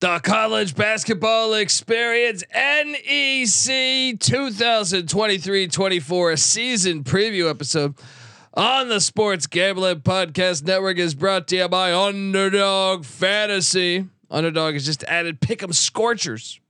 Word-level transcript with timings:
The 0.00 0.20
College 0.20 0.76
Basketball 0.76 1.54
Experience 1.54 2.44
NEC 2.54 4.16
2023-24 4.20 6.38
season 6.38 7.02
preview 7.02 7.50
episode 7.50 7.96
on 8.54 8.88
the 8.88 9.00
Sports 9.00 9.48
Gambling 9.48 10.02
Podcast 10.02 10.64
Network 10.64 10.98
is 10.98 11.16
brought 11.16 11.48
to 11.48 11.56
you 11.56 11.68
by 11.68 11.92
Underdog 11.92 13.06
Fantasy. 13.06 14.06
Underdog 14.30 14.74
has 14.74 14.86
just 14.86 15.02
added 15.02 15.40
Pick'em 15.40 15.74
Scorchers, 15.74 16.60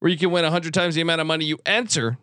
where 0.00 0.10
you 0.10 0.18
can 0.18 0.32
win 0.32 0.44
hundred 0.44 0.74
times 0.74 0.96
the 0.96 1.02
amount 1.02 1.20
of 1.20 1.28
money 1.28 1.44
you 1.44 1.60
enter. 1.64 2.18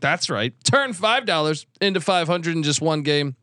That's 0.00 0.28
right. 0.28 0.54
Turn 0.64 0.92
five 0.92 1.24
dollars 1.24 1.66
into 1.80 2.00
five 2.00 2.26
hundred 2.26 2.56
in 2.56 2.64
just 2.64 2.80
one 2.80 3.02
game. 3.02 3.36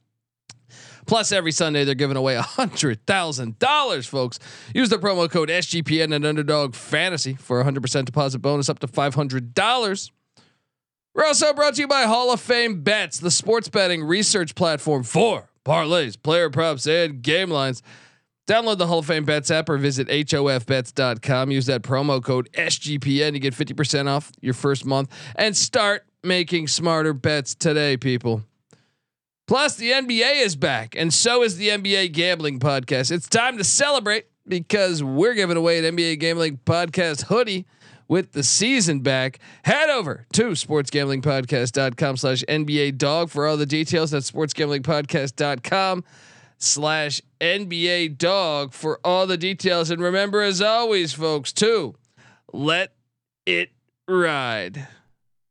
Plus, 1.05 1.31
every 1.31 1.51
Sunday 1.51 1.83
they're 1.83 1.95
giving 1.95 2.17
away 2.17 2.35
a 2.35 2.41
hundred 2.41 3.05
thousand 3.05 3.59
dollars, 3.59 4.07
folks. 4.07 4.39
Use 4.73 4.89
the 4.89 4.97
promo 4.97 5.29
code 5.29 5.49
SGPN 5.49 6.15
and 6.15 6.25
Underdog 6.25 6.75
Fantasy 6.75 7.35
for 7.35 7.59
a 7.59 7.63
hundred 7.63 7.81
percent 7.81 8.05
deposit 8.05 8.39
bonus 8.39 8.69
up 8.69 8.79
to 8.79 8.87
five 8.87 9.15
hundred 9.15 9.53
dollars. 9.53 10.11
We're 11.13 11.25
also 11.25 11.53
brought 11.53 11.75
to 11.75 11.81
you 11.81 11.87
by 11.87 12.03
Hall 12.03 12.33
of 12.33 12.41
Fame 12.41 12.81
Bets, 12.81 13.19
the 13.19 13.31
sports 13.31 13.69
betting 13.69 14.03
research 14.03 14.53
platform 14.53 15.03
for 15.03 15.49
parlays, 15.63 16.21
player 16.21 16.49
props, 16.49 16.85
and 16.87 17.21
game 17.21 17.49
lines. 17.49 17.81
Download 18.47 18.77
the 18.77 18.85
Hall 18.85 18.99
of 18.99 19.05
Fame 19.05 19.25
Bets 19.25 19.49
app 19.49 19.69
or 19.69 19.77
visit 19.77 20.07
hofbets.com. 20.07 21.51
Use 21.51 21.65
that 21.65 21.81
promo 21.81 22.23
code 22.23 22.49
SGPN 22.53 23.31
to 23.31 23.39
get 23.39 23.55
50% 23.55 24.07
off 24.07 24.31
your 24.41 24.53
first 24.53 24.85
month 24.85 25.09
and 25.35 25.57
start 25.57 26.05
making 26.21 26.67
smarter 26.67 27.13
bets 27.13 27.55
today, 27.55 27.97
people. 27.97 28.43
Plus, 29.47 29.75
the 29.75 29.91
NBA 29.91 30.43
is 30.43 30.55
back, 30.55 30.95
and 30.97 31.13
so 31.13 31.43
is 31.43 31.57
the 31.57 31.69
NBA 31.69 32.13
Gambling 32.13 32.59
Podcast. 32.59 33.11
It's 33.11 33.29
time 33.29 33.59
to 33.59 33.63
celebrate 33.63 34.25
because 34.47 35.03
we're 35.03 35.35
giving 35.35 35.55
away 35.55 35.77
an 35.77 35.95
NBA 35.95 36.19
Gambling 36.19 36.59
Podcast 36.65 37.25
hoodie 37.25 37.67
with 38.07 38.31
the 38.31 38.41
season 38.41 39.01
back. 39.01 39.37
Head 39.63 39.91
over 39.91 40.25
to 40.33 40.49
sportsgamblingpodcast.com 40.51 42.17
slash 42.17 42.43
NBA 42.49 42.97
dog 42.97 43.29
for 43.29 43.45
all 43.45 43.57
the 43.57 43.67
details. 43.67 44.11
That's 44.11 44.31
sportsgamblingpodcast.com 44.31 46.03
slash 46.57 47.21
NBA 47.39 48.17
dog 48.17 48.73
for 48.73 48.99
all 49.03 49.27
the 49.27 49.37
details. 49.37 49.91
And 49.91 50.01
remember, 50.01 50.41
as 50.41 50.59
always, 50.59 51.13
folks, 51.13 51.53
to 51.53 51.93
let 52.51 52.95
it 53.45 53.69
ride. 54.07 54.87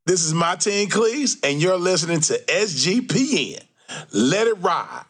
This 0.06 0.24
is 0.24 0.34
Martin 0.34 0.88
Cleese, 0.88 1.38
and 1.44 1.62
you're 1.62 1.78
listening 1.78 2.20
to 2.22 2.38
SGPN. 2.48 3.62
Let 4.12 4.46
it 4.46 4.58
ride. 4.60 5.04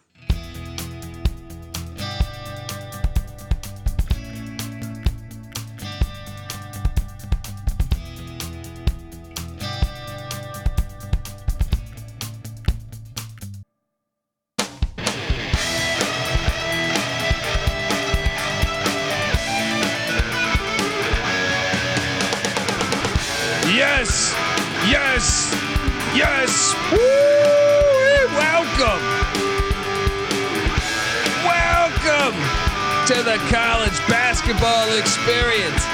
To 33.06 33.22
the 33.22 33.36
college 33.50 33.98
basketball 34.08 34.88
experience. 34.98 35.84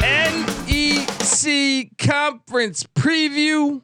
NEC 0.00 1.90
conference 1.98 2.84
preview 2.94 3.82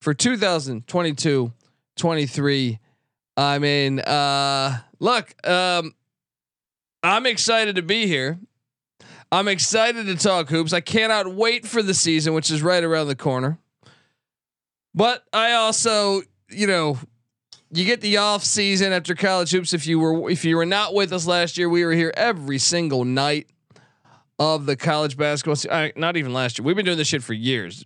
for 0.00 0.14
2022-23. 0.14 2.78
I 3.36 3.58
mean, 3.58 3.98
uh, 3.98 4.78
look, 5.00 5.34
um, 5.44 5.96
I'm 7.02 7.26
excited 7.26 7.74
to 7.74 7.82
be 7.82 8.06
here. 8.06 8.38
I'm 9.32 9.48
excited 9.48 10.06
to 10.06 10.14
talk 10.14 10.48
hoops. 10.48 10.72
I 10.72 10.80
cannot 10.80 11.34
wait 11.34 11.66
for 11.66 11.82
the 11.82 11.94
season, 11.94 12.34
which 12.34 12.52
is 12.52 12.62
right 12.62 12.84
around 12.84 13.08
the 13.08 13.16
corner. 13.16 13.58
But 14.94 15.24
I 15.32 15.54
also, 15.54 16.22
you 16.50 16.68
know, 16.68 17.00
you 17.72 17.84
get 17.84 18.00
the 18.00 18.16
off 18.16 18.44
season 18.44 18.92
after 18.92 19.14
college 19.14 19.50
hoops. 19.50 19.72
If 19.72 19.86
you 19.86 19.98
were 19.98 20.30
if 20.30 20.44
you 20.44 20.56
were 20.56 20.66
not 20.66 20.94
with 20.94 21.12
us 21.12 21.26
last 21.26 21.56
year, 21.56 21.68
we 21.68 21.84
were 21.84 21.92
here 21.92 22.12
every 22.16 22.58
single 22.58 23.04
night 23.04 23.48
of 24.38 24.66
the 24.66 24.76
college 24.76 25.16
basketball. 25.16 25.56
Uh, 25.70 25.88
not 25.96 26.16
even 26.16 26.32
last 26.32 26.58
year. 26.58 26.64
We've 26.64 26.76
been 26.76 26.86
doing 26.86 26.98
this 26.98 27.08
shit 27.08 27.22
for 27.22 27.34
years. 27.34 27.84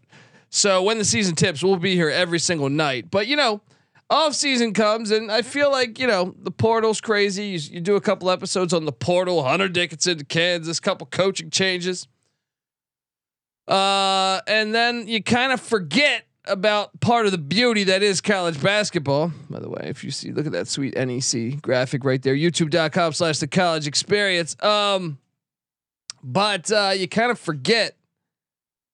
So 0.48 0.82
when 0.82 0.98
the 0.98 1.04
season 1.04 1.34
tips, 1.34 1.62
we'll 1.62 1.76
be 1.76 1.96
here 1.96 2.08
every 2.08 2.38
single 2.38 2.70
night. 2.70 3.10
But 3.10 3.26
you 3.26 3.36
know, 3.36 3.60
off 4.08 4.34
season 4.34 4.72
comes, 4.72 5.10
and 5.10 5.30
I 5.30 5.42
feel 5.42 5.70
like 5.70 5.98
you 5.98 6.06
know 6.06 6.34
the 6.38 6.50
portal's 6.50 7.00
crazy. 7.00 7.46
You, 7.46 7.58
you 7.74 7.80
do 7.80 7.96
a 7.96 8.00
couple 8.00 8.30
episodes 8.30 8.72
on 8.72 8.84
the 8.84 8.92
portal. 8.92 9.42
Hunter 9.44 9.68
Dickinson 9.68 10.18
to 10.18 10.24
Kansas, 10.24 10.80
couple 10.80 11.06
coaching 11.08 11.50
changes, 11.50 12.06
uh, 13.68 14.40
and 14.46 14.74
then 14.74 15.08
you 15.08 15.22
kind 15.22 15.52
of 15.52 15.60
forget 15.60 16.23
about 16.46 17.00
part 17.00 17.26
of 17.26 17.32
the 17.32 17.38
beauty 17.38 17.84
that 17.84 18.02
is 18.02 18.20
college 18.20 18.60
basketball. 18.60 19.32
By 19.48 19.60
the 19.60 19.68
way, 19.68 19.82
if 19.84 20.04
you 20.04 20.10
see, 20.10 20.32
look 20.32 20.46
at 20.46 20.52
that 20.52 20.68
sweet 20.68 20.94
NEC 20.96 21.60
graphic 21.62 22.04
right 22.04 22.22
there. 22.22 22.34
YouTube.com 22.34 23.12
slash 23.12 23.38
the 23.38 23.46
college 23.46 23.86
experience. 23.86 24.56
Um, 24.62 25.18
but 26.22 26.70
uh, 26.70 26.92
you 26.94 27.08
kind 27.08 27.30
of 27.30 27.38
forget 27.38 27.96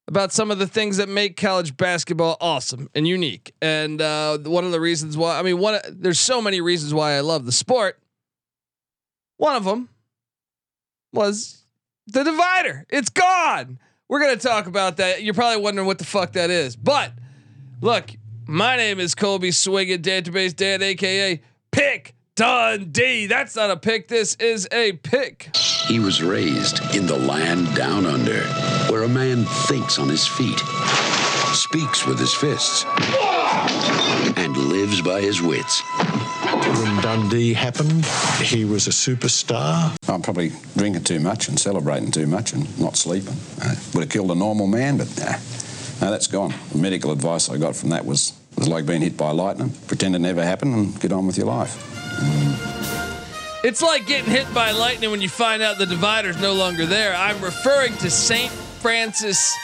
about 0.09 0.33
some 0.33 0.51
of 0.51 0.59
the 0.59 0.67
things 0.67 0.97
that 0.97 1.09
make 1.09 1.37
college 1.37 1.77
basketball 1.77 2.37
awesome 2.41 2.91
and 2.95 3.07
unique. 3.07 3.55
And 3.63 4.03
uh, 4.03 4.39
one 4.39 4.65
of 4.65 4.73
the 4.73 4.81
reasons 4.81 5.17
why, 5.17 5.39
I 5.39 5.43
mean, 5.43 5.59
one 5.59 5.79
there's 5.89 6.19
so 6.19 6.43
many 6.43 6.61
reasons 6.61 6.93
why 6.93 7.13
I 7.13 7.21
love 7.21 7.47
the 7.47 7.53
sport. 7.53 7.99
One 9.37 9.55
of 9.55 9.65
them 9.65 9.89
was 11.13 11.65
the 12.09 12.25
divider. 12.25 12.87
It's 12.91 13.09
gone. 13.09 13.79
We're 14.09 14.21
gonna 14.21 14.37
talk 14.37 14.67
about 14.67 14.97
that. 14.97 15.23
You're 15.23 15.35
probably 15.35 15.63
wondering 15.63 15.87
what 15.87 15.99
the 15.99 16.05
fuck 16.05 16.33
that 16.33 16.51
is, 16.51 16.75
but 16.75 17.13
look, 17.81 18.11
my 18.47 18.77
name 18.77 19.01
is 19.01 19.15
Colby 19.15 19.51
Swinging 19.51 20.03
Database 20.03 20.55
Dan, 20.55 20.83
aka 20.83 21.41
Pick 21.71 22.15
Dundee. 22.35 23.27
That's 23.27 23.57
not 23.57 23.71
a 23.71 23.77
pick. 23.77 24.09
This 24.09 24.35
is 24.37 24.69
a 24.73 24.93
pick. 24.93 25.55
He 25.87 25.99
was 25.99 26.23
raised 26.23 26.81
in 26.95 27.07
the 27.07 27.17
land 27.17 27.75
down 27.75 28.07
under, 28.07 28.43
where 28.91 29.03
a 29.03 29.09
man 29.09 29.45
thinks 29.45 29.99
on 29.99 30.09
his 30.09 30.27
feet, 30.27 30.59
speaks 31.55 32.07
with 32.07 32.19
his 32.19 32.33
fists, 32.33 32.85
and 34.37 34.57
lives 34.57 35.03
by 35.03 35.21
his 35.21 35.43
wits. 35.43 35.83
When 36.83 37.03
Dundee 37.03 37.53
happened, 37.53 38.05
he 38.43 38.65
was 38.65 38.87
a 38.87 38.91
superstar. 38.91 39.95
I'm 40.09 40.23
probably 40.23 40.53
drinking 40.77 41.05
too 41.05 41.21
much 41.21 41.49
and 41.49 41.59
celebrating 41.59 42.11
too 42.11 42.27
much 42.27 42.53
and 42.53 42.79
not 42.79 42.97
sleeping. 42.97 43.37
Uh, 43.63 43.75
would 43.95 44.05
have 44.05 44.11
killed 44.11 44.31
a 44.31 44.35
normal 44.35 44.67
man, 44.67 44.97
but 44.97 45.09
nah, 45.19 45.35
no, 46.01 46.11
that's 46.11 46.27
gone. 46.27 46.55
The 46.73 46.79
medical 46.79 47.13
advice 47.13 47.49
I 47.49 47.57
got 47.57 47.77
from 47.77 47.91
that 47.91 48.05
was 48.05 48.33
it 48.53 48.59
was 48.59 48.69
like 48.69 48.87
being 48.87 49.03
hit 49.03 49.17
by 49.17 49.31
lightning. 49.31 49.71
Pretend 49.87 50.15
it 50.17 50.21
never 50.21 50.43
happened 50.43 50.75
and 50.75 51.01
get 51.01 51.13
on 51.13 51.27
with 51.27 51.37
your 51.37 51.47
life. 51.47 51.87
It's 53.63 53.83
like 53.83 54.07
getting 54.07 54.31
hit 54.31 54.53
by 54.55 54.71
lightning 54.71 55.11
when 55.11 55.21
you 55.21 55.29
find 55.29 55.63
out 55.63 55.79
the 55.79 55.87
divider's 55.87 56.41
no 56.41 56.55
longer 56.55 56.87
there. 56.87 57.15
I'm 57.15 57.41
referring 57.43 57.95
to 57.99 58.11
St. 58.11 58.51
Francis 58.51 59.55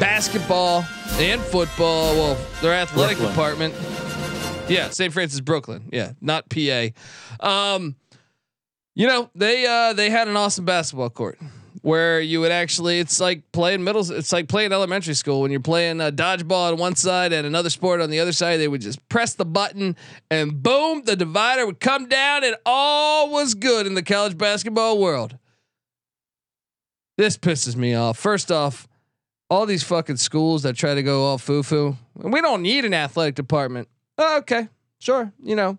basketball 0.00 0.84
and 1.12 1.40
football. 1.40 2.14
Well, 2.14 2.38
their 2.60 2.72
athletic 2.72 3.18
Brooklyn. 3.18 3.28
department. 3.28 3.74
Yeah, 4.68 4.90
St. 4.90 5.12
Francis, 5.12 5.40
Brooklyn. 5.40 5.88
Yeah, 5.92 6.12
not 6.20 6.48
PA. 6.50 6.88
Um, 7.38 7.94
you 8.96 9.06
know 9.06 9.30
they 9.34 9.66
uh, 9.66 9.92
they 9.92 10.10
had 10.10 10.26
an 10.26 10.36
awesome 10.36 10.64
basketball 10.64 11.10
court 11.10 11.38
where 11.86 12.20
you 12.20 12.40
would 12.40 12.50
actually 12.50 12.98
it's 12.98 13.20
like 13.20 13.52
playing 13.52 13.84
middle 13.84 14.10
it's 14.10 14.32
like 14.32 14.48
playing 14.48 14.72
elementary 14.72 15.14
school. 15.14 15.40
When 15.40 15.52
you're 15.52 15.60
playing 15.60 16.00
uh, 16.00 16.10
dodgeball 16.10 16.72
on 16.72 16.78
one 16.78 16.96
side 16.96 17.32
and 17.32 17.46
another 17.46 17.70
sport 17.70 18.00
on 18.00 18.10
the 18.10 18.18
other 18.18 18.32
side 18.32 18.56
they 18.56 18.66
would 18.66 18.80
just 18.80 19.08
press 19.08 19.34
the 19.34 19.44
button 19.44 19.94
and 20.28 20.60
boom 20.64 21.02
the 21.04 21.14
divider 21.14 21.64
would 21.64 21.78
come 21.78 22.08
down 22.08 22.42
and 22.42 22.56
all 22.66 23.30
was 23.30 23.54
good 23.54 23.86
in 23.86 23.94
the 23.94 24.02
college 24.02 24.36
basketball 24.36 24.98
world. 24.98 25.38
This 27.18 27.38
pisses 27.38 27.76
me 27.76 27.94
off. 27.94 28.18
First 28.18 28.50
off 28.50 28.88
all 29.48 29.64
these 29.64 29.84
fucking 29.84 30.16
schools 30.16 30.64
that 30.64 30.74
try 30.74 30.94
to 30.94 31.04
go 31.04 31.22
all 31.22 31.38
foo 31.38 31.62
foo 31.62 31.96
and 32.20 32.32
we 32.32 32.40
don't 32.40 32.62
need 32.62 32.84
an 32.84 32.94
athletic 32.94 33.36
department. 33.36 33.86
Oh, 34.18 34.38
okay 34.38 34.68
sure 34.98 35.32
you 35.40 35.54
know. 35.54 35.78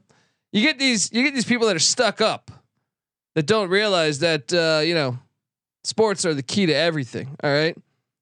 You 0.54 0.62
get 0.62 0.80
these 0.80 1.12
you 1.12 1.22
get 1.24 1.34
these 1.34 1.44
people 1.44 1.68
that 1.68 1.76
are 1.76 1.80
stuck 1.80 2.22
up 2.22 2.50
that 3.36 3.46
don't 3.46 3.70
realize 3.70 4.20
that 4.20 4.54
uh, 4.54 4.80
you 4.86 4.96
know 4.96 5.20
sports 5.88 6.26
are 6.26 6.34
the 6.34 6.44
key 6.44 6.66
to 6.66 6.74
everything. 6.74 7.36
All 7.44 7.52
right. 7.52 7.78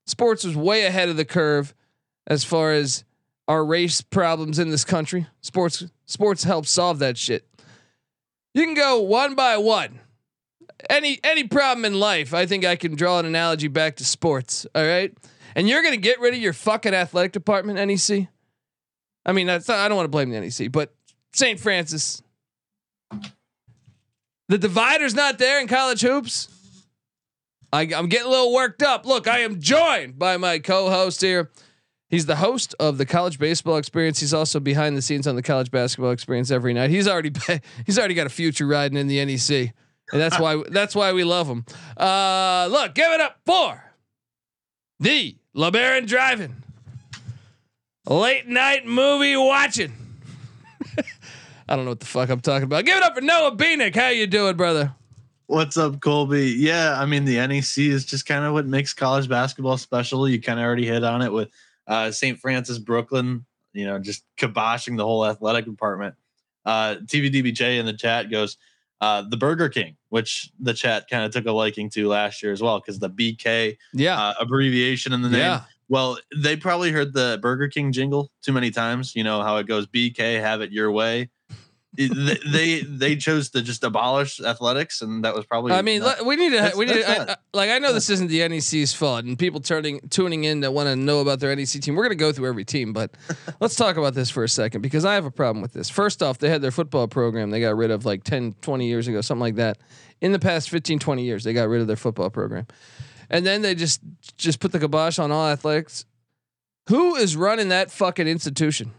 Sports 0.07 0.43
was 0.43 0.55
way 0.55 0.85
ahead 0.85 1.09
of 1.09 1.17
the 1.17 1.25
curve 1.25 1.73
as 2.27 2.43
far 2.43 2.71
as 2.71 3.03
our 3.47 3.65
race 3.65 4.01
problems 4.01 4.59
in 4.59 4.69
this 4.69 4.85
country. 4.85 5.27
Sports 5.41 5.83
sports 6.05 6.43
help 6.43 6.65
solve 6.65 6.99
that 6.99 7.17
shit. 7.17 7.47
You 8.53 8.63
can 8.63 8.73
go 8.73 9.01
one 9.01 9.35
by 9.35 9.57
one 9.57 9.99
any 10.89 11.19
any 11.23 11.45
problem 11.45 11.85
in 11.85 11.93
life, 11.93 12.33
I 12.33 12.45
think 12.45 12.65
I 12.65 12.75
can 12.75 12.95
draw 12.95 13.19
an 13.19 13.25
analogy 13.25 13.67
back 13.67 13.97
to 13.97 14.05
sports. 14.05 14.65
All 14.75 14.85
right, 14.85 15.15
and 15.55 15.67
you're 15.67 15.83
gonna 15.83 15.97
get 15.97 16.19
rid 16.19 16.33
of 16.33 16.39
your 16.39 16.53
fucking 16.53 16.93
athletic 16.93 17.31
department, 17.31 17.79
NEC. 17.79 18.27
I 19.25 19.31
mean, 19.31 19.47
that's 19.47 19.67
not, 19.67 19.79
I 19.79 19.87
don't 19.87 19.97
want 19.97 20.05
to 20.05 20.11
blame 20.11 20.29
the 20.29 20.39
NEC, 20.39 20.71
but 20.71 20.93
St. 21.33 21.59
Francis, 21.59 22.21
the 24.49 24.57
divider's 24.57 25.15
not 25.15 25.39
there 25.39 25.59
in 25.59 25.67
college 25.67 26.01
hoops. 26.01 26.47
I, 27.71 27.81
I'm 27.81 28.07
getting 28.07 28.27
a 28.27 28.29
little 28.29 28.53
worked 28.53 28.81
up. 28.81 29.05
Look, 29.05 29.27
I 29.27 29.39
am 29.39 29.59
joined 29.59 30.17
by 30.17 30.37
my 30.37 30.59
co-host 30.59 31.21
here. 31.21 31.51
He's 32.09 32.27
the 32.27 32.35
host 32.35 32.75
of 32.79 32.97
the 32.97 33.05
college 33.05 33.39
baseball 33.39 33.77
experience. 33.77 34.19
He's 34.19 34.33
also 34.33 34.59
behind 34.59 34.95
the 34.95 35.01
scenes 35.01 35.27
on 35.27 35.35
the 35.35 35.41
college 35.41 35.71
basketball 35.71 36.11
experience 36.11 36.51
every 36.51 36.73
night. 36.73 36.89
He's 36.89 37.07
already 37.07 37.31
he's 37.85 37.97
already 37.97 38.13
got 38.13 38.27
a 38.27 38.29
future 38.29 38.67
riding 38.67 38.97
in 38.97 39.07
the 39.07 39.23
NEC, 39.25 39.73
and 40.11 40.21
that's 40.21 40.39
why 40.39 40.61
that's 40.69 40.95
why 40.95 41.13
we 41.13 41.23
love 41.23 41.47
him. 41.47 41.65
Uh, 41.97 42.67
look, 42.71 42.93
give 42.93 43.11
it 43.11 43.21
up 43.21 43.39
for 43.45 43.91
the 44.99 45.35
LeBaron 45.55 46.07
driving 46.07 46.63
late 48.07 48.47
night 48.47 48.85
movie 48.85 49.35
watching. 49.35 49.93
I 51.67 51.75
don't 51.75 51.85
know 51.85 51.91
what 51.91 51.99
the 51.99 52.05
fuck 52.05 52.29
I'm 52.29 52.41
talking 52.41 52.65
about. 52.65 52.85
Give 52.85 52.97
it 52.97 53.03
up 53.03 53.15
for 53.15 53.21
Noah 53.21 53.55
Bieniek. 53.55 53.95
How 53.95 54.09
you 54.09 54.27
doing, 54.27 54.55
brother? 54.55 54.93
What's 55.47 55.77
up, 55.77 55.99
Colby? 56.01 56.55
Yeah, 56.57 56.99
I 56.99 57.05
mean 57.05 57.25
the 57.25 57.35
NEC 57.45 57.77
is 57.77 58.03
just 58.05 58.25
kind 58.25 58.45
of 58.45 58.53
what 58.53 58.65
makes 58.65 58.93
college 58.93 59.29
basketball 59.29 59.77
special. 59.77 60.27
You 60.27 60.41
kind 60.41 60.59
of 60.59 60.65
already 60.65 60.87
hit 60.87 61.03
on 61.03 61.21
it 61.21 61.31
with 61.31 61.49
uh, 61.87 62.11
St. 62.11 62.39
Francis, 62.39 62.79
Brooklyn. 62.79 63.45
You 63.73 63.85
know, 63.85 63.99
just 63.99 64.23
kiboshing 64.37 64.97
the 64.97 65.05
whole 65.05 65.25
athletic 65.25 65.65
department. 65.65 66.15
Uh, 66.65 66.95
TVDBJ 67.05 67.77
in 67.79 67.85
the 67.85 67.93
chat 67.93 68.31
goes 68.31 68.57
uh, 69.01 69.23
the 69.29 69.37
Burger 69.37 69.69
King, 69.69 69.97
which 70.09 70.49
the 70.59 70.73
chat 70.73 71.07
kind 71.09 71.23
of 71.25 71.31
took 71.31 71.45
a 71.45 71.51
liking 71.51 71.89
to 71.91 72.07
last 72.07 72.41
year 72.41 72.51
as 72.51 72.61
well 72.61 72.79
because 72.79 72.97
the 72.97 73.09
BK 73.09 73.77
Yeah, 73.93 74.19
uh, 74.19 74.33
abbreviation 74.39 75.13
in 75.13 75.21
the 75.21 75.29
name. 75.29 75.39
yeah. 75.41 75.61
Well, 75.89 76.17
they 76.35 76.55
probably 76.57 76.91
heard 76.91 77.13
the 77.13 77.37
Burger 77.39 77.67
King 77.67 77.91
jingle 77.91 78.31
too 78.41 78.51
many 78.53 78.71
times. 78.71 79.15
You 79.15 79.23
know 79.23 79.43
how 79.43 79.57
it 79.57 79.67
goes, 79.67 79.85
BK, 79.85 80.39
have 80.41 80.61
it 80.61 80.71
your 80.71 80.91
way. 80.91 81.29
They 81.95 82.81
they 82.81 83.15
chose 83.15 83.49
to 83.51 83.61
just 83.61 83.83
abolish 83.83 84.39
athletics, 84.41 85.01
and 85.01 85.23
that 85.23 85.33
was 85.35 85.45
probably. 85.45 85.73
I 85.73 85.81
mean, 85.81 86.01
not- 86.01 86.25
we 86.25 86.35
need 86.35 86.51
to. 86.51 86.73
we 86.75 86.85
need. 86.85 86.93
To, 87.03 87.31
I- 87.31 87.35
like, 87.53 87.69
I 87.69 87.79
know 87.79 87.93
this 87.93 88.09
isn't 88.09 88.27
the 88.27 88.47
NEC's 88.47 88.93
fault, 88.93 89.25
and 89.25 89.37
people 89.39 89.59
turning 89.61 90.01
tuning 90.09 90.43
in 90.43 90.59
that 90.61 90.73
want 90.73 90.87
to 90.87 90.95
know 90.95 91.19
about 91.19 91.39
their 91.39 91.55
NEC 91.55 91.67
team. 91.81 91.95
We're 91.95 92.03
going 92.03 92.17
to 92.17 92.21
go 92.21 92.31
through 92.31 92.47
every 92.49 92.65
team, 92.65 92.93
but 92.93 93.11
let's 93.59 93.75
talk 93.75 93.97
about 93.97 94.13
this 94.13 94.29
for 94.29 94.43
a 94.43 94.49
second 94.49 94.81
because 94.81 95.05
I 95.05 95.13
have 95.15 95.25
a 95.25 95.31
problem 95.31 95.61
with 95.61 95.73
this. 95.73 95.89
First 95.89 96.21
off, 96.21 96.37
they 96.39 96.49
had 96.49 96.61
their 96.61 96.71
football 96.71 97.07
program 97.07 97.49
they 97.51 97.61
got 97.61 97.75
rid 97.75 97.91
of 97.91 98.05
like 98.05 98.23
10, 98.23 98.53
20 98.61 98.87
years 98.87 99.07
ago, 99.07 99.21
something 99.21 99.41
like 99.41 99.55
that. 99.55 99.77
In 100.21 100.31
the 100.31 100.39
past 100.39 100.69
15, 100.69 100.99
20 100.99 101.23
years, 101.23 101.43
they 101.43 101.53
got 101.53 101.67
rid 101.69 101.81
of 101.81 101.87
their 101.87 101.95
football 101.95 102.29
program, 102.29 102.67
and 103.29 103.45
then 103.45 103.61
they 103.61 103.75
just 103.75 104.01
just 104.37 104.59
put 104.59 104.71
the 104.71 104.79
kibosh 104.79 105.19
on 105.19 105.31
all 105.31 105.47
athletics. 105.47 106.05
Who 106.89 107.15
is 107.15 107.35
running 107.35 107.69
that 107.69 107.89
fucking 107.91 108.27
institution? 108.27 108.91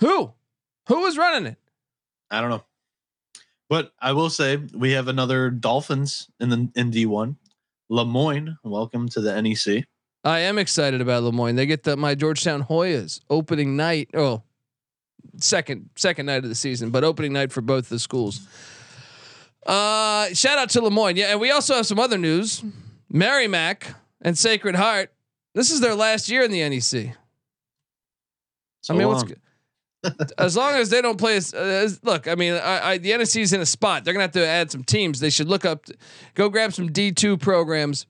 Who? 0.00 0.32
Who 0.88 1.04
is 1.06 1.18
running 1.18 1.46
it? 1.52 1.58
I 2.30 2.40
don't 2.40 2.50
know. 2.50 2.64
But 3.68 3.92
I 4.00 4.12
will 4.12 4.30
say 4.30 4.56
we 4.56 4.92
have 4.92 5.08
another 5.08 5.50
Dolphins 5.50 6.30
in 6.40 6.48
the 6.48 6.70
in 6.74 6.90
D 6.90 7.06
one. 7.06 7.36
Le 7.90 8.04
Moyne, 8.04 8.58
welcome 8.62 9.08
to 9.10 9.20
the 9.20 9.40
NEC. 9.40 9.84
I 10.24 10.40
am 10.40 10.58
excited 10.58 11.00
about 11.00 11.22
Le 11.22 11.32
Moyne. 11.32 11.56
They 11.56 11.66
get 11.66 11.84
the 11.84 11.96
my 11.96 12.14
Georgetown 12.14 12.64
Hoyas 12.64 13.20
opening 13.30 13.76
night. 13.76 14.10
Oh, 14.14 14.42
second 15.36 15.90
second 15.96 16.26
night 16.26 16.44
of 16.44 16.48
the 16.48 16.54
season, 16.54 16.90
but 16.90 17.04
opening 17.04 17.32
night 17.32 17.52
for 17.52 17.60
both 17.60 17.88
the 17.88 17.98
schools. 17.98 18.46
Uh, 19.66 20.28
shout 20.32 20.58
out 20.58 20.70
to 20.70 20.80
Le 20.80 20.90
Moyne. 20.90 21.16
Yeah, 21.16 21.26
and 21.26 21.40
we 21.40 21.50
also 21.50 21.74
have 21.74 21.86
some 21.86 21.98
other 21.98 22.18
news. 22.18 22.62
Merrimack 23.10 23.94
and 24.22 24.36
Sacred 24.36 24.74
Heart. 24.74 25.12
This 25.54 25.70
is 25.70 25.80
their 25.80 25.94
last 25.94 26.28
year 26.28 26.42
in 26.42 26.50
the 26.50 26.66
NEC. 26.68 27.14
So 28.80 28.94
I 28.94 28.96
mean, 28.96 29.08
what's 29.08 29.22
long. 29.22 29.28
good? 29.28 29.40
As 30.38 30.56
long 30.56 30.74
as 30.74 30.90
they 30.90 31.02
don't 31.02 31.18
play. 31.18 31.36
As, 31.36 31.52
as- 31.54 32.02
look, 32.04 32.28
I 32.28 32.34
mean, 32.36 32.54
I, 32.54 32.90
I, 32.90 32.98
the 32.98 33.10
NSC 33.10 33.40
is 33.40 33.52
in 33.52 33.60
a 33.60 33.66
spot. 33.66 34.04
They're 34.04 34.14
gonna 34.14 34.22
have 34.24 34.32
to 34.32 34.46
add 34.46 34.70
some 34.70 34.84
teams. 34.84 35.18
They 35.20 35.30
should 35.30 35.48
look 35.48 35.64
up, 35.64 35.86
go 36.34 36.48
grab 36.48 36.72
some 36.72 36.92
D 36.92 37.10
two 37.12 37.36
programs, 37.36 38.06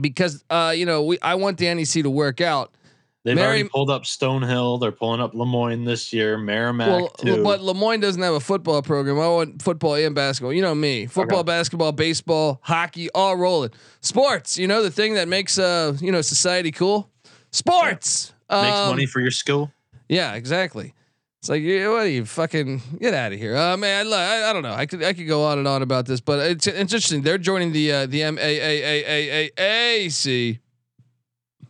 because 0.00 0.42
uh, 0.50 0.72
you 0.74 0.86
know, 0.86 1.04
we 1.04 1.18
I 1.20 1.34
want 1.34 1.58
the 1.58 1.72
NEC 1.74 2.02
to 2.04 2.10
work 2.10 2.40
out. 2.40 2.74
They've 3.22 3.34
Mary- 3.36 3.46
already 3.48 3.68
pulled 3.68 3.90
up 3.90 4.04
Stonehill. 4.04 4.80
They're 4.80 4.92
pulling 4.92 5.20
up 5.20 5.34
Le 5.34 5.44
Moyne 5.44 5.84
this 5.84 6.10
year. 6.10 6.38
Merrimack 6.38 6.88
well, 6.88 7.08
too. 7.08 7.44
but 7.44 7.60
Le 7.60 7.74
Moyne 7.74 8.00
doesn't 8.00 8.22
have 8.22 8.32
a 8.32 8.40
football 8.40 8.80
program. 8.80 9.20
I 9.20 9.28
want 9.28 9.60
football 9.60 9.94
and 9.96 10.14
basketball. 10.14 10.54
You 10.54 10.62
know 10.62 10.74
me, 10.74 11.04
football, 11.04 11.40
Okay. 11.40 11.46
basketball, 11.48 11.92
baseball, 11.92 12.60
hockey, 12.62 13.10
all 13.14 13.36
rolling. 13.36 13.72
Sports, 14.00 14.56
you 14.56 14.66
know, 14.66 14.82
the 14.82 14.90
thing 14.90 15.12
that 15.14 15.28
makes 15.28 15.58
uh, 15.58 15.94
you 16.00 16.10
know, 16.10 16.22
society 16.22 16.70
cool. 16.72 17.10
Sports 17.52 18.32
Makes 18.50 18.64
Um, 18.78 18.88
money 18.90 19.04
for 19.06 19.20
your 19.20 19.30
school. 19.30 19.70
Yeah, 20.10 20.34
exactly. 20.34 20.92
It's 21.38 21.48
like, 21.48 21.62
yeah, 21.62 21.88
what 21.88 22.02
are 22.02 22.08
you 22.08 22.24
fucking 22.26 22.82
get 22.98 23.14
out 23.14 23.32
of 23.32 23.38
here? 23.38 23.56
Uh, 23.56 23.76
man, 23.76 24.12
I, 24.12 24.50
I 24.50 24.52
don't 24.52 24.64
know. 24.64 24.72
I 24.72 24.84
could 24.84 25.04
I 25.04 25.12
could 25.12 25.28
go 25.28 25.44
on 25.44 25.58
and 25.58 25.68
on 25.68 25.82
about 25.82 26.04
this, 26.04 26.20
but 26.20 26.40
it's, 26.50 26.66
it's 26.66 26.76
interesting. 26.76 27.22
They're 27.22 27.38
joining 27.38 27.70
the 27.72 27.92
uh, 27.92 28.06
the 28.06 28.22
MAAAAAC, 28.22 29.48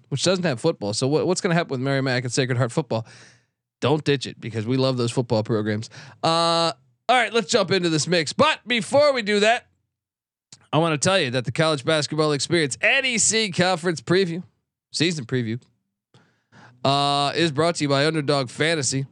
which 0.08 0.24
doesn't 0.24 0.44
have 0.44 0.58
football. 0.58 0.94
So 0.94 1.06
what, 1.06 1.26
what's 1.26 1.42
going 1.42 1.50
to 1.50 1.54
happen 1.54 1.70
with 1.70 1.80
Merrimack 1.80 2.24
and 2.24 2.32
Sacred 2.32 2.56
Heart 2.56 2.72
football? 2.72 3.06
Don't 3.80 4.02
ditch 4.02 4.26
it 4.26 4.40
because 4.40 4.66
we 4.66 4.78
love 4.78 4.96
those 4.96 5.12
football 5.12 5.42
programs. 5.42 5.90
Uh, 6.22 6.72
all 7.08 7.16
right, 7.16 7.32
let's 7.32 7.50
jump 7.50 7.70
into 7.70 7.90
this 7.90 8.08
mix. 8.08 8.32
But 8.32 8.66
before 8.66 9.12
we 9.12 9.20
do 9.20 9.40
that, 9.40 9.66
I 10.72 10.78
want 10.78 11.00
to 11.00 11.08
tell 11.08 11.20
you 11.20 11.30
that 11.32 11.44
the 11.44 11.52
college 11.52 11.84
basketball 11.84 12.32
experience 12.32 12.78
NEC 12.82 13.54
conference 13.54 14.00
preview, 14.00 14.42
season 14.92 15.26
preview, 15.26 15.60
uh, 16.84 17.32
is 17.34 17.52
brought 17.52 17.76
to 17.76 17.84
you 17.84 17.88
by 17.88 18.06
Underdog 18.06 18.50
Fantasy. 18.50 19.06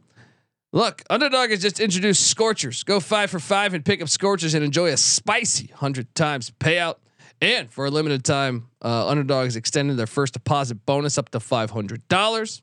Look, 0.71 1.01
Underdog 1.09 1.49
has 1.49 1.61
just 1.61 1.79
introduced 1.79 2.27
Scorchers. 2.27 2.83
Go 2.83 2.99
five 2.99 3.31
for 3.31 3.39
five 3.39 3.73
and 3.73 3.83
pick 3.83 4.01
up 4.01 4.09
Scorchers 4.09 4.53
and 4.53 4.63
enjoy 4.63 4.89
a 4.89 4.97
spicy 4.97 5.67
hundred 5.67 6.13
times 6.13 6.51
payout. 6.59 6.95
And 7.41 7.71
for 7.71 7.85
a 7.85 7.89
limited 7.89 8.23
time, 8.23 8.67
uh, 8.83 9.07
Underdog 9.07 9.47
is 9.47 9.55
extending 9.55 9.95
their 9.97 10.07
first 10.07 10.33
deposit 10.33 10.85
bonus 10.85 11.17
up 11.17 11.29
to 11.29 11.39
five 11.39 11.71
hundred 11.71 12.07
dollars. 12.07 12.61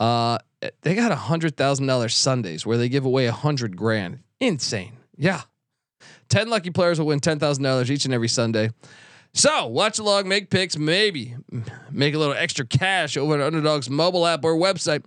Uh, 0.00 0.38
they 0.82 0.94
got 0.94 1.12
a 1.12 1.16
hundred 1.16 1.56
thousand 1.56 1.86
dollars 1.86 2.16
Sundays 2.16 2.66
where 2.66 2.78
they 2.78 2.88
give 2.88 3.04
away 3.04 3.26
a 3.26 3.32
hundred 3.32 3.76
grand. 3.76 4.20
Insane, 4.40 4.94
yeah. 5.16 5.42
Ten 6.28 6.48
lucky 6.48 6.70
players 6.70 6.98
will 6.98 7.06
win 7.06 7.20
ten 7.20 7.38
thousand 7.38 7.62
dollars 7.64 7.90
each 7.90 8.04
and 8.04 8.14
every 8.14 8.28
Sunday. 8.28 8.70
So 9.32 9.66
watch 9.66 9.98
along, 9.98 10.28
make 10.28 10.50
picks, 10.50 10.76
maybe 10.76 11.36
make 11.90 12.14
a 12.14 12.18
little 12.18 12.34
extra 12.34 12.66
cash 12.66 13.16
over 13.16 13.34
at 13.34 13.40
Underdog's 13.40 13.88
mobile 13.88 14.26
app 14.26 14.44
or 14.44 14.54
website, 14.54 15.04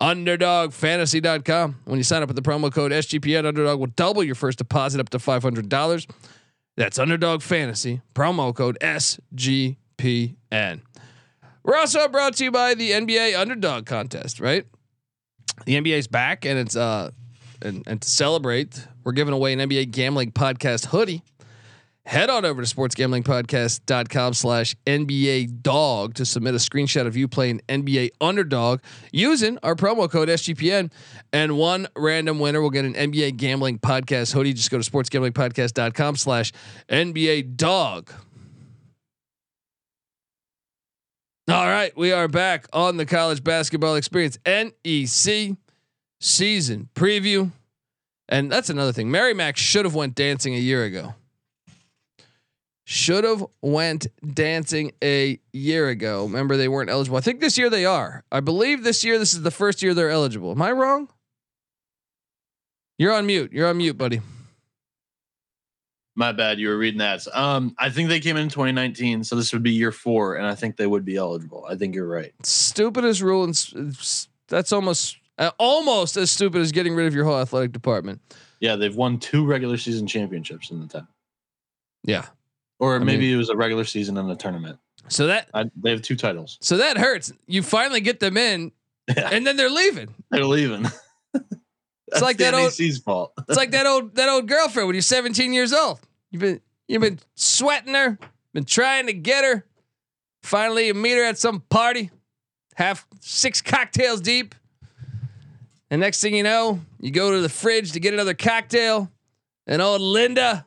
underdogfantasy.com. 0.00 1.80
When 1.84 1.96
you 1.96 2.04
sign 2.04 2.22
up 2.22 2.28
with 2.28 2.36
the 2.36 2.42
promo 2.42 2.72
code 2.72 2.92
SGPN, 2.92 3.46
Underdog 3.46 3.80
will 3.80 3.86
double 3.86 4.22
your 4.22 4.34
first 4.34 4.58
deposit 4.58 5.00
up 5.00 5.08
to 5.10 5.18
$500. 5.18 6.06
That's 6.76 6.98
Underdog 6.98 7.42
Fantasy, 7.42 8.02
promo 8.14 8.54
code 8.54 8.76
SGPN. 8.80 9.76
We're 11.64 11.76
also 11.76 12.08
brought 12.08 12.34
to 12.36 12.44
you 12.44 12.50
by 12.50 12.74
the 12.74 12.90
NBA 12.90 13.38
Underdog 13.38 13.86
Contest, 13.86 14.40
right? 14.40 14.66
The 15.64 15.80
NBA's 15.80 16.08
back 16.08 16.44
and 16.44 16.58
it's 16.58 16.76
uh 16.76 17.10
and, 17.64 17.84
and 17.86 18.02
to 18.02 18.10
celebrate, 18.10 18.88
we're 19.04 19.12
giving 19.12 19.32
away 19.32 19.52
an 19.52 19.60
NBA 19.60 19.92
gambling 19.92 20.32
podcast 20.32 20.86
hoodie 20.86 21.22
head 22.04 22.30
on 22.30 22.44
over 22.44 22.62
to 22.62 22.74
sportsgamblingpodcast.com 22.74 24.34
slash 24.34 24.74
NBA 24.86 25.62
dog 25.62 26.14
to 26.14 26.24
submit 26.24 26.54
a 26.54 26.58
screenshot 26.58 27.06
of 27.06 27.16
you 27.16 27.28
playing 27.28 27.60
NBA 27.68 28.10
underdog 28.20 28.80
using 29.12 29.58
our 29.62 29.74
promo 29.74 30.10
code 30.10 30.28
SGPN. 30.28 30.92
And 31.32 31.56
one 31.56 31.86
random 31.96 32.38
winner 32.38 32.60
will 32.60 32.70
get 32.70 32.84
an 32.84 32.94
NBA 32.94 33.36
gambling 33.36 33.78
podcast 33.78 34.32
hoodie. 34.32 34.52
Just 34.52 34.70
go 34.70 34.80
to 34.80 34.90
sportsgamblingpodcast.com 34.90 36.16
slash 36.16 36.52
NBA 36.88 37.56
dog. 37.56 38.10
All 41.48 41.66
right, 41.66 41.94
we 41.96 42.12
are 42.12 42.28
back 42.28 42.66
on 42.72 42.96
the 42.96 43.04
college 43.04 43.42
basketball 43.42 43.96
experience 43.96 44.38
NEC 44.46 45.56
season 46.20 46.88
preview. 46.94 47.50
And 48.28 48.50
that's 48.50 48.70
another 48.70 48.92
thing. 48.92 49.10
Merrimack 49.10 49.56
should 49.56 49.84
have 49.84 49.94
went 49.94 50.14
dancing 50.14 50.54
a 50.54 50.58
year 50.58 50.84
ago 50.84 51.14
should 52.92 53.24
have 53.24 53.42
went 53.62 54.06
dancing 54.34 54.92
a 55.02 55.40
year 55.54 55.88
ago. 55.88 56.24
Remember 56.24 56.58
they 56.58 56.68
weren't 56.68 56.90
eligible. 56.90 57.16
I 57.16 57.22
think 57.22 57.40
this 57.40 57.56
year 57.56 57.70
they 57.70 57.86
are. 57.86 58.22
I 58.30 58.40
believe 58.40 58.84
this 58.84 59.02
year 59.02 59.18
this 59.18 59.32
is 59.32 59.40
the 59.40 59.50
first 59.50 59.82
year 59.82 59.94
they're 59.94 60.10
eligible. 60.10 60.50
Am 60.50 60.60
I 60.60 60.72
wrong? 60.72 61.08
You're 62.98 63.14
on 63.14 63.24
mute. 63.24 63.50
You're 63.50 63.66
on 63.66 63.78
mute, 63.78 63.96
buddy. 63.96 64.20
My 66.14 66.32
bad. 66.32 66.58
You 66.58 66.68
were 66.68 66.76
reading 66.76 66.98
that. 66.98 67.26
Um, 67.32 67.74
I 67.78 67.88
think 67.88 68.10
they 68.10 68.20
came 68.20 68.36
in 68.36 68.50
2019, 68.50 69.24
so 69.24 69.36
this 69.36 69.54
would 69.54 69.62
be 69.62 69.72
year 69.72 69.90
four, 69.90 70.34
and 70.36 70.46
I 70.46 70.54
think 70.54 70.76
they 70.76 70.86
would 70.86 71.06
be 71.06 71.16
eligible. 71.16 71.64
I 71.66 71.76
think 71.76 71.94
you're 71.94 72.06
right. 72.06 72.34
Stupidest 72.42 73.22
rule, 73.22 73.44
and 73.44 73.98
that's 74.48 74.70
almost 74.70 75.16
uh, 75.38 75.50
almost 75.58 76.18
as 76.18 76.30
stupid 76.30 76.60
as 76.60 76.72
getting 76.72 76.94
rid 76.94 77.06
of 77.06 77.14
your 77.14 77.24
whole 77.24 77.40
athletic 77.40 77.72
department. 77.72 78.20
Yeah, 78.60 78.76
they've 78.76 78.94
won 78.94 79.18
two 79.18 79.46
regular 79.46 79.78
season 79.78 80.06
championships 80.06 80.70
in 80.70 80.80
the 80.80 80.86
time. 80.86 81.08
Yeah. 82.04 82.26
Or 82.82 82.96
I 82.96 82.98
maybe 82.98 83.32
it 83.32 83.36
was 83.36 83.48
a 83.48 83.56
regular 83.56 83.84
season 83.84 84.18
and 84.18 84.28
a 84.30 84.34
tournament. 84.36 84.78
So 85.08 85.28
that 85.28 85.48
I, 85.54 85.70
they 85.76 85.90
have 85.90 86.02
two 86.02 86.16
titles. 86.16 86.58
so 86.60 86.76
that 86.78 86.98
hurts. 86.98 87.32
You 87.46 87.62
finally 87.62 88.00
get 88.00 88.18
them 88.20 88.36
in, 88.36 88.72
Yeah, 89.08 89.28
and 89.32 89.46
then 89.46 89.56
they're 89.56 89.70
leaving. 89.70 90.14
they're 90.30 90.44
leaving. 90.44 90.86
That's 91.32 92.22
like 92.22 92.36
that 92.38 92.54
old- 92.54 92.72
fault. 93.04 93.32
It's 93.48 93.56
like 93.56 93.70
that 93.70 93.86
old 93.86 94.14
that 94.16 94.28
old 94.28 94.46
girlfriend 94.48 94.86
when 94.88 94.94
you're 94.94 95.02
17 95.02 95.52
years 95.52 95.72
old. 95.72 96.00
You've 96.30 96.40
been 96.42 96.60
you've 96.88 97.00
been 97.02 97.18
sweating 97.36 97.94
her, 97.94 98.18
been 98.52 98.64
trying 98.64 99.06
to 99.06 99.12
get 99.12 99.44
her. 99.44 99.64
Finally, 100.42 100.88
you 100.88 100.94
meet 100.94 101.16
her 101.16 101.24
at 101.24 101.38
some 101.38 101.60
party, 101.60 102.10
half 102.74 103.06
six 103.20 103.62
cocktails 103.62 104.20
deep. 104.20 104.54
And 105.90 106.00
next 106.00 106.20
thing 106.20 106.34
you 106.34 106.42
know, 106.42 106.80
you 107.00 107.10
go 107.10 107.30
to 107.32 107.40
the 107.40 107.48
fridge 107.48 107.92
to 107.92 108.00
get 108.00 108.12
another 108.14 108.34
cocktail, 108.34 109.10
and 109.66 109.80
old 109.82 110.00
Linda 110.00 110.66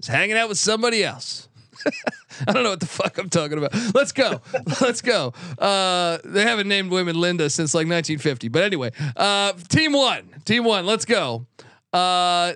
is 0.00 0.08
hanging 0.08 0.36
out 0.36 0.48
with 0.48 0.58
somebody 0.58 1.04
else. 1.04 1.48
I 2.46 2.52
don't 2.52 2.64
know 2.64 2.70
what 2.70 2.80
the 2.80 2.86
fuck 2.86 3.18
I'm 3.18 3.30
talking 3.30 3.58
about. 3.58 3.74
Let's 3.94 4.12
go. 4.12 4.40
Let's 4.80 5.02
go. 5.02 5.32
Uh, 5.58 6.18
they 6.24 6.42
haven't 6.42 6.68
named 6.68 6.90
women 6.90 7.18
Linda 7.18 7.48
since 7.50 7.74
like 7.74 7.86
1950. 7.86 8.48
But 8.48 8.62
anyway, 8.62 8.92
uh, 9.16 9.52
team 9.68 9.92
one, 9.92 10.28
team 10.44 10.64
one, 10.64 10.86
let's 10.86 11.04
go. 11.04 11.46
Uh, 11.92 12.54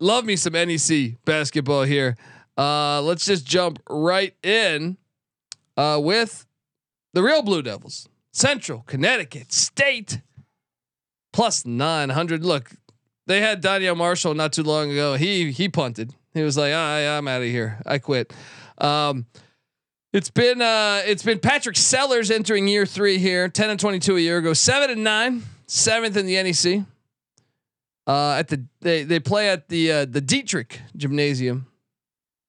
love 0.00 0.24
me 0.24 0.36
some 0.36 0.54
NEC 0.54 1.24
basketball 1.24 1.82
here. 1.82 2.16
Uh, 2.56 3.00
let's 3.02 3.24
just 3.24 3.46
jump 3.46 3.80
right 3.88 4.34
in 4.42 4.96
uh, 5.76 6.00
with 6.02 6.46
the 7.12 7.22
real 7.22 7.42
Blue 7.42 7.62
Devils, 7.62 8.08
Central 8.32 8.82
Connecticut 8.86 9.52
State, 9.52 10.20
plus 11.32 11.64
900. 11.64 12.44
Look, 12.44 12.72
they 13.26 13.40
had 13.40 13.62
Donyell 13.62 13.96
Marshall 13.96 14.34
not 14.34 14.52
too 14.52 14.62
long 14.62 14.90
ago. 14.90 15.14
He 15.14 15.52
he 15.52 15.68
punted. 15.68 16.14
He 16.34 16.42
was 16.42 16.56
like, 16.56 16.72
I, 16.72 17.16
I'm 17.16 17.26
out 17.26 17.42
of 17.42 17.48
here. 17.48 17.80
I 17.84 17.98
quit. 17.98 18.32
Um, 18.78 19.26
it's 20.12 20.30
been 20.30 20.60
uh, 20.60 21.02
it's 21.04 21.22
been 21.22 21.38
Patrick 21.38 21.76
Sellers 21.76 22.30
entering 22.30 22.66
year 22.66 22.84
three 22.84 23.18
here, 23.18 23.48
ten 23.48 23.70
and 23.70 23.78
twenty 23.78 24.00
two 24.00 24.16
a 24.16 24.20
year 24.20 24.38
ago, 24.38 24.52
seven 24.52 24.90
and 24.90 25.04
nine, 25.04 25.42
seventh 25.66 26.16
in 26.16 26.26
the 26.26 26.42
NEC. 26.42 26.84
Uh, 28.06 28.34
at 28.38 28.48
the 28.48 28.64
they 28.80 29.04
they 29.04 29.20
play 29.20 29.50
at 29.50 29.68
the 29.68 29.92
uh, 29.92 30.04
the 30.04 30.20
Detrick 30.20 30.78
Gymnasium, 30.96 31.66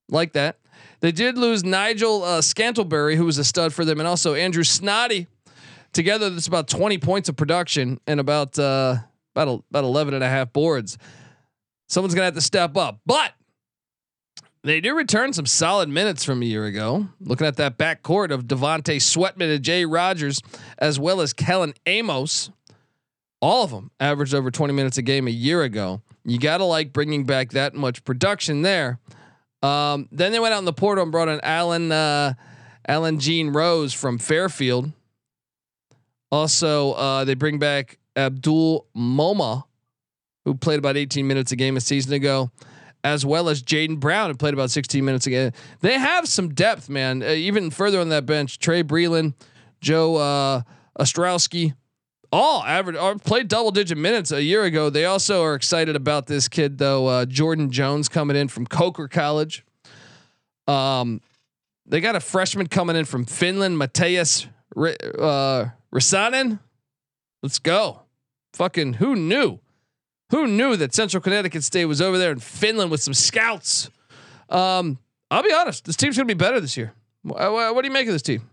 like 0.10 0.34
that. 0.34 0.58
They 1.02 1.12
did 1.12 1.38
lose 1.38 1.64
Nigel 1.64 2.24
uh, 2.24 2.42
Scantlebury, 2.42 3.16
who 3.16 3.26
was 3.26 3.38
a 3.38 3.44
stud 3.44 3.74
for 3.74 3.86
them, 3.86 4.00
and 4.00 4.08
also 4.08 4.34
Andrew 4.34 4.64
Snoddy. 4.64 5.28
Together, 5.94 6.30
that's 6.30 6.48
about 6.48 6.70
20 6.70 7.00
points 7.00 7.28
of 7.28 7.36
production 7.36 8.00
and 8.08 8.20
about 8.20 8.58
uh, 8.58 8.96
about 9.36 9.64
about 9.70 9.84
11 9.84 10.16
and 10.16 10.24
a 10.24 10.30
half 10.30 10.52
boards. 10.52 10.98
Someone's 11.90 12.16
gonna 12.16 12.26
have 12.26 12.36
to 12.36 12.42
step 12.42 12.76
up, 12.78 13.02
but 13.06 13.34
they 14.64 14.80
do 14.80 14.96
return 14.96 15.34
some 15.34 15.46
solid 15.46 15.90
minutes 15.90 16.24
from 16.24 16.42
a 16.42 16.46
year 16.46 16.66
ago. 16.66 17.08
Looking 17.20 17.48
at 17.48 17.58
that 17.58 17.78
backcourt 17.78 18.32
of 18.32 18.46
Devonte 18.46 18.98
Sweatman 18.98 19.56
and 19.56 19.64
Jay 19.64 19.86
Rogers, 19.86 20.42
as 20.78 21.00
well 21.00 21.22
as 21.22 21.34
Kellen 21.34 21.74
Amos, 21.86 22.52
all 23.42 23.64
of 23.64 23.72
them 23.72 23.92
averaged 24.00 24.36
over 24.36 24.52
20 24.52 24.74
minutes 24.74 24.98
a 24.98 25.02
game 25.02 25.28
a 25.28 25.32
year 25.32 25.64
ago. 25.64 26.02
You 26.24 26.38
got 26.38 26.58
to 26.58 26.66
like 26.66 26.94
bringing 26.94 27.26
back 27.26 27.52
that 27.52 27.74
much 27.74 28.04
production 28.04 28.62
there. 28.62 29.00
Um, 29.64 30.08
then 30.12 30.32
they 30.32 30.40
went 30.40 30.54
out 30.54 30.60
in 30.60 30.66
the 30.66 30.74
portal 30.74 31.04
and 31.04 31.12
brought 31.12 31.28
in 31.28 31.40
Alan 31.42 31.92
uh, 31.92 32.34
Allan 32.88 33.20
Jeanne-Rose 33.20 33.94
from 33.94 34.18
Fairfield. 34.18 34.92
Also, 36.32 36.94
uh, 36.94 37.26
they 37.26 37.34
bring 37.34 37.60
back 37.60 37.98
Abdul 38.16 38.88
Momoh, 38.96 39.64
who 40.46 40.56
played 40.56 40.80
about 40.80 40.98
18 40.98 41.28
minutes 41.28 41.52
a 41.52 41.56
game 41.56 41.78
a 41.78 41.82
season 41.82 42.14
ago, 42.14 42.52
as 43.04 43.26
well 43.26 43.50
as 43.50 43.64
Jaden 43.64 44.00
Brown, 44.00 44.30
who 44.30 44.36
played 44.36 44.54
about 44.54 44.72
16 44.72 45.04
minutes 45.04 45.28
a 45.28 45.30
game. 45.30 45.52
They 45.80 45.98
have 45.98 46.28
some 46.28 46.50
depth, 46.54 46.90
man. 46.90 47.24
Uh, 47.24 47.28
even 47.28 47.72
further 47.72 48.00
on 48.00 48.10
that 48.10 48.26
bench, 48.26 48.60
Trey 48.60 48.84
Breland, 48.84 49.34
Joe 49.80 50.16
uh, 50.18 50.62
Ostrowski, 51.00 51.74
all 52.32 52.64
average 52.64 52.96
or 52.96 53.16
played 53.18 53.48
double 53.48 53.72
digit 53.72 53.98
minutes 53.98 54.32
a 54.32 54.42
year 54.42 54.64
ago. 54.64 54.90
They 54.90 55.06
also 55.06 55.44
are 55.44 55.56
excited 55.56 55.96
about 55.96 56.28
this 56.28 56.48
kid 56.48 56.78
though, 56.78 57.08
uh, 57.08 57.26
Jordan 57.26 57.72
Jones 57.72 58.08
coming 58.08 58.38
in 58.38 58.48
from 58.48 58.66
Coker 58.66 59.08
College. 59.08 59.66
Um, 60.68 61.22
they 61.86 62.00
got 62.00 62.16
a 62.16 62.22
freshman 62.22 62.68
coming 62.68 62.96
in 62.96 63.06
from 63.06 63.26
Finland, 63.26 63.78
Mateus 63.78 64.48
uh. 64.78 65.66
Let's 67.44 67.60
go. 67.60 68.02
Fucking 68.54 68.94
who 68.94 69.16
knew? 69.16 69.60
Who 70.32 70.48
knew 70.48 70.76
that 70.78 70.94
Central 70.96 71.22
Connecticut 71.22 71.64
State 71.64 71.86
was 71.86 72.02
over 72.02 72.18
there 72.18 72.32
in 72.32 72.40
Finland 72.40 72.90
with 72.92 73.02
some 73.02 73.14
scouts? 73.14 73.90
Um, 74.50 74.98
I'll 75.30 75.44
be 75.44 75.54
honest, 75.54 75.86
this 75.86 75.96
team's 75.96 76.18
gonna 76.18 76.26
be 76.28 76.34
better 76.34 76.60
this 76.60 76.76
year. 76.76 76.94
Wh- 77.24 77.32
wh- 77.38 77.74
What 77.74 77.82
do 77.82 77.88
you 77.88 77.94
make 77.94 78.08
of 78.08 78.14
this 78.14 78.22
team? 78.22 78.50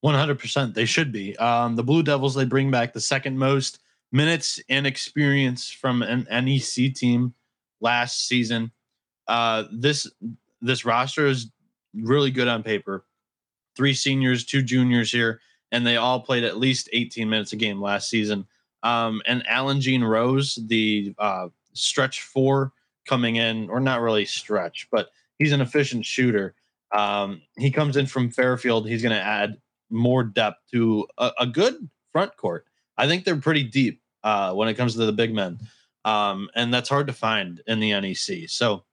One 0.00 0.14
hundred 0.14 0.38
percent, 0.38 0.74
they 0.74 0.84
should 0.84 1.10
be. 1.12 1.36
Um, 1.38 1.74
the 1.76 1.82
Blue 1.82 2.02
Devils 2.02 2.34
they 2.34 2.44
bring 2.44 2.70
back 2.70 2.92
the 2.92 3.00
second 3.00 3.38
most 3.38 3.80
minutes 4.12 4.60
and 4.68 4.86
experience 4.86 5.70
from 5.70 6.02
an 6.02 6.26
NEC 6.30 6.94
team 6.94 7.34
last 7.80 8.28
season. 8.28 8.70
Uh, 9.26 9.64
this 9.72 10.06
this 10.60 10.84
roster 10.84 11.26
is 11.26 11.50
really 11.94 12.30
good 12.30 12.46
on 12.48 12.62
paper. 12.62 13.04
Three 13.74 13.94
seniors, 13.94 14.44
two 14.44 14.62
juniors 14.62 15.10
here, 15.10 15.40
and 15.72 15.86
they 15.86 15.96
all 15.96 16.20
played 16.20 16.44
at 16.44 16.56
least 16.58 16.88
eighteen 16.92 17.28
minutes 17.28 17.52
a 17.52 17.56
game 17.56 17.80
last 17.80 18.08
season. 18.08 18.46
Um, 18.82 19.22
and 19.26 19.46
Allan 19.46 19.80
Jeanne-Rose, 19.80 20.58
the 20.66 21.14
uh, 21.18 21.48
stretch 21.72 22.22
four 22.22 22.72
coming 23.06 23.36
in, 23.36 23.68
or 23.70 23.80
not 23.80 24.00
really 24.00 24.24
stretch, 24.24 24.88
but 24.90 25.08
he's 25.38 25.52
an 25.52 25.60
efficient 25.60 26.04
shooter. 26.04 26.54
Um, 26.92 27.42
he 27.56 27.70
comes 27.70 27.96
in 27.96 28.06
from 28.06 28.30
Fairfield. 28.30 28.88
He's 28.88 29.02
going 29.02 29.14
to 29.14 29.22
add 29.22 29.58
more 29.90 30.24
depth 30.24 30.58
to 30.72 31.06
a, 31.18 31.30
a 31.40 31.46
good 31.46 31.88
front 32.12 32.36
court. 32.36 32.66
I 32.98 33.06
think 33.06 33.24
they're 33.24 33.36
pretty 33.36 33.62
deep 33.62 34.00
uh, 34.24 34.52
when 34.52 34.68
it 34.68 34.74
comes 34.74 34.94
to 34.94 35.04
the 35.04 35.12
big 35.12 35.34
men, 35.34 35.58
um, 36.04 36.48
and 36.54 36.72
that's 36.72 36.88
hard 36.88 37.06
to 37.08 37.12
find 37.12 37.60
in 37.66 37.80
the 37.80 37.90
NEC. 37.90 38.48
So 38.48 38.84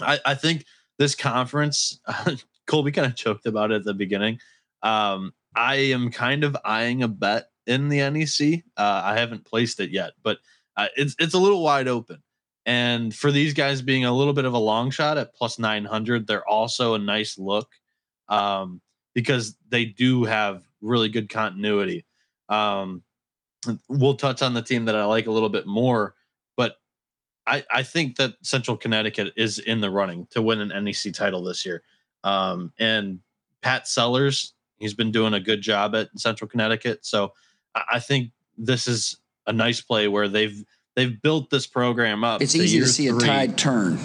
I, 0.00 0.18
I 0.24 0.34
think 0.34 0.64
this 0.98 1.14
conference, 1.14 2.00
Colby 2.66 2.92
kind 2.92 3.06
of 3.06 3.14
choked 3.14 3.46
about 3.46 3.70
it 3.70 3.76
at 3.76 3.84
the 3.84 3.94
beginning. 3.94 4.40
Um, 4.82 5.32
I 5.54 5.76
am 5.76 6.10
kind 6.10 6.44
of 6.44 6.56
eyeing 6.64 7.02
a 7.02 7.08
bet 7.08 7.50
in 7.66 7.88
the 7.88 7.98
NEC. 8.10 8.64
Uh, 8.76 9.02
I 9.04 9.18
haven't 9.18 9.44
placed 9.44 9.80
it 9.80 9.90
yet, 9.90 10.12
but 10.22 10.38
uh, 10.76 10.88
it's 10.96 11.14
it's 11.18 11.34
a 11.34 11.38
little 11.38 11.62
wide 11.62 11.88
open. 11.88 12.22
And 12.66 13.14
for 13.14 13.30
these 13.30 13.52
guys 13.52 13.82
being 13.82 14.04
a 14.04 14.12
little 14.12 14.32
bit 14.32 14.46
of 14.46 14.54
a 14.54 14.58
long 14.58 14.90
shot 14.90 15.18
at 15.18 15.34
plus 15.34 15.58
900, 15.58 16.26
they're 16.26 16.48
also 16.48 16.94
a 16.94 16.98
nice 16.98 17.38
look 17.38 17.68
um, 18.28 18.80
because 19.14 19.56
they 19.68 19.84
do 19.84 20.24
have 20.24 20.62
really 20.80 21.08
good 21.08 21.28
continuity. 21.28 22.06
Um, 22.48 23.02
we'll 23.88 24.16
touch 24.16 24.42
on 24.42 24.54
the 24.54 24.62
team 24.62 24.86
that 24.86 24.96
I 24.96 25.04
like 25.04 25.26
a 25.26 25.30
little 25.30 25.48
bit 25.48 25.66
more, 25.66 26.14
but 26.56 26.76
I, 27.46 27.64
I 27.70 27.82
think 27.82 28.16
that 28.16 28.34
Central 28.42 28.76
Connecticut 28.76 29.32
is 29.36 29.58
in 29.58 29.80
the 29.80 29.90
running 29.90 30.26
to 30.30 30.40
win 30.40 30.60
an 30.60 30.84
NEC 30.84 31.12
title 31.12 31.42
this 31.42 31.66
year. 31.66 31.82
Um, 32.22 32.72
and 32.78 33.20
Pat 33.60 33.86
Sellers, 33.86 34.54
he's 34.78 34.94
been 34.94 35.12
doing 35.12 35.34
a 35.34 35.40
good 35.40 35.60
job 35.60 35.94
at 35.94 36.08
Central 36.18 36.48
Connecticut. 36.48 37.04
So 37.04 37.34
I, 37.74 37.84
I 37.94 37.98
think 37.98 38.30
this 38.56 38.86
is 38.86 39.16
a 39.46 39.52
nice 39.52 39.80
play 39.80 40.08
where 40.08 40.28
they've 40.28 40.64
they've 40.96 41.20
built 41.20 41.50
this 41.50 41.66
program 41.66 42.24
up. 42.24 42.42
It's 42.42 42.54
easy 42.54 42.80
to 42.80 42.86
see 42.86 43.08
three. 43.08 43.24
a 43.24 43.26
tide 43.26 43.58
turn. 43.58 43.98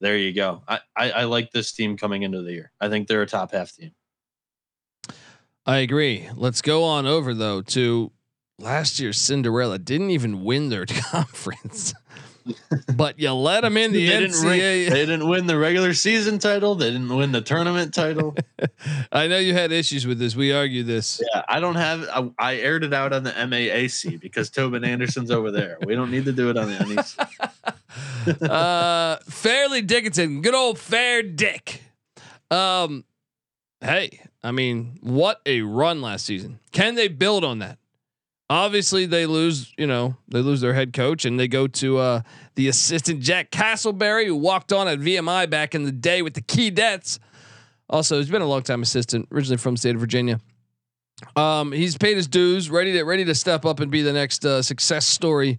There 0.00 0.18
you 0.18 0.32
go. 0.32 0.62
I, 0.68 0.80
I, 0.94 1.10
I 1.10 1.24
like 1.24 1.50
this 1.50 1.72
team 1.72 1.96
coming 1.96 2.22
into 2.22 2.42
the 2.42 2.52
year. 2.52 2.70
I 2.80 2.88
think 2.88 3.08
they're 3.08 3.22
a 3.22 3.26
top 3.26 3.52
half 3.52 3.74
team. 3.74 3.92
I 5.66 5.78
agree. 5.78 6.28
Let's 6.34 6.60
go 6.60 6.84
on 6.84 7.06
over 7.06 7.32
though 7.32 7.62
to 7.62 8.12
last 8.58 9.00
year's 9.00 9.18
Cinderella. 9.18 9.78
Didn't 9.78 10.10
even 10.10 10.44
win 10.44 10.68
their 10.68 10.84
conference, 10.88 11.94
but 12.94 13.18
you 13.18 13.32
let 13.32 13.62
them 13.62 13.76
in 13.76 13.92
the 13.92 14.06
they, 14.06 14.20
didn't 14.20 14.36
NCAA. 14.36 14.90
they 14.90 15.06
didn't 15.06 15.28
win 15.28 15.46
the 15.46 15.56
regular 15.58 15.94
season 15.94 16.38
title. 16.38 16.74
They 16.74 16.90
didn't 16.90 17.14
win 17.14 17.32
the 17.32 17.40
tournament 17.40 17.94
title. 17.94 18.36
I 19.12 19.26
know 19.26 19.38
you 19.38 19.54
had 19.54 19.72
issues 19.72 20.06
with 20.06 20.18
this. 20.18 20.36
We 20.36 20.52
argued 20.52 20.86
this. 20.86 21.22
yeah, 21.32 21.42
I 21.48 21.60
don't 21.60 21.76
have. 21.76 22.02
I, 22.12 22.30
I 22.38 22.56
aired 22.56 22.84
it 22.84 22.92
out 22.92 23.12
on 23.12 23.24
the 23.24 23.30
MAAC 23.32 24.20
because 24.20 24.50
Tobin 24.50 24.84
Anderson's 24.84 25.30
over 25.30 25.50
there. 25.50 25.78
We 25.84 25.94
don't 25.94 26.10
need 26.10 26.26
to 26.26 26.32
do 26.32 26.50
it 26.50 26.56
on 26.56 26.68
the 26.68 27.74
NEC. 28.26 28.50
uh, 28.50 29.16
Fairleigh 29.28 29.82
Dickinson, 29.82 30.42
good 30.42 30.54
old 30.54 30.78
Fair 30.78 31.22
Dick. 31.22 31.82
Um, 32.50 33.04
hey, 33.80 34.20
I 34.42 34.52
mean, 34.52 34.98
what 35.00 35.40
a 35.46 35.62
run 35.62 36.02
last 36.02 36.26
season. 36.26 36.60
Can 36.72 36.94
they 36.94 37.08
build 37.08 37.44
on 37.44 37.60
that? 37.60 37.78
Obviously, 38.50 39.06
they 39.06 39.26
lose. 39.26 39.72
You 39.78 39.86
know, 39.86 40.16
they 40.28 40.40
lose 40.40 40.60
their 40.60 40.74
head 40.74 40.92
coach, 40.92 41.24
and 41.24 41.40
they 41.40 41.48
go 41.48 41.66
to 41.66 41.98
uh, 41.98 42.22
the 42.56 42.68
assistant 42.68 43.20
Jack 43.20 43.50
Castleberry, 43.50 44.26
who 44.26 44.36
walked 44.36 44.72
on 44.72 44.86
at 44.86 44.98
VMI 44.98 45.48
back 45.48 45.74
in 45.74 45.84
the 45.84 45.92
day 45.92 46.22
with 46.22 46.34
the 46.34 46.42
Key 46.42 46.70
Keydets. 46.70 47.18
Also, 47.88 48.18
he's 48.18 48.30
been 48.30 48.42
a 48.42 48.46
long 48.46 48.62
time 48.62 48.82
assistant, 48.82 49.28
originally 49.32 49.56
from 49.56 49.74
the 49.74 49.78
state 49.78 49.94
of 49.94 50.00
Virginia. 50.00 50.40
Um, 51.36 51.72
he's 51.72 51.96
paid 51.96 52.16
his 52.16 52.26
dues, 52.26 52.70
ready 52.70 52.92
to 52.92 53.02
ready 53.04 53.24
to 53.24 53.34
step 53.34 53.64
up 53.64 53.80
and 53.80 53.90
be 53.90 54.02
the 54.02 54.12
next 54.12 54.44
uh, 54.44 54.62
success 54.62 55.06
story. 55.06 55.58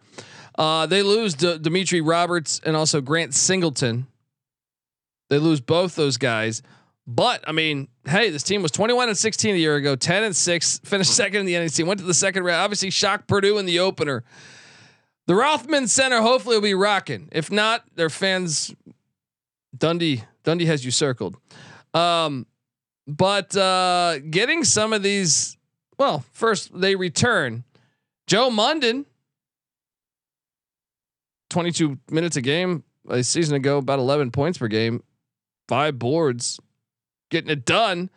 Uh, 0.58 0.86
they 0.86 1.02
lose 1.02 1.34
D- 1.34 1.58
Demetre 1.58 2.02
Roberts 2.06 2.62
and 2.66 2.76
also 2.76 3.02
Grant 3.02 3.34
Singleton. 3.34 4.08
They 5.30 5.40
lose 5.40 5.60
both 5.60 5.96
those 5.96 6.18
guys. 6.18 6.62
But 7.08 7.44
I 7.48 7.52
mean, 7.52 7.88
hey, 8.06 8.30
this 8.30 8.44
team 8.44 8.62
was 8.62 8.72
21 8.72 9.10
and 9.10 9.18
16 9.18 9.54
a 9.54 9.58
year 9.58 9.76
ago, 9.76 9.96
10 9.96 10.24
and 10.24 10.36
6, 10.36 10.80
finished 10.84 11.12
second 11.12 11.42
in 11.42 11.46
the 11.46 11.54
NEC, 11.54 11.86
went 11.86 12.00
to 12.00 12.06
the 12.06 12.14
second 12.14 12.44
round. 12.44 12.62
Obviously, 12.62 12.90
shocked 12.90 13.28
Purdue 13.28 13.58
in 13.58 13.66
the 13.66 13.80
opener. 13.80 14.24
The 15.28 15.36
Rothman 15.36 15.88
Center 15.88 16.22
hopefully 16.22 16.56
will 16.56 16.62
be 16.62 16.74
rocking. 16.74 17.30
If 17.32 17.52
not, 17.52 17.84
their 17.96 18.10
fans 18.10 18.74
Dundee 19.76 20.24
Dundee 20.44 20.66
has 20.66 20.86
you 20.86 20.92
circled. 20.92 21.38
Um, 21.94 22.46
but 23.08 23.56
uh, 23.56 24.20
getting 24.30 24.64
some 24.64 24.94
of 24.94 25.04
these, 25.04 25.58
well, 25.98 26.24
first 26.32 26.80
they 26.80 26.96
return. 26.96 27.64
Joe 28.28 28.50
Munden, 28.50 29.06
22 31.50 32.00
minutes 32.10 32.36
a 32.36 32.42
game 32.42 32.84
a 33.08 33.24
season 33.24 33.56
ago, 33.56 33.78
about 33.78 34.00
11 34.00 34.32
points 34.32 34.58
per 34.58 34.68
game, 34.68 35.04
five 35.68 36.00
boards, 36.00 36.60
getting 37.36 37.52
it 37.52 37.66
done. 37.66 38.10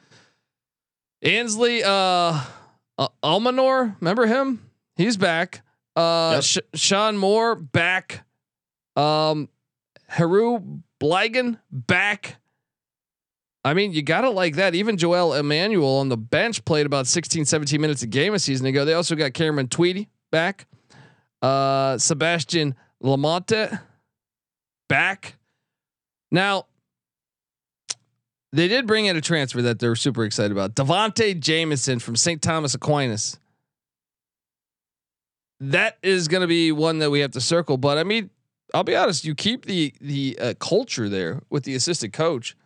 Ansley 1.23 1.83
uh, 1.83 1.89
uh 2.99 3.09
Almonor, 3.23 3.97
remember 4.01 4.27
him? 4.27 4.71
He's 4.95 5.17
back. 5.17 5.63
Uh 5.97 6.35
yep. 6.35 6.43
Sh- 6.45 6.59
Sean 6.75 7.17
Moore 7.17 7.57
back. 7.57 8.25
Um 8.95 9.49
Heru 10.07 10.81
Bligen 11.01 11.59
back. 11.71 12.37
I 13.65 13.75
mean, 13.75 13.93
you 13.93 14.03
got 14.03 14.23
to 14.23 14.31
like 14.31 14.55
that. 14.55 14.75
Even 14.75 14.97
Joel 14.97 15.35
Emmanuel 15.35 15.99
on 15.99 16.09
the 16.09 16.17
bench 16.17 16.65
played 16.65 16.87
about 16.87 17.07
16, 17.07 17.45
17 17.45 17.81
minutes 17.81 18.03
a 18.03 18.07
game 18.07 18.33
a 18.33 18.39
season 18.39 18.67
ago. 18.67 18.85
They 18.85 18.95
also 18.95 19.15
got 19.17 19.35
Cameron 19.35 19.67
Tweedie 19.67 20.07
back. 20.31 20.67
Uh, 21.43 21.99
Sebastian 21.99 22.77
Lamonte 23.03 23.81
back. 24.89 25.35
Now, 26.31 26.67
they 28.53 28.69
did 28.69 28.87
bring 28.87 29.07
in 29.07 29.17
a 29.17 29.21
transfer 29.21 29.63
that 29.63 29.79
they're 29.79 29.97
super 29.97 30.25
excited 30.25 30.53
about. 30.53 30.75
Devonte 30.75 31.39
Jamison 31.39 31.99
from 31.99 32.17
St. 32.17 32.41
Thomas 32.41 32.75
Aquinas. 32.75 33.39
That 35.61 35.99
is 36.03 36.29
going 36.29 36.41
to 36.43 36.47
be 36.47 36.73
one 36.73 36.99
that 37.01 37.11
we 37.11 37.21
have 37.21 37.33
to 37.33 37.41
circle. 37.41 37.77
But 37.77 37.99
I 37.99 38.05
mean, 38.05 38.31
I'll 38.73 38.85
be 38.85 38.97
honest. 38.97 39.25
You 39.25 39.35
keep 39.35 39.67
the 39.67 39.93
the 40.01 40.39
uh, 40.41 40.55
culture 40.59 41.09
there 41.09 41.43
with 41.51 41.65
the 41.65 41.75
assistant 41.75 42.13
coach. 42.13 42.57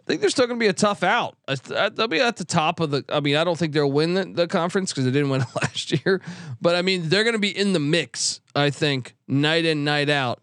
I 0.00 0.02
think 0.06 0.20
they're 0.20 0.30
still 0.30 0.46
going 0.46 0.58
to 0.58 0.62
be 0.64 0.68
a 0.68 0.72
tough 0.72 1.02
out. 1.02 1.36
They'll 1.46 2.08
be 2.08 2.20
at 2.20 2.36
the 2.36 2.44
top 2.44 2.80
of 2.80 2.90
the. 2.90 3.04
I 3.08 3.20
mean, 3.20 3.36
I 3.36 3.44
don't 3.44 3.56
think 3.56 3.72
they'll 3.72 3.90
win 3.90 4.14
the, 4.14 4.24
the 4.24 4.48
conference 4.48 4.92
because 4.92 5.04
they 5.04 5.10
didn't 5.10 5.30
win 5.30 5.44
last 5.62 5.92
year. 6.04 6.20
But 6.60 6.74
I 6.74 6.82
mean, 6.82 7.08
they're 7.08 7.24
going 7.24 7.34
to 7.34 7.40
be 7.40 7.56
in 7.56 7.72
the 7.72 7.80
mix. 7.80 8.40
I 8.54 8.70
think 8.70 9.14
night 9.28 9.64
in, 9.64 9.84
night 9.84 10.10
out. 10.10 10.42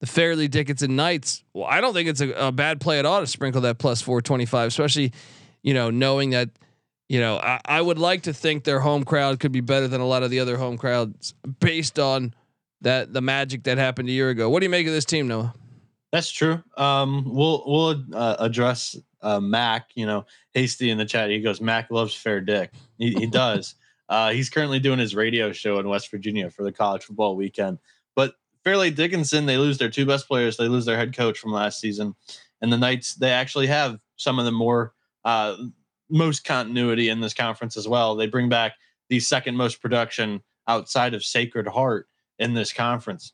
The 0.00 0.06
Fairleigh 0.06 0.48
Dickinson 0.48 0.96
Knights. 0.96 1.44
Well, 1.52 1.66
I 1.66 1.80
don't 1.80 1.92
think 1.92 2.08
it's 2.08 2.20
a, 2.20 2.30
a 2.30 2.52
bad 2.52 2.80
play 2.80 2.98
at 2.98 3.06
all 3.06 3.20
to 3.20 3.26
sprinkle 3.26 3.60
that 3.62 3.78
plus 3.78 4.00
four 4.00 4.22
twenty 4.22 4.46
five, 4.46 4.68
especially 4.68 5.12
you 5.62 5.74
know 5.74 5.90
knowing 5.90 6.30
that 6.30 6.48
you 7.08 7.20
know 7.20 7.36
I, 7.36 7.60
I 7.64 7.80
would 7.82 7.98
like 7.98 8.22
to 8.22 8.32
think 8.32 8.64
their 8.64 8.80
home 8.80 9.04
crowd 9.04 9.40
could 9.40 9.52
be 9.52 9.60
better 9.60 9.88
than 9.88 10.00
a 10.00 10.06
lot 10.06 10.22
of 10.22 10.30
the 10.30 10.40
other 10.40 10.56
home 10.56 10.78
crowds 10.78 11.34
based 11.60 11.98
on 11.98 12.34
that 12.80 13.12
the 13.12 13.20
magic 13.20 13.64
that 13.64 13.76
happened 13.76 14.08
a 14.08 14.12
year 14.12 14.30
ago. 14.30 14.48
What 14.48 14.60
do 14.60 14.64
you 14.64 14.70
make 14.70 14.86
of 14.86 14.92
this 14.94 15.04
team, 15.04 15.28
Noah? 15.28 15.52
That's 16.12 16.30
true. 16.30 16.62
Um, 16.78 17.24
we'll 17.26 17.62
we'll 17.66 18.04
uh, 18.14 18.36
address 18.38 18.96
uh, 19.20 19.38
Mac. 19.38 19.90
You 19.94 20.06
know, 20.06 20.24
hasty 20.54 20.90
in 20.90 20.96
the 20.96 21.04
chat. 21.04 21.28
He 21.28 21.40
goes, 21.40 21.60
Mac 21.60 21.90
loves 21.90 22.14
fair 22.14 22.40
dick. 22.40 22.72
He, 22.98 23.12
he 23.12 23.26
does. 23.30 23.74
uh, 24.08 24.30
he's 24.30 24.48
currently 24.50 24.80
doing 24.80 24.98
his 24.98 25.14
radio 25.14 25.52
show 25.52 25.78
in 25.78 25.88
West 25.88 26.10
Virginia 26.10 26.50
for 26.50 26.64
the 26.64 26.72
college 26.72 27.04
football 27.04 27.36
weekend. 27.36 27.78
Fairleigh 28.64 28.90
Dickinson, 28.90 29.46
they 29.46 29.56
lose 29.56 29.78
their 29.78 29.90
two 29.90 30.06
best 30.06 30.28
players. 30.28 30.56
They 30.56 30.68
lose 30.68 30.84
their 30.84 30.96
head 30.96 31.16
coach 31.16 31.38
from 31.38 31.52
last 31.52 31.80
season, 31.80 32.14
and 32.60 32.72
the 32.72 32.78
Knights 32.78 33.14
they 33.14 33.30
actually 33.30 33.66
have 33.68 33.98
some 34.16 34.38
of 34.38 34.44
the 34.44 34.52
more 34.52 34.92
uh, 35.24 35.56
most 36.10 36.44
continuity 36.44 37.08
in 37.08 37.20
this 37.20 37.34
conference 37.34 37.76
as 37.76 37.88
well. 37.88 38.16
They 38.16 38.26
bring 38.26 38.48
back 38.48 38.74
the 39.08 39.20
second 39.20 39.56
most 39.56 39.80
production 39.80 40.42
outside 40.68 41.14
of 41.14 41.24
Sacred 41.24 41.66
Heart 41.66 42.08
in 42.38 42.54
this 42.54 42.72
conference. 42.72 43.32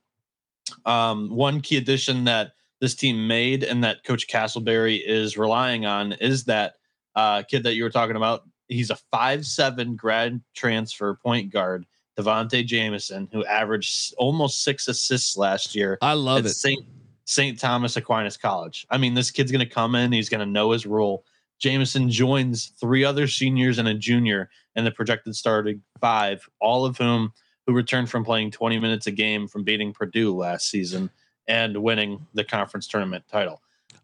Um, 0.85 1.31
one 1.31 1.61
key 1.61 1.77
addition 1.77 2.24
that 2.24 2.53
this 2.81 2.94
team 2.94 3.27
made 3.27 3.62
and 3.62 3.83
that 3.85 4.05
Coach 4.05 4.27
Castleberry 4.27 5.00
is 5.05 5.38
relying 5.38 5.87
on 5.87 6.12
is 6.12 6.44
that 6.44 6.74
uh, 7.14 7.42
kid 7.42 7.62
that 7.62 7.74
you 7.74 7.85
were 7.85 7.90
talking 7.90 8.16
about. 8.16 8.42
He's 8.68 8.90
a 8.90 8.98
five-seven 9.12 9.96
grad 9.96 10.40
transfer 10.55 11.14
point 11.14 11.53
guard, 11.53 11.87
Devonte 12.16 12.64
Jameson, 12.64 13.29
who 13.33 13.44
averaged 13.44 14.14
almost 14.16 14.64
six 14.64 14.88
assists 14.88 15.37
last 15.37 15.74
year. 15.74 15.98
I 16.00 16.14
love 16.14 16.46
it. 16.46 16.50
St. 16.50 16.85
St. 17.24 17.59
Thomas 17.59 17.96
Aquinas 17.96 18.37
College. 18.37 18.87
I 18.90 18.98
mean, 18.98 19.14
this 19.14 19.31
kid's 19.31 19.50
going 19.50 19.66
to 19.66 19.72
come 19.72 19.94
in. 19.94 20.12
He's 20.12 20.29
going 20.29 20.40
to 20.40 20.46
know 20.46 20.70
his 20.70 20.87
role. 20.87 21.24
Jameson 21.59 22.11
joins 22.11 22.66
three 22.81 23.05
other 23.05 23.26
seniors 23.26 23.79
and 23.79 23.88
a 23.88 23.94
junior 23.94 24.48
in 24.76 24.85
the 24.85 24.90
projected 24.90 25.35
starting 25.35 25.83
five, 26.00 26.48
all 26.61 26.85
of 26.85 26.98
whom 26.98 27.33
who 27.66 27.72
returned 27.72 28.09
from 28.09 28.24
playing 28.24 28.52
20 28.52 28.79
minutes 28.79 29.07
a 29.07 29.11
game 29.11 29.48
from 29.48 29.64
beating 29.64 29.92
Purdue 29.92 30.37
last 30.37 30.70
season 30.70 31.11
and 31.48 31.76
winning 31.76 32.24
the 32.35 32.44
conference 32.44 32.87
tournament 32.87 33.24
title. 33.31 33.61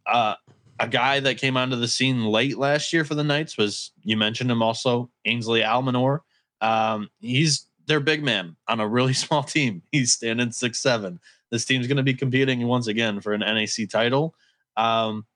Uh, 0.07 0.35
a 0.81 0.89
guy 0.89 1.21
that 1.21 1.39
came 1.39 1.57
onto 1.57 1.77
the 1.77 1.87
scene 1.87 2.25
late 2.25 2.59
last 2.59 2.93
year 2.93 3.05
for 3.05 3.15
the 3.15 3.23
Knights 3.23 3.57
was 3.57 3.93
you 4.03 4.17
mentioned 4.17 4.51
him 4.51 4.63
also, 4.63 5.11
Ainsley 5.25 5.63
Almonor. 5.63 6.21
Um, 6.61 7.09
he's 7.21 7.67
their 7.87 8.01
big 8.01 8.23
man 8.23 8.57
on 8.69 8.81
a 8.81 8.89
really 8.89 9.13
small 9.25 9.43
team. 9.43 9.83
He's 9.93 10.13
standing 10.13 10.53
six 10.53 10.81
seven. 10.81 11.21
This 11.51 11.65
team's 11.65 11.87
going 11.87 11.99
to 11.99 12.03
be 12.03 12.15
competing 12.15 12.67
once 12.67 12.87
again 12.87 13.21
for 13.21 13.33
an 13.35 13.41
NAC 13.41 13.89
title. 13.91 14.35
Um, 14.77 15.27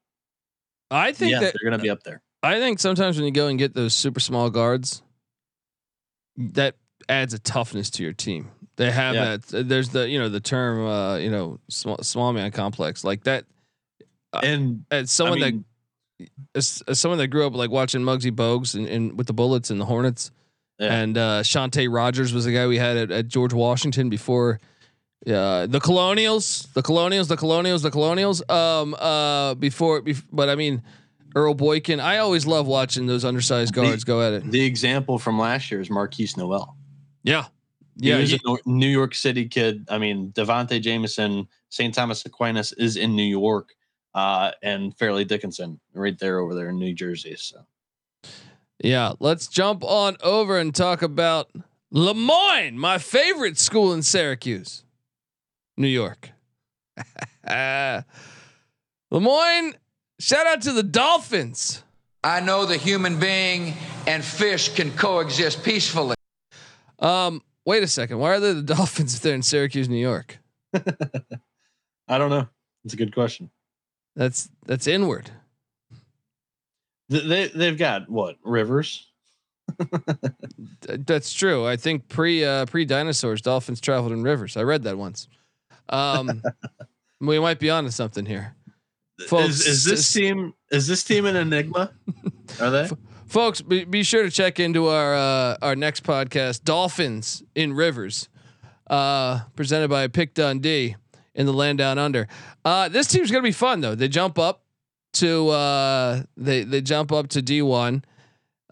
I 0.91 1.13
think 1.13 1.33
yeah, 1.33 1.41
that 1.41 1.55
they're 1.55 1.71
going 1.71 1.79
to 1.79 1.83
be 1.83 1.91
up 1.91 2.03
there. 2.05 2.23
I 2.43 2.59
think 2.59 2.79
sometimes 2.79 3.17
when 3.17 3.27
you 3.27 3.33
go 3.33 3.49
and 3.49 3.59
get 3.59 3.75
those 3.75 3.95
super 3.95 4.21
small 4.21 4.51
guards, 4.51 5.03
that 6.37 6.77
adds 7.09 7.35
a 7.35 7.39
toughness 7.39 7.91
to 7.91 8.03
your 8.03 8.13
team. 8.13 8.51
They 8.77 8.91
have 8.91 9.15
yeah. 9.15 9.37
that. 9.37 9.69
There's 9.69 9.91
the 9.91 10.09
you 10.09 10.19
know 10.19 10.29
the 10.29 10.41
term 10.41 10.87
uh, 10.87 11.17
you 11.17 11.31
know 11.31 11.61
small 11.69 11.99
small 12.03 12.33
man 12.33 12.51
complex 12.51 13.05
like 13.05 13.25
that. 13.25 13.45
Uh, 14.33 14.41
and 14.43 14.85
as 14.91 15.11
someone 15.11 15.43
I 15.43 15.51
mean, 15.51 15.65
that 16.19 16.29
as, 16.55 16.83
as, 16.89 17.01
someone 17.01 17.19
that 17.19 17.29
grew 17.29 17.47
up 17.47 17.55
like 17.55 17.71
watching 17.71 18.03
Muggsy 18.03 18.31
Bogues 18.31 18.75
and, 18.75 18.87
and 18.87 19.19
with 19.19 19.27
the 19.27 19.33
Bullets 19.33 19.71
and 19.71 19.81
the 19.81 19.85
Hornets, 19.85 20.31
yeah. 20.79 20.95
and 20.95 21.19
uh, 21.19 21.43
Shawnta 21.43 21.93
Rogers 21.93 22.33
was 22.33 22.45
the 22.45 22.53
guy 22.53 22.67
we 22.67 22.79
had 22.79 22.97
at, 22.97 23.11
at 23.11 23.29
George 23.29 23.53
Washington 23.53 24.09
before. 24.09 24.61
Yeah, 25.25 25.67
the 25.67 25.81
Colonials, 25.81 26.69
the 26.75 26.83
Colonials, 26.83 27.29
the 27.29 27.37
Colonials, 27.37 27.83
the 27.83 27.91
Colonials. 27.91 28.49
Um, 28.49 28.95
uh, 28.95 29.55
before, 29.55 30.03
bef- 30.03 30.23
but 30.31 30.49
I 30.49 30.55
mean, 30.55 30.83
Earl 31.37 31.55
Boykin. 31.55 32.01
I 32.01 32.19
always 32.19 32.47
love 32.47 32.67
watching 32.67 33.07
those 33.07 33.25
undersized 33.25 33.75
guards 33.75 34.05
the, 34.05 34.07
go 34.07 34.23
at 34.23 34.33
it. 34.33 34.51
The 34.51 34.65
example 34.65 35.19
from 35.19 35.39
last 35.39 35.71
year 35.71 35.81
is 35.81 35.91
Markquis 35.91 36.37
Nowell. 36.37 36.77
Yeah. 37.23 37.45
Yeah. 37.97 38.19
He's 38.19 38.31
he, 38.31 38.41
a 38.47 38.57
New 38.69 38.89
York 38.89 39.15
City 39.15 39.47
kid. 39.47 39.87
I 39.91 39.99
mean, 39.99 40.33
Devonte 40.33 40.81
Jameson, 40.81 41.47
St. 41.69 41.95
Thomas 41.95 42.25
Aquinas 42.25 42.73
is 42.73 42.97
in 42.97 43.15
New 43.15 43.23
York, 43.23 43.75
uh, 44.15 44.53
and 44.62 44.97
Fairleigh 44.97 45.27
Dickinson 45.27 45.79
right 45.93 46.19
there 46.19 46.39
over 46.39 46.55
there 46.55 46.71
in 46.71 46.79
New 46.79 46.95
Jersey. 46.95 47.37
So, 47.37 47.67
yeah, 48.83 49.12
let's 49.21 49.47
jump 49.47 49.85
on 49.85 50.17
over 50.23 50.59
and 50.59 50.75
talk 50.75 51.03
about 51.03 51.51
Le 51.91 52.15
Moyne, 52.15 52.79
my 52.79 52.99
favorite 52.99 53.59
school 53.59 53.93
in 53.93 54.03
Syracuse, 54.03 54.85
New 55.77 55.89
York. 55.89 56.31
Le 57.49 58.05
Moyne, 59.11 59.75
shout 60.19 60.47
out 60.47 60.62
to 60.62 60.73
the 60.73 60.83
Dolphins. 60.83 61.83
I 62.25 62.41
know 62.41 62.67
the 62.67 62.77
human 62.77 63.21
being 63.21 63.75
and 64.07 64.25
fish 64.25 64.75
can 64.75 64.91
coexist 64.93 65.62
peacefully. 65.62 66.17
Um, 66.99 67.41
wait 67.65 67.83
a 67.83 67.87
second. 67.87 68.19
Why 68.19 68.31
are 68.31 68.41
they 68.41 68.53
the 68.53 68.62
Dolphins 68.75 69.15
if 69.15 69.21
they're 69.21 69.35
in 69.35 69.43
Syracuse, 69.43 69.89
New 69.89 69.97
York? 69.97 70.39
I 70.75 72.19
don't 72.19 72.31
know. 72.31 72.49
It's 72.85 72.95
a 72.95 72.97
good 72.97 73.15
question. 73.15 73.51
That's 74.15 74.49
that's 74.65 74.87
inward. 74.87 75.31
They 77.09 77.49
they've 77.49 77.79
got 77.79 78.09
what 78.09 78.37
rivers. 78.45 79.07
that's 80.81 81.33
true. 81.33 81.66
I 81.66 81.77
think 81.77 82.09
pre 82.09 82.45
uh, 82.45 82.66
pre 82.66 82.85
dinosaurs, 82.85 83.42
dolphins 83.42 83.81
traveled 83.81 84.12
in 84.12 84.23
rivers. 84.23 84.57
I 84.57 84.62
read 84.62 84.83
that 84.85 84.99
once. 84.99 85.29
Um, 85.88 86.42
we 87.21 87.38
might 87.38 87.59
be 87.59 87.71
onto 87.71 87.90
something 87.90 88.27
here. 88.27 88.55
Folks, 89.29 89.61
is, 89.61 89.66
is 89.66 89.85
this 89.85 90.12
team 90.12 90.55
is 90.71 90.87
this 90.87 91.05
team 91.05 91.27
an 91.27 91.37
enigma? 91.37 91.92
Are 92.61 92.71
they? 92.71 92.88
folks, 93.27 93.62
be, 93.62 93.85
be 93.85 94.03
sure 94.03 94.23
to 94.23 94.31
check 94.31 94.61
into 94.61 94.88
our 94.88 95.14
uh, 95.14 95.57
our 95.62 95.77
next 95.77 96.03
podcast, 96.03 96.64
Dolphins 96.64 97.42
in 97.55 97.73
Rivers, 97.73 98.29
uh, 98.88 99.40
presented 99.55 99.88
by 99.88 100.09
Pick 100.09 100.35
Dundee 100.35 100.97
in 101.35 101.47
the 101.47 101.53
land 101.53 101.79
down 101.79 101.99
under. 101.99 102.29
Uh, 102.64 102.88
this 102.88 103.07
team's 103.07 103.31
gonna 103.31 103.42
be 103.42 103.53
fun 103.53 103.81
though. 103.81 103.95
They 103.95 104.09
jump 104.09 104.38
up 104.38 104.66
to 105.21 105.49
uh, 105.49 106.23
they 106.37 106.65
they 106.65 106.81
jump 106.81 107.13
up 107.13 107.29
to 107.29 107.43
D 107.43 107.63
one. 107.63 108.05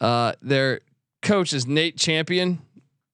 Uh, 0.00 0.32
their 0.42 0.80
coach 1.22 1.52
is 1.52 1.66
Nate 1.66 1.96
Champion. 1.96 2.60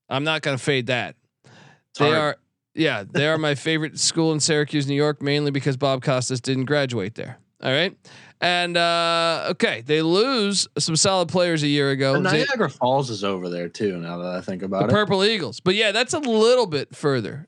I'm 0.09 0.25
not 0.25 0.43
gonna 0.43 0.59
fade 0.59 0.87
that. 0.87 1.17
It's 1.45 1.99
they 1.99 2.07
hard. 2.07 2.19
are 2.19 2.37
yeah, 2.75 3.05
they 3.09 3.27
are 3.27 3.39
my 3.39 3.55
favorite 3.55 3.99
school 3.99 4.33
in 4.33 4.41
Syracuse, 4.41 4.87
New 4.87 4.95
York, 4.95 5.23
mainly 5.23 5.51
because 5.51 5.77
Bob 5.77 6.03
Costas 6.03 6.41
didn't 6.41 6.67
graduate 6.67 7.15
there. 7.15 7.39
All 7.63 7.71
right. 7.73 7.97
And 8.41 8.77
uh, 8.77 9.49
okay, 9.51 9.83
they 9.83 10.01
lose 10.01 10.67
some 10.79 10.97
solid 10.97 11.29
players 11.29 11.63
a 11.63 11.69
year 11.69 11.91
ago. 11.91 12.15
The 12.15 12.21
Niagara 12.21 12.71
Falls 12.71 13.11
is 13.11 13.23
over 13.23 13.51
there 13.51 13.69
too. 13.69 13.99
Now 13.99 14.17
that 14.19 14.35
I 14.35 14.41
think 14.41 14.61
the 14.61 14.67
about 14.67 14.85
it, 14.85 14.91
Purple 14.91 15.23
Eagles. 15.25 15.61
But 15.61 15.75
yeah, 15.75 15.93
that's 15.93 16.15
a 16.15 16.21
little 16.21 16.67
bit 16.67 16.97
further. 16.97 17.47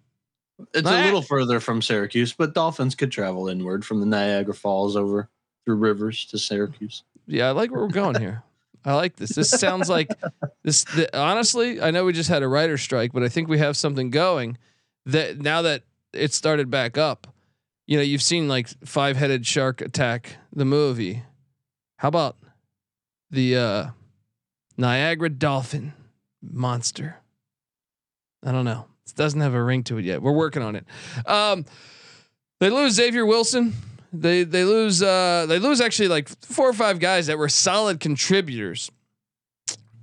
it's 0.75 0.87
Ni- 0.87 1.01
a 1.01 1.05
little 1.05 1.23
further 1.23 1.61
from 1.61 1.81
Syracuse, 1.81 2.35
but 2.35 2.53
Dolphins 2.53 2.95
could 2.95 3.11
travel 3.11 3.49
inward 3.49 3.87
from 3.87 4.01
the 4.01 4.07
Niagara 4.07 4.53
Falls 4.55 4.97
over 4.97 5.31
through 5.64 5.77
rivers 5.77 6.25
to 6.27 6.38
Syracuse. 6.38 7.05
Yeah, 7.27 7.48
I 7.48 7.51
like 7.53 7.70
where 7.70 7.81
we're 7.81 7.88
going 7.88 8.20
here. 8.20 8.42
I 8.85 8.94
like 8.94 9.16
this. 9.16 9.31
This 9.31 9.51
sounds 9.51 9.88
like 9.88 10.09
this. 10.64 10.85
The, 10.85 11.16
honestly, 11.16 11.81
I 11.81 11.90
know 11.90 12.05
we 12.05 12.12
just 12.12 12.29
had 12.29 12.42
a 12.42 12.48
writer 12.48 12.77
strike, 12.77 13.12
but 13.12 13.22
I 13.22 13.29
think 13.29 13.48
we 13.48 13.59
have 13.59 13.77
something 13.77 14.11
going. 14.11 14.59
That 15.07 15.38
now 15.38 15.62
that 15.62 15.83
it 16.12 16.33
started 16.33 16.70
back 16.70 16.98
up, 16.98 17.29
you 17.87 17.96
know, 17.96 18.03
you've 18.03 18.22
seen 18.22 18.48
like 18.48 18.68
Five 18.85 19.16
Headed 19.16 19.46
Shark 19.46 19.81
Attack, 19.81 20.37
the 20.53 20.64
movie. 20.64 21.22
How 21.96 22.09
about 22.09 22.37
the 23.31 23.57
uh, 23.57 23.87
Niagara 24.77 25.29
Dolphin 25.29 25.92
monster? 26.42 27.18
I 28.44 28.51
don't 28.51 28.64
know. 28.64 28.87
It 29.07 29.14
doesn't 29.14 29.40
have 29.40 29.55
a 29.55 29.62
ring 29.62 29.85
to 29.85 29.98
it 29.98 30.05
yet. 30.05 30.22
We're 30.22 30.33
working 30.33 30.62
on 30.62 30.75
it. 30.75 30.85
Um, 31.27 31.64
they 32.59 32.70
lose 32.70 32.94
Xavier 32.94 33.27
Wilson. 33.27 33.75
They 34.12 34.44
they 34.44 34.64
lose 34.64 35.03
uh 35.03 35.46
they 35.48 35.59
lose 35.59 35.81
actually 35.81 36.09
like 36.09 36.29
four 36.29 36.68
or 36.68 36.75
five 36.75 36.98
guys 36.98 37.29
that 37.29 37.38
were 37.38 37.48
solid 37.48 37.98
contributors. 37.98 38.90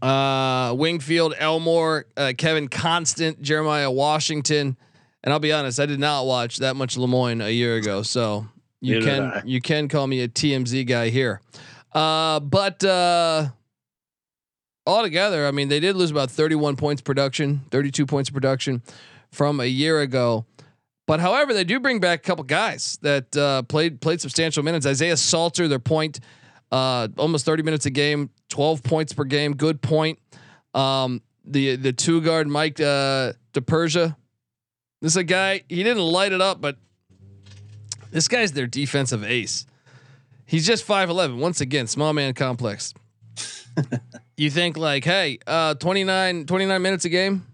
Uh 0.01 0.73
Wingfield, 0.77 1.35
Elmore, 1.37 2.05
uh, 2.15 2.33
Kevin 2.37 2.69
Constant, 2.69 3.41
Jeremiah 3.41 3.91
Washington, 3.91 4.77
and 5.23 5.33
I'll 5.33 5.39
be 5.39 5.51
honest, 5.51 5.79
I 5.79 5.85
did 5.85 5.99
not 5.99 6.25
watch 6.25 6.57
that 6.57 6.75
much 6.75 6.97
Le 6.97 7.07
Moyne 7.07 7.41
a 7.41 7.49
year 7.49 7.75
ago, 7.75 8.01
so 8.01 8.47
you 8.81 8.99
Neither 8.99 9.31
can 9.41 9.47
you 9.47 9.61
can 9.61 9.87
call 9.89 10.07
me 10.07 10.21
a 10.21 10.27
TMZ 10.27 10.87
guy 10.87 11.09
here. 11.09 11.41
Uh 11.93 12.39
but 12.39 12.83
uh 12.83 13.49
altogether, 14.87 15.45
I 15.45 15.51
mean 15.51 15.67
they 15.67 15.79
did 15.79 15.95
lose 15.95 16.09
about 16.11 16.31
31 16.31 16.77
points 16.77 17.01
production, 17.01 17.61
32 17.69 18.05
points 18.05 18.29
of 18.29 18.33
production 18.33 18.81
from 19.31 19.59
a 19.59 19.65
year 19.65 19.99
ago. 19.99 20.45
But 21.09 21.19
however, 21.19 21.55
they 21.55 21.63
do 21.63 21.79
bring 21.79 21.99
back 21.99 22.19
a 22.19 22.21
couple 22.21 22.43
guys 22.43 22.99
that 23.01 23.35
uh, 23.35 23.63
played 23.63 23.99
played 23.99 24.21
substantial 24.21 24.61
minutes. 24.61 24.85
Isaiah 24.85 25.17
Salter, 25.17 25.67
their 25.67 25.79
point, 25.79 26.19
uh, 26.71 27.07
almost 27.17 27.47
30 27.47 27.63
minutes 27.63 27.87
a 27.87 27.89
game, 27.89 28.29
12 28.49 28.83
points 28.83 29.11
per 29.11 29.23
game, 29.23 29.55
good 29.55 29.81
point. 29.81 30.19
Um, 30.75 31.23
the 31.43 31.77
the 31.77 31.93
two 31.93 32.21
guard 32.21 32.47
Mike 32.47 32.79
uh, 32.79 33.33
DePersia, 33.55 34.15
this 35.01 35.13
is 35.13 35.17
a 35.17 35.23
guy 35.23 35.63
he 35.67 35.81
didn't 35.81 36.03
light 36.03 36.31
it 36.31 36.41
up, 36.41 36.61
but 36.61 36.77
this 38.11 38.27
guy's 38.27 38.51
their 38.51 38.67
defensive 38.67 39.23
ace. 39.23 39.65
He's 40.45 40.67
just 40.67 40.87
5'11. 40.87 41.39
Once 41.39 41.59
again, 41.59 41.87
small 41.87 42.13
man 42.13 42.35
complex. 42.35 42.93
you 44.37 44.51
think 44.51 44.77
like, 44.77 45.05
hey, 45.05 45.39
uh, 45.47 45.73
29, 45.73 46.45
29 46.45 46.81
minutes 46.83 47.05
a 47.05 47.09
game, 47.09 47.47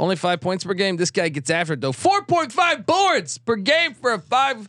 only 0.00 0.16
five 0.16 0.40
points 0.40 0.64
per 0.64 0.74
game. 0.74 0.96
This 0.96 1.10
guy 1.10 1.28
gets 1.28 1.50
after 1.50 1.74
it 1.74 1.80
though. 1.80 1.92
Four 1.92 2.24
point 2.24 2.50
five 2.52 2.86
boards 2.86 3.38
per 3.38 3.54
game 3.56 3.94
for 3.94 4.14
a 4.14 4.18
five 4.18 4.68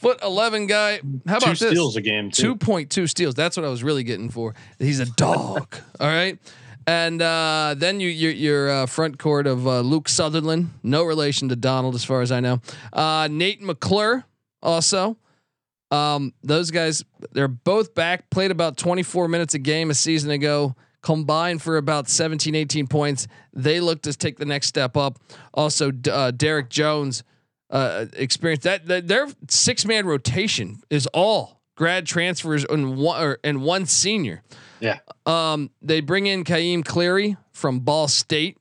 foot 0.00 0.18
eleven 0.22 0.66
guy. 0.66 1.00
How 1.26 1.38
Two 1.38 1.50
about 1.50 1.58
this? 1.58 1.70
steals 1.70 1.96
a 1.96 2.00
game. 2.00 2.30
Too. 2.30 2.42
Two 2.42 2.56
point 2.56 2.90
two 2.90 3.06
steals. 3.06 3.34
That's 3.34 3.56
what 3.56 3.64
I 3.64 3.68
was 3.68 3.84
really 3.84 4.02
getting 4.02 4.30
for. 4.30 4.54
He's 4.78 5.00
a 5.00 5.06
dog. 5.06 5.76
all 6.00 6.08
right. 6.08 6.38
And 6.86 7.22
uh, 7.22 7.74
then 7.76 8.00
you 8.00 8.08
your 8.08 8.32
your 8.32 8.70
uh, 8.70 8.86
front 8.86 9.18
court 9.18 9.46
of 9.46 9.66
uh, 9.66 9.80
Luke 9.80 10.08
Sutherland, 10.08 10.70
no 10.82 11.04
relation 11.04 11.48
to 11.50 11.56
Donald 11.56 11.94
as 11.94 12.04
far 12.04 12.22
as 12.22 12.32
I 12.32 12.40
know. 12.40 12.60
Uh, 12.92 13.28
Nate 13.30 13.62
McClure 13.62 14.24
also. 14.62 15.16
Um, 15.90 16.32
those 16.42 16.70
guys, 16.70 17.04
they're 17.32 17.46
both 17.48 17.94
back. 17.94 18.28
Played 18.30 18.50
about 18.50 18.76
24 18.76 19.28
minutes 19.28 19.54
a 19.54 19.58
game 19.58 19.90
a 19.90 19.94
season 19.94 20.30
ago. 20.30 20.74
Combined 21.04 21.60
for 21.60 21.76
about 21.76 22.08
17, 22.08 22.54
18 22.54 22.86
points. 22.86 23.28
They 23.52 23.78
look 23.78 24.00
to 24.02 24.14
take 24.14 24.38
the 24.38 24.46
next 24.46 24.68
step 24.68 24.96
up. 24.96 25.18
Also, 25.52 25.92
uh, 26.10 26.30
Derek 26.30 26.70
Jones 26.70 27.22
uh, 27.68 28.06
experience 28.14 28.64
that, 28.64 28.86
that 28.86 29.06
their 29.06 29.28
six 29.50 29.84
man 29.84 30.06
rotation 30.06 30.80
is 30.88 31.06
all 31.08 31.60
grad 31.76 32.06
transfers 32.06 32.64
and 32.64 32.96
one 32.96 33.22
or, 33.22 33.38
and 33.44 33.60
one 33.62 33.84
senior. 33.84 34.42
Yeah. 34.80 35.00
Um, 35.26 35.70
they 35.82 36.00
bring 36.00 36.26
in 36.26 36.42
Kaiyem 36.42 36.82
Cleary 36.82 37.36
from 37.52 37.80
Ball 37.80 38.08
State. 38.08 38.56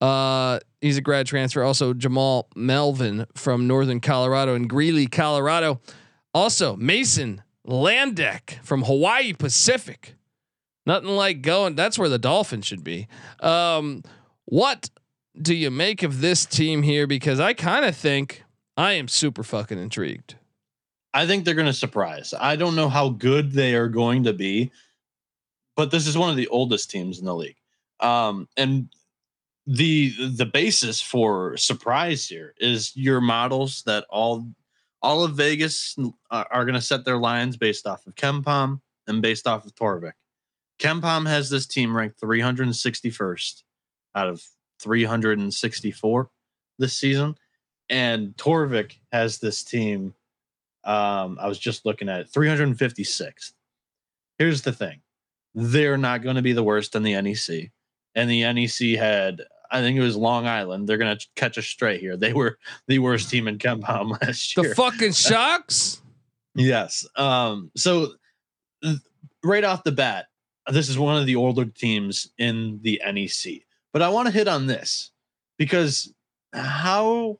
Uh, 0.00 0.60
he's 0.80 0.96
a 0.96 1.00
grad 1.00 1.26
transfer. 1.26 1.64
Also, 1.64 1.92
Jamal 1.92 2.48
Melvin 2.54 3.26
from 3.34 3.66
Northern 3.66 3.98
Colorado 3.98 4.54
and 4.54 4.70
Greeley, 4.70 5.08
Colorado. 5.08 5.80
Also, 6.32 6.76
Mason 6.76 7.42
Landeck 7.66 8.62
from 8.62 8.84
Hawaii 8.84 9.32
Pacific. 9.32 10.14
Nothing 10.84 11.10
like 11.10 11.42
going. 11.42 11.74
That's 11.74 11.98
where 11.98 12.08
the 12.08 12.18
Dolphins 12.18 12.66
should 12.66 12.82
be. 12.82 13.08
Um, 13.40 14.02
what 14.46 14.90
do 15.40 15.54
you 15.54 15.70
make 15.70 16.02
of 16.02 16.20
this 16.20 16.44
team 16.44 16.82
here? 16.82 17.06
Because 17.06 17.40
I 17.40 17.52
kind 17.54 17.84
of 17.84 17.96
think 17.96 18.44
I 18.76 18.92
am 18.92 19.08
super 19.08 19.42
fucking 19.42 19.78
intrigued. 19.78 20.36
I 21.14 21.26
think 21.26 21.44
they're 21.44 21.54
going 21.54 21.66
to 21.66 21.72
surprise. 21.72 22.34
I 22.38 22.56
don't 22.56 22.74
know 22.74 22.88
how 22.88 23.10
good 23.10 23.52
they 23.52 23.74
are 23.74 23.88
going 23.88 24.24
to 24.24 24.32
be, 24.32 24.72
but 25.76 25.90
this 25.90 26.06
is 26.06 26.16
one 26.16 26.30
of 26.30 26.36
the 26.36 26.48
oldest 26.48 26.90
teams 26.90 27.18
in 27.18 27.26
the 27.26 27.34
league. 27.34 27.56
Um, 28.00 28.48
and 28.56 28.88
the 29.66 30.12
the 30.36 30.46
basis 30.46 31.00
for 31.00 31.56
surprise 31.56 32.26
here 32.26 32.52
is 32.58 32.96
your 32.96 33.20
models 33.20 33.84
that 33.86 34.04
all 34.10 34.44
all 35.02 35.22
of 35.22 35.36
Vegas 35.36 35.96
are, 36.30 36.46
are 36.50 36.64
going 36.64 36.74
to 36.74 36.80
set 36.80 37.04
their 37.04 37.18
lines 37.18 37.56
based 37.56 37.86
off 37.86 38.06
of 38.06 38.14
KenPom 38.14 38.80
and 39.06 39.22
based 39.22 39.46
off 39.46 39.64
of 39.64 39.74
Torvik. 39.74 40.12
KenPom 40.78 41.28
has 41.28 41.50
this 41.50 41.66
team 41.66 41.96
ranked 41.96 42.20
361st 42.20 43.62
out 44.14 44.28
of 44.28 44.42
364 44.80 46.30
this 46.78 46.94
season, 46.94 47.36
and 47.88 48.36
Torvik 48.36 48.96
has 49.12 49.38
this 49.38 49.62
team 49.62 50.14
um, 50.84 51.38
I 51.40 51.48
was 51.48 51.58
just 51.58 51.86
looking 51.86 52.08
at 52.08 52.20
it, 52.20 52.32
356th. 52.32 53.52
Here's 54.38 54.62
the 54.62 54.72
thing 54.72 55.00
they're 55.54 55.98
not 55.98 56.22
going 56.22 56.36
to 56.36 56.42
be 56.42 56.52
the 56.52 56.62
worst 56.62 56.94
in 56.96 57.02
the 57.02 57.20
NEC. 57.20 57.70
And 58.14 58.28
the 58.28 58.40
NEC 58.52 58.98
had, 58.98 59.42
I 59.70 59.80
think 59.80 59.96
it 59.96 60.02
was 60.02 60.16
Long 60.16 60.46
Island. 60.46 60.88
They're 60.88 60.98
going 60.98 61.16
to 61.16 61.26
catch 61.36 61.56
a 61.56 61.62
stray 61.62 61.98
here. 61.98 62.16
They 62.16 62.32
were 62.32 62.58
the 62.88 62.98
worst 62.98 63.30
team 63.30 63.48
in 63.48 63.58
KenPom 63.58 64.20
last 64.22 64.56
year. 64.56 64.70
The 64.70 64.74
fucking 64.74 65.12
Sharks. 65.12 65.98
Yes. 66.54 67.06
Um, 67.16 67.70
so 67.74 68.08
th- 68.84 68.98
right 69.42 69.64
off 69.64 69.84
the 69.84 69.92
bat, 69.92 70.26
this 70.70 70.88
is 70.88 70.98
one 70.98 71.16
of 71.16 71.26
the 71.26 71.36
older 71.36 71.64
teams 71.64 72.30
in 72.38 72.80
the 72.82 73.00
NEC. 73.04 73.62
But 73.92 74.02
I 74.02 74.08
want 74.08 74.26
to 74.26 74.32
hit 74.32 74.48
on 74.48 74.66
this 74.66 75.10
because 75.58 76.12
how 76.52 77.38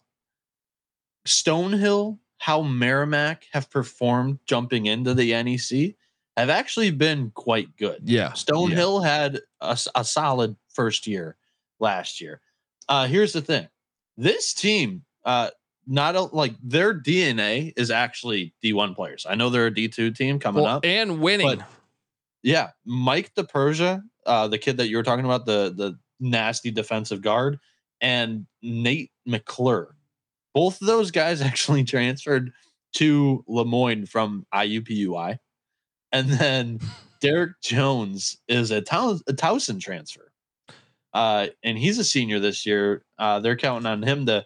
Stonehill, 1.26 2.18
how 2.38 2.62
Merrimack 2.62 3.44
have 3.52 3.70
performed 3.70 4.38
jumping 4.46 4.87
into 4.87 5.14
the 5.14 5.30
NEC 5.42 5.94
have 6.37 6.50
actually 6.50 6.90
been 6.90 7.30
quite 7.35 7.76
good. 7.76 8.02
Yeah. 8.04 8.30
Stonehill 8.32 9.04
had 9.04 9.40
a 9.61 10.04
solid 10.04 10.56
first 10.68 11.06
year 11.06 11.37
last 11.78 12.20
year. 12.20 12.40
Uh, 12.88 13.06
here's 13.06 13.32
the 13.32 13.40
thing: 13.42 13.68
this 14.16 14.52
team, 14.52 15.04
uh, 15.24 15.50
not 15.87 16.16
a, 16.16 16.22
like 16.22 16.54
their 16.62 16.94
DNA 16.94 17.72
is 17.76 17.90
actually 17.90 18.54
D1 18.64 18.96
players. 18.96 19.26
I 19.28 19.35
know 19.37 19.50
they're 19.50 19.66
a 19.68 19.70
D2 19.70 20.16
team 20.16 20.38
coming 20.38 20.64
Well, 20.64 20.76
up. 20.76 20.85
and 20.85 21.20
winning. 21.20 21.62
Yeah, 22.42 22.70
Mike 22.85 23.33
DePersia, 23.37 24.02
uh, 24.26 24.48
the 24.48 24.59
kid 24.59 24.76
that 24.78 24.88
you 24.88 24.96
were 24.96 25.02
talking 25.02 25.24
about, 25.24 25.46
the 25.46 25.72
the 25.76 25.98
nasty 26.20 26.70
defensive 26.70 27.22
guard, 27.22 27.59
and 28.00 28.46
Nate 28.62 29.11
McClure. 29.26 29.96
Both 30.55 30.81
of 30.81 30.87
those 30.87 31.11
guys 31.11 31.40
actually 31.42 31.85
transferred 31.85 32.52
to 32.94 33.44
Le 33.48 33.64
Moyne 33.64 34.07
from 34.07 34.46
IUPUI, 34.55 35.38
and 36.11 36.28
then 36.31 36.81
Derek 37.20 37.52
Jones 37.62 38.37
is 38.48 38.70
a, 38.72 38.81
Tow- 38.81 39.20
a 39.28 39.33
Towson 39.33 39.81
transfer, 39.81 40.33
uh, 41.14 41.46
and 41.62 41.78
he's 41.78 41.98
a 41.98 42.05
senior 42.05 42.40
this 42.40 42.66
year. 42.66 43.05
Uh, 43.18 43.38
they're 43.40 43.57
counting 43.57 43.87
on 43.87 44.02
him 44.02 44.26
to 44.26 44.44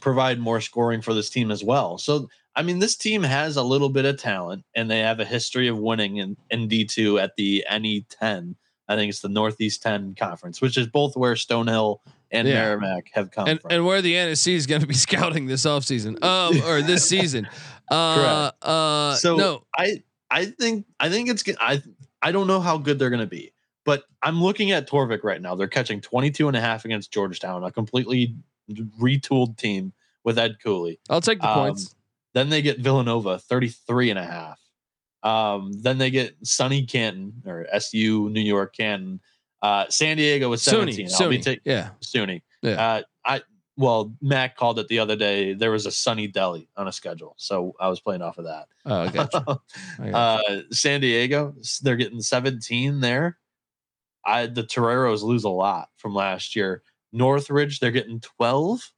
provide 0.00 0.38
more 0.38 0.60
scoring 0.60 1.02
for 1.02 1.12
this 1.12 1.28
team 1.28 1.50
as 1.50 1.62
well. 1.62 1.98
So 1.98 2.28
I 2.54 2.62
mean, 2.62 2.78
this 2.80 2.96
team 2.96 3.22
has 3.22 3.56
a 3.56 3.62
little 3.62 3.88
bit 3.88 4.04
of 4.04 4.18
talent, 4.18 4.64
and 4.74 4.90
they 4.90 4.98
have 5.00 5.20
a 5.20 5.24
history 5.24 5.68
of 5.68 5.78
winning 5.78 6.16
in, 6.18 6.36
in 6.50 6.68
D2 6.68 7.22
at 7.22 7.36
the 7.36 7.64
NE10. 7.70 8.54
I 8.88 8.96
think 8.96 9.08
it's 9.10 9.20
the 9.20 9.28
Northeast 9.28 9.82
10 9.82 10.14
conference, 10.18 10.60
which 10.60 10.76
is 10.76 10.86
both 10.86 11.16
where 11.16 11.34
Stonehill 11.34 12.00
and 12.30 12.46
Yeah. 12.46 12.54
Merrimack 12.54 13.10
have 13.12 13.30
come 13.30 13.48
and, 13.48 13.60
from. 13.60 13.70
and 13.70 13.86
where 13.86 14.02
the 14.02 14.12
NSC 14.14 14.52
is 14.54 14.66
going 14.66 14.80
to 14.82 14.86
be 14.86 14.94
scouting 15.08 15.46
this 15.46 15.64
offseason, 15.64 16.22
um, 16.22 16.60
or 16.66 16.82
this 16.82 17.08
season. 17.08 17.48
Uh, 17.90 18.50
uh, 18.62 19.14
so 19.16 19.36
no, 19.36 19.64
I 19.76 20.02
I 20.30 20.46
think 20.46 20.86
I 20.98 21.10
think 21.10 21.28
it's 21.28 21.42
good. 21.42 21.56
I 21.60 21.82
I 22.22 22.32
don't 22.32 22.46
know 22.46 22.60
how 22.60 22.78
good 22.78 22.98
they're 22.98 23.10
going 23.10 23.20
to 23.20 23.26
be, 23.26 23.52
but 23.84 24.04
I'm 24.22 24.42
looking 24.42 24.70
at 24.70 24.88
Torvik 24.88 25.22
right 25.24 25.42
now. 25.42 25.54
They're 25.56 25.66
catching 25.68 26.00
22 26.00 26.48
and 26.48 26.56
a 26.56 26.60
half 26.60 26.86
against 26.86 27.12
Georgetown, 27.12 27.64
a 27.64 27.70
completely 27.70 28.34
retooled 28.98 29.58
team 29.58 29.92
with 30.24 30.38
Ed 30.38 30.56
Cooley. 30.64 31.00
I'll 31.10 31.20
take 31.20 31.40
the 31.40 31.48
Um, 31.50 31.54
points. 31.54 31.94
Then 32.34 32.48
they 32.48 32.62
get 32.62 32.78
Villanova, 32.78 33.38
33 33.38 34.10
and 34.10 34.18
a 34.18 34.24
half. 34.24 34.60
Um, 35.22 35.72
then 35.72 35.98
they 35.98 36.10
get 36.10 36.40
SUNY 36.42 36.88
Canton 36.88 37.42
or 37.46 37.66
SU 37.72 38.28
New 38.30 38.40
York 38.40 38.74
Canton. 38.74 39.20
Uh, 39.60 39.84
San 39.88 40.16
Diego 40.16 40.48
was 40.48 40.62
17. 40.62 41.06
SUNY, 41.06 41.20
I'll 41.20 41.28
be 41.28 41.38
SUNY. 41.38 41.42
taking 41.42 41.72
yeah. 41.72 41.90
SUNY. 42.00 42.42
Yeah. 42.62 42.72
Uh, 42.72 43.02
I 43.24 43.42
well, 43.76 44.14
Mac 44.20 44.56
called 44.56 44.78
it 44.78 44.88
the 44.88 44.98
other 44.98 45.16
day. 45.16 45.54
There 45.54 45.70
was 45.70 45.86
a 45.86 45.90
Sunny 45.90 46.26
Deli 46.26 46.68
on 46.76 46.88
a 46.88 46.92
schedule, 46.92 47.34
so 47.38 47.74
I 47.80 47.88
was 47.88 48.00
playing 48.00 48.22
off 48.22 48.38
of 48.38 48.44
that. 48.44 48.66
Oh, 48.84 49.02
I 49.02 49.08
got. 49.08 49.34
I 50.00 50.10
got 50.10 50.14
uh, 50.14 50.62
San 50.70 51.00
Diego, 51.00 51.54
they're 51.82 51.96
getting 51.96 52.20
17 52.20 53.00
there. 53.00 53.38
I 54.24 54.46
the 54.46 54.62
Toreros 54.62 55.22
lose 55.22 55.44
a 55.44 55.48
lot 55.48 55.88
from 55.96 56.14
last 56.14 56.54
year. 56.54 56.82
Northridge, 57.12 57.80
they're 57.80 57.90
getting 57.90 58.20
12. 58.20 58.90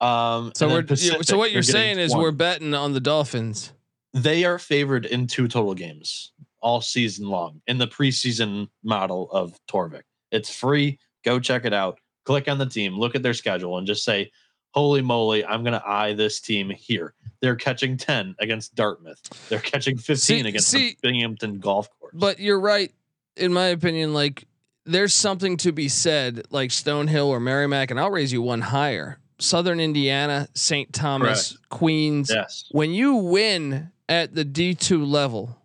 Um, 0.00 0.52
so 0.54 0.68
we're 0.68 0.82
Pacific, 0.82 1.24
so 1.24 1.36
what 1.36 1.50
you're 1.50 1.62
saying 1.62 1.98
is 1.98 2.12
20. 2.12 2.22
we're 2.22 2.30
betting 2.32 2.74
on 2.74 2.92
the 2.92 3.00
Dolphins. 3.00 3.72
they 4.14 4.44
are 4.44 4.58
favored 4.58 5.06
in 5.06 5.26
two 5.26 5.48
total 5.48 5.74
games 5.74 6.32
all 6.60 6.80
season 6.80 7.28
long 7.28 7.60
in 7.66 7.78
the 7.78 7.86
preseason 7.86 8.68
model 8.82 9.30
of 9.32 9.58
Torvik. 9.68 10.02
It's 10.30 10.54
free. 10.54 10.98
Go 11.24 11.40
check 11.40 11.64
it 11.64 11.72
out. 11.72 11.98
Click 12.24 12.48
on 12.48 12.58
the 12.58 12.66
team, 12.66 12.96
look 12.98 13.14
at 13.14 13.22
their 13.22 13.34
schedule, 13.34 13.78
and 13.78 13.86
just 13.86 14.04
say, 14.04 14.30
"Holy 14.72 15.00
moly, 15.02 15.44
I'm 15.44 15.62
going 15.62 15.72
to 15.78 15.88
eye 15.88 16.12
this 16.14 16.40
team 16.40 16.70
here." 16.70 17.14
They're 17.40 17.56
catching 17.56 17.96
10 17.96 18.34
against 18.40 18.74
Dartmouth. 18.74 19.20
They're 19.48 19.60
catching 19.60 19.96
15 19.96 20.16
See- 20.42 20.48
against 20.48 20.68
see- 20.68 20.90
the 20.90 20.96
Binghamton 21.02 21.58
Golf 21.58 21.88
Course. 21.98 22.14
But 22.16 22.38
you're 22.40 22.60
right, 22.60 22.92
in 23.36 23.52
my 23.52 23.66
opinion. 23.66 24.12
Like 24.14 24.46
there's 24.84 25.14
something 25.14 25.56
to 25.58 25.72
be 25.72 25.88
said, 25.88 26.46
like 26.50 26.70
Stonehill 26.70 27.26
or 27.26 27.40
Merrimack, 27.40 27.90
and 27.90 27.98
I'll 27.98 28.10
raise 28.10 28.32
you 28.32 28.42
one 28.42 28.60
higher. 28.60 29.18
Southern 29.40 29.80
Indiana, 29.80 30.48
St. 30.54 30.92
Thomas, 30.92 31.56
Queens. 31.70 32.30
yes, 32.34 32.64
When 32.72 32.90
you 32.92 33.14
win 33.16 33.92
at 34.08 34.34
the 34.34 34.44
D2 34.44 35.06
level, 35.08 35.56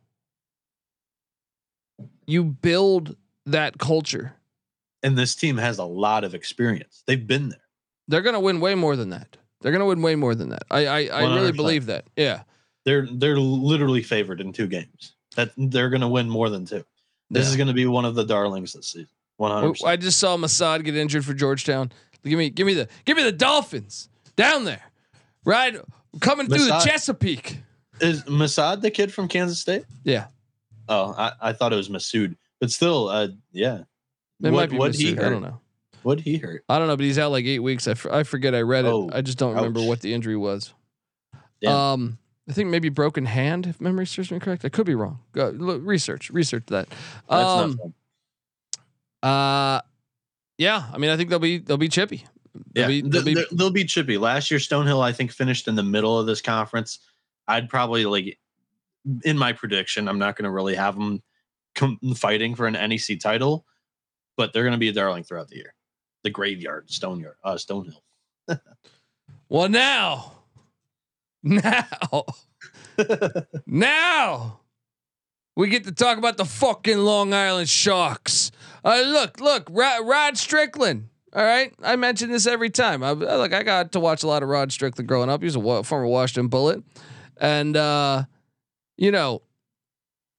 you 2.25 2.43
build 2.43 3.15
that 3.45 3.77
culture. 3.77 4.33
and 5.01 5.17
this 5.17 5.36
team 5.36 5.57
has 5.57 5.79
a 5.79 5.83
lot 5.83 6.23
of 6.23 6.33
experience. 6.33 7.03
They've 7.07 7.25
been 7.27 7.49
there. 7.49 7.59
They're 8.07 8.21
gonna 8.21 8.39
win 8.39 8.59
way 8.62 8.75
more 8.75 8.95
than 8.95 9.09
that. 9.09 9.38
They're 9.62 9.71
gonna 9.73 9.86
win 9.86 10.01
way 10.01 10.15
more 10.15 10.33
than 10.36 10.49
that. 10.49 10.63
I 10.71 10.86
I, 10.88 10.99
I 11.07 11.36
really 11.36 11.51
believe 11.51 11.88
that. 11.88 12.05
Yeah. 12.15 12.43
They're 12.86 13.07
they're 13.12 13.38
literally 13.39 14.01
favored 14.03 14.39
in 14.41 14.53
two 14.53 14.67
games. 14.67 15.15
That 15.36 15.51
they're 15.57 15.89
going 15.89 16.01
to 16.01 16.07
win 16.07 16.29
more 16.29 16.49
than 16.49 16.63
two. 16.65 16.86
This 17.31 17.45
Yeah. 17.45 17.49
is 17.51 17.55
going 17.55 17.67
to 17.67 17.73
be 17.73 17.88
one 17.88 18.05
of 18.05 18.13
the 18.13 18.23
darlings 18.23 18.73
this 18.73 18.88
season. 18.91 19.07
100%. 19.39 19.83
I 19.88 19.95
just 19.95 20.19
saw 20.19 20.38
Mossad 20.38 20.83
get 20.83 20.95
injured 20.95 21.25
for 21.25 21.33
Georgetown. 21.33 21.91
Give 22.23 22.38
me, 22.39 22.49
give 22.49 22.65
me 22.67 22.73
the, 22.73 22.88
give 23.05 23.17
me 23.17 23.23
the 23.23 23.31
Dolphins 23.31 24.09
down 24.36 24.65
there, 24.65 24.83
right? 25.45 25.75
Coming 26.21 26.47
through 26.47 26.65
the 26.65 26.79
Chesapeake. 26.86 27.59
Is 28.01 28.23
Masad 28.23 28.81
the 28.81 28.91
kid 28.91 29.13
from 29.13 29.27
Kansas 29.27 29.59
State? 29.59 29.86
Yeah, 30.03 30.25
Oh, 30.89 31.13
I, 31.17 31.31
I 31.41 31.53
thought 31.53 31.71
it 31.73 31.77
was 31.77 31.89
Masood, 31.89 32.36
but 32.59 32.69
still, 32.71 33.07
uh, 33.07 33.27
yeah. 33.51 33.79
it 33.79 33.86
what 34.39 34.53
might 34.53 34.69
be. 34.69 34.77
what 34.77 34.95
he 34.95 35.13
hurt? 35.13 35.25
I 35.25 35.29
don't 35.29 35.41
know. 35.41 35.59
What 36.01 36.19
he 36.19 36.38
hurt? 36.38 36.65
I 36.67 36.77
don't 36.79 36.88
know, 36.88 36.97
but 36.97 37.05
he's 37.05 37.17
out 37.17 37.31
like 37.31 37.45
eight 37.45 37.59
weeks. 37.59 37.88
I, 37.88 37.91
f- 37.91 38.07
I 38.12 38.23
forget. 38.23 38.53
I 38.53 38.62
read 38.62 38.83
it. 38.83 38.89
Oh, 38.89 39.09
I 39.13 39.21
just 39.21 39.38
don't 39.38 39.55
remember 39.55 39.81
what 39.81 40.01
the 40.01 40.13
injury 40.13 40.36
was. 40.36 40.73
Damn. 41.62 41.71
Um, 41.71 42.17
I 42.49 42.51
think 42.51 42.69
maybe 42.69 42.89
broken 42.89 43.25
hand, 43.25 43.67
if 43.67 43.79
memory 43.79 44.05
serves 44.05 44.29
me 44.29 44.39
correct. 44.39 44.65
I 44.65 44.69
could 44.69 44.86
be 44.86 44.95
wrong. 44.95 45.19
Go, 45.31 45.49
look, 45.55 45.81
research, 45.86 46.29
research 46.29 46.65
that. 46.67 46.89
That's 47.29 47.49
um, 47.49 47.79
not 49.21 49.23
fun. 49.23 49.31
uh, 49.31 49.81
yeah. 50.57 50.85
I 50.91 50.97
mean, 50.97 51.09
I 51.09 51.17
think 51.17 51.29
they'll 51.29 51.39
be 51.39 51.57
they'll 51.59 51.77
be 51.77 51.89
chippy. 51.89 52.25
Yeah, 52.75 52.87
They'll 52.87 52.87
be, 52.87 53.01
th- 53.01 53.13
they'll 53.13 53.23
be, 53.23 53.45
they'll 53.51 53.71
be 53.71 53.85
chippy. 53.85 54.17
Last 54.17 54.51
year, 54.51 54.59
Stonehill, 54.59 55.01
I 55.01 55.11
think, 55.11 55.31
finished 55.31 55.67
in 55.67 55.75
the 55.75 55.83
middle 55.83 56.19
of 56.19 56.27
this 56.27 56.41
conference. 56.41 56.99
I'd 57.47 57.67
probably 57.67 58.05
like, 58.05 58.37
in 59.23 59.37
my 59.37 59.53
prediction, 59.53 60.07
I'm 60.07 60.19
not 60.19 60.35
going 60.35 60.43
to 60.45 60.51
really 60.51 60.75
have 60.75 60.95
them 60.95 61.23
fighting 62.15 62.55
for 62.55 62.67
an 62.67 62.73
NEC 62.73 63.19
title, 63.19 63.65
but 64.37 64.53
they're 64.53 64.63
going 64.63 64.73
to 64.73 64.79
be 64.79 64.89
a 64.89 64.93
darling 64.93 65.23
throughout 65.23 65.47
the 65.47 65.57
year. 65.57 65.73
The 66.23 66.29
graveyard, 66.29 66.89
Stone 66.91 67.21
Yard, 67.21 67.35
uh, 67.43 67.55
Stonehill. 67.55 68.01
well 69.49 69.69
now, 69.69 70.33
now. 71.41 72.25
now 73.65 74.59
we 75.55 75.69
get 75.69 75.83
to 75.85 75.91
talk 75.91 76.17
about 76.17 76.37
the 76.37 76.45
fucking 76.45 76.97
Long 76.97 77.33
Island 77.33 77.69
Sharks. 77.69 78.51
Uh, 78.84 79.02
look, 79.06 79.39
look, 79.39 79.67
Rod, 79.72 80.06
Rod 80.06 80.38
Strickland. 80.38 81.10
All 81.36 81.43
right, 81.43 81.74
I 81.82 81.96
mention 81.96 82.30
this 82.30 82.46
every 82.46 82.69
time. 82.69 83.02
I, 83.04 83.12
look, 83.13 83.54
I 83.54 83.63
got 83.63 83.93
to 83.93 84.00
watch 84.00 84.22
a 84.24 84.28
lot 84.28 84.43
of 84.43 84.50
Rod 84.50 84.72
Strickland 84.72 85.08
growing 85.08 85.30
up. 85.30 85.41
He 85.41 85.46
was 85.46 85.56
a 85.56 85.60
wa- 85.60 85.82
former 85.82 86.06
Washington 86.06 86.48
Bullet, 86.48 86.84
and 87.38 87.76
uh, 87.76 88.26
you 88.98 89.12
know, 89.12 89.41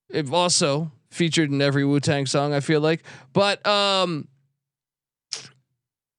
it 0.08 0.32
also 0.32 0.92
featured 1.10 1.50
in 1.50 1.60
every 1.60 1.84
Wu 1.84 1.98
Tang 1.98 2.26
song. 2.26 2.52
I 2.54 2.60
feel 2.60 2.80
like, 2.80 3.02
but 3.32 3.66
um, 3.66 4.28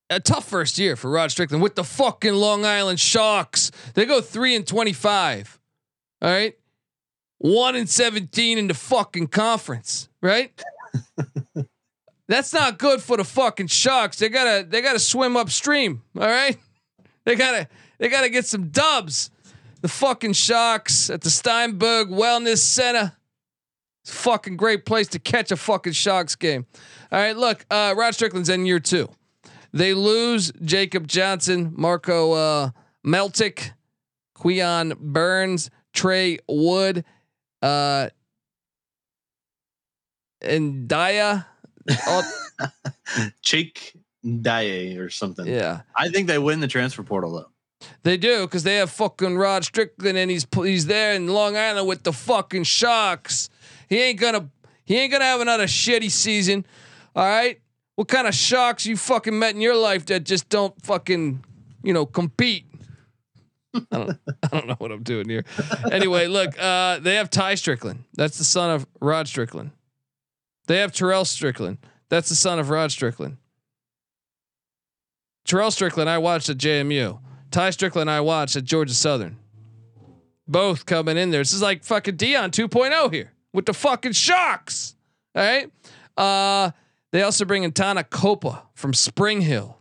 a 0.10 0.20
tough 0.20 0.46
first 0.46 0.78
year 0.78 0.98
for 0.98 1.10
Rod 1.10 1.32
Strickland 1.32 1.64
with 1.64 1.76
the 1.76 1.86
fucking 1.86 2.34
Long 2.34 2.66
Island 2.66 3.00
Sharks. 3.00 3.72
They 3.94 4.06
go 4.06 4.20
three 4.20 4.58
and 4.58 4.68
twenty-five. 4.68 5.58
All 6.22 6.30
right, 6.30 6.58
one 7.38 7.78
and 7.78 7.90
seventeen 7.90 8.58
in 8.58 8.68
the 8.68 8.74
fucking 8.74 9.28
conference. 9.28 10.10
Right. 10.22 10.52
That's 12.28 12.54
not 12.54 12.80
good 12.80 13.02
for 13.02 13.18
the 13.18 13.24
fucking 13.24 13.68
Sharks. 13.68 14.18
They 14.18 14.30
gotta 14.30 14.66
they 14.68 14.82
gotta 14.82 15.00
swim 15.00 15.38
upstream. 15.38 16.02
All 16.18 16.28
right. 16.28 16.58
They 17.26 17.34
gotta 17.36 17.68
they 17.98 18.08
gotta 18.08 18.30
get 18.30 18.46
some 18.46 18.70
dubs. 18.70 19.32
The 19.82 19.88
fucking 19.88 20.34
Sharks 20.34 21.10
at 21.10 21.22
the 21.22 21.32
Steinberg 21.32 22.10
Wellness 22.10 22.60
Center. 22.60 23.14
It's 24.04 24.12
a 24.12 24.14
fucking 24.14 24.58
great 24.58 24.86
place 24.86 25.08
to 25.08 25.18
catch 25.18 25.52
a 25.52 25.58
fucking 25.58 25.94
Sharks 25.94 26.36
game. 26.36 26.68
All 27.12 27.18
right, 27.18 27.36
look, 27.36 27.66
uh, 27.72 27.96
Rod 27.98 28.14
Strickland's 28.14 28.50
in 28.50 28.68
year 28.68 28.80
two. 28.80 29.10
They 29.74 29.96
lose 29.96 30.52
Jacob 30.62 31.08
Johnson, 31.08 31.74
Marco 31.76 32.34
uh, 32.34 32.70
Meltick, 33.04 33.72
Queon 34.36 34.94
Burns, 35.00 35.72
Trey 35.94 36.38
Wood, 36.48 37.04
uh, 37.64 38.10
and 40.42 40.88
Daya. 40.88 41.46
All- 42.08 42.24
Daye 44.42 44.98
or 44.98 45.10
something. 45.10 45.46
yeah, 45.46 45.82
I 45.96 46.10
think 46.10 46.28
they 46.28 46.40
win 46.40 46.60
the 46.60 46.68
transfer 46.68 47.04
portal 47.04 47.32
though. 47.34 47.88
they 48.04 48.18
do 48.18 48.42
because 48.48 48.64
they 48.64 48.78
have 48.78 48.90
fucking 48.90 49.38
Rod 49.38 49.64
Strickland 49.64 50.18
and 50.18 50.32
he's 50.32 50.48
he's 50.56 50.88
there 50.88 51.14
in 51.14 51.28
Long 51.28 51.56
Island 51.56 51.88
with 51.88 52.02
the 52.04 52.12
fucking 52.14 52.64
Sharks. 52.64 53.50
He 53.88 54.02
ain't 54.02 54.20
gonna 54.20 54.50
he 54.86 54.98
ain't 54.98 55.12
gonna 55.12 55.26
have 55.26 55.42
another 55.42 55.66
shitty 55.66 56.10
season. 56.10 56.66
All 57.16 57.24
right, 57.24 57.60
what 57.96 58.08
kind 58.08 58.28
of 58.28 58.34
sharks 58.34 58.86
you 58.88 58.98
fucking 58.98 59.38
met 59.38 59.54
in 59.54 59.62
your 59.62 59.76
life 59.76 60.08
that 60.08 60.24
just 60.24 60.50
don't 60.50 60.74
fucking 60.84 61.44
you 61.84 61.94
know 61.94 62.08
compete? 62.08 62.66
I 63.76 63.80
don't 63.92 64.18
I 64.42 64.48
don't 64.48 64.68
know 64.68 64.76
what 64.80 64.92
I'm 64.92 65.04
doing 65.04 65.30
here. 65.30 65.46
Anyway, 65.92 66.26
look, 66.28 66.58
uh, 66.60 66.98
they 67.00 67.16
have 67.16 67.30
Ty 67.30 67.56
Strickland. 67.56 68.06
That's 68.16 68.40
the 68.40 68.44
son 68.44 68.72
of 68.72 68.88
Rod 69.00 69.28
Strickland. 69.28 69.70
They 70.68 70.80
have 70.80 70.92
Terrell 70.92 71.26
Strickland. 71.26 71.78
That's 72.10 72.30
the 72.30 72.36
son 72.36 72.60
of 72.60 72.70
Rod 72.70 72.92
Strickland. 72.92 73.38
Terrell 75.46 75.72
Strickland, 75.72 76.10
I 76.10 76.18
watched 76.18 76.50
at 76.50 76.58
JMU. 76.58 77.20
Ty 77.52 77.70
Strickland, 77.70 78.10
I 78.10 78.22
watched 78.22 78.56
at 78.56 78.64
Georgia 78.64 78.94
Southern. 78.94 79.38
Both 80.48 80.86
coming 80.86 81.18
in 81.18 81.32
there. 81.32 81.42
This 81.42 81.54
is 81.54 81.62
like 81.62 81.84
fucking 81.84 82.18
Dion 82.18 82.52
2.0 82.52 83.14
here 83.14 83.32
with 83.54 83.66
the 83.66 83.74
fucking 83.74 84.12
Sharks. 84.12 84.96
All 85.36 85.44
right. 85.44 85.72
Uh, 86.18 86.72
they 87.12 87.24
also 87.24 87.46
bring 87.46 87.64
in 87.64 87.72
Tana 87.72 88.04
Copa 88.04 88.64
from 88.74 88.94
Spring 88.94 89.42
Hill. 89.42 89.78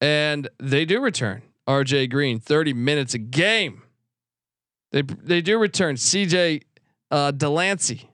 And 0.00 0.48
they 0.58 0.84
do 0.84 1.00
return 1.00 1.42
RJ 1.66 2.10
Green 2.10 2.38
30 2.38 2.74
minutes 2.74 3.14
a 3.14 3.18
game. 3.18 3.82
They 4.92 5.02
they 5.02 5.40
do 5.40 5.58
return 5.58 5.96
CJ 5.96 6.62
uh, 7.10 7.30
Delancey. 7.32 8.10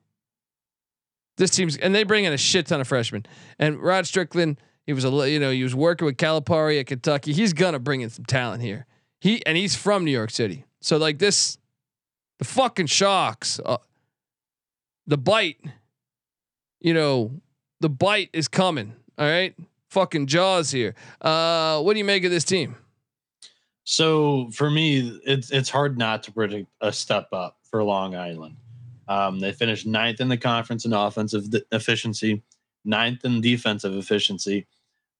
This 1.37 1.51
team's 1.51 1.77
and 1.77 1.95
they 1.95 2.05
bring 2.05 2.25
in 2.25 2.33
a 2.33 2.38
shit 2.38 2.66
ton 2.66 2.81
of 2.81 2.88
freshmen. 2.88 3.25
And 3.59 3.81
Rod 3.81 4.07
Strickland, 4.07 4.61
he 4.85 4.92
was 4.92 5.05
a 5.05 5.31
you 5.31 5.40
know 5.40 5.51
he 5.51 5.62
was 5.62 5.75
working 5.75 6.05
with 6.05 6.16
Calipari 6.16 6.79
at 6.79 6.87
Kentucky. 6.87 7.33
He's 7.33 7.53
gonna 7.53 7.79
bring 7.79 8.01
in 8.03 8.11
some 8.11 8.25
talent 8.25 8.62
here. 8.62 8.87
He 9.21 9.45
and 9.47 9.57
he's 9.57 9.75
from 9.75 10.05
New 10.05 10.11
York 10.11 10.31
City, 10.31 10.64
so 10.81 10.97
like 10.97 11.18
this, 11.18 11.59
the 12.38 12.45
fucking 12.45 12.87
shocks, 12.87 13.61
uh, 13.64 13.79
the 15.07 15.18
bite. 15.18 15.59
You 16.81 16.95
know, 16.95 17.40
the 17.81 17.88
bite 17.88 18.31
is 18.33 18.49
coming. 18.49 18.95
All 19.16 19.27
right, 19.27 19.55
fucking 19.88 20.27
jaws 20.27 20.71
here. 20.71 20.95
Uh, 21.21 21.81
what 21.81 21.92
do 21.92 21.99
you 21.99 22.05
make 22.05 22.25
of 22.25 22.31
this 22.31 22.45
team? 22.45 22.77
So 23.85 24.51
for 24.53 24.71
me, 24.71 25.21
it's 25.25 25.51
it's 25.51 25.71
hard 25.71 25.99
not 25.99 26.23
to 26.25 26.33
predict 26.33 26.68
a 26.81 26.92
step 26.92 27.29
up 27.33 27.59
for 27.62 27.83
Long 27.83 28.14
Island. 28.14 28.57
Um, 29.09 29.41
they 29.41 29.53
finished 29.53 29.87
ninth 29.87 30.21
in 30.21 30.29
the 30.29 30.37
conference 30.37 30.85
in 30.85 30.93
offensive 30.93 31.45
efficiency, 31.71 32.43
ninth 32.85 33.25
in 33.25 33.41
defensive 33.41 33.95
efficiency. 33.95 34.67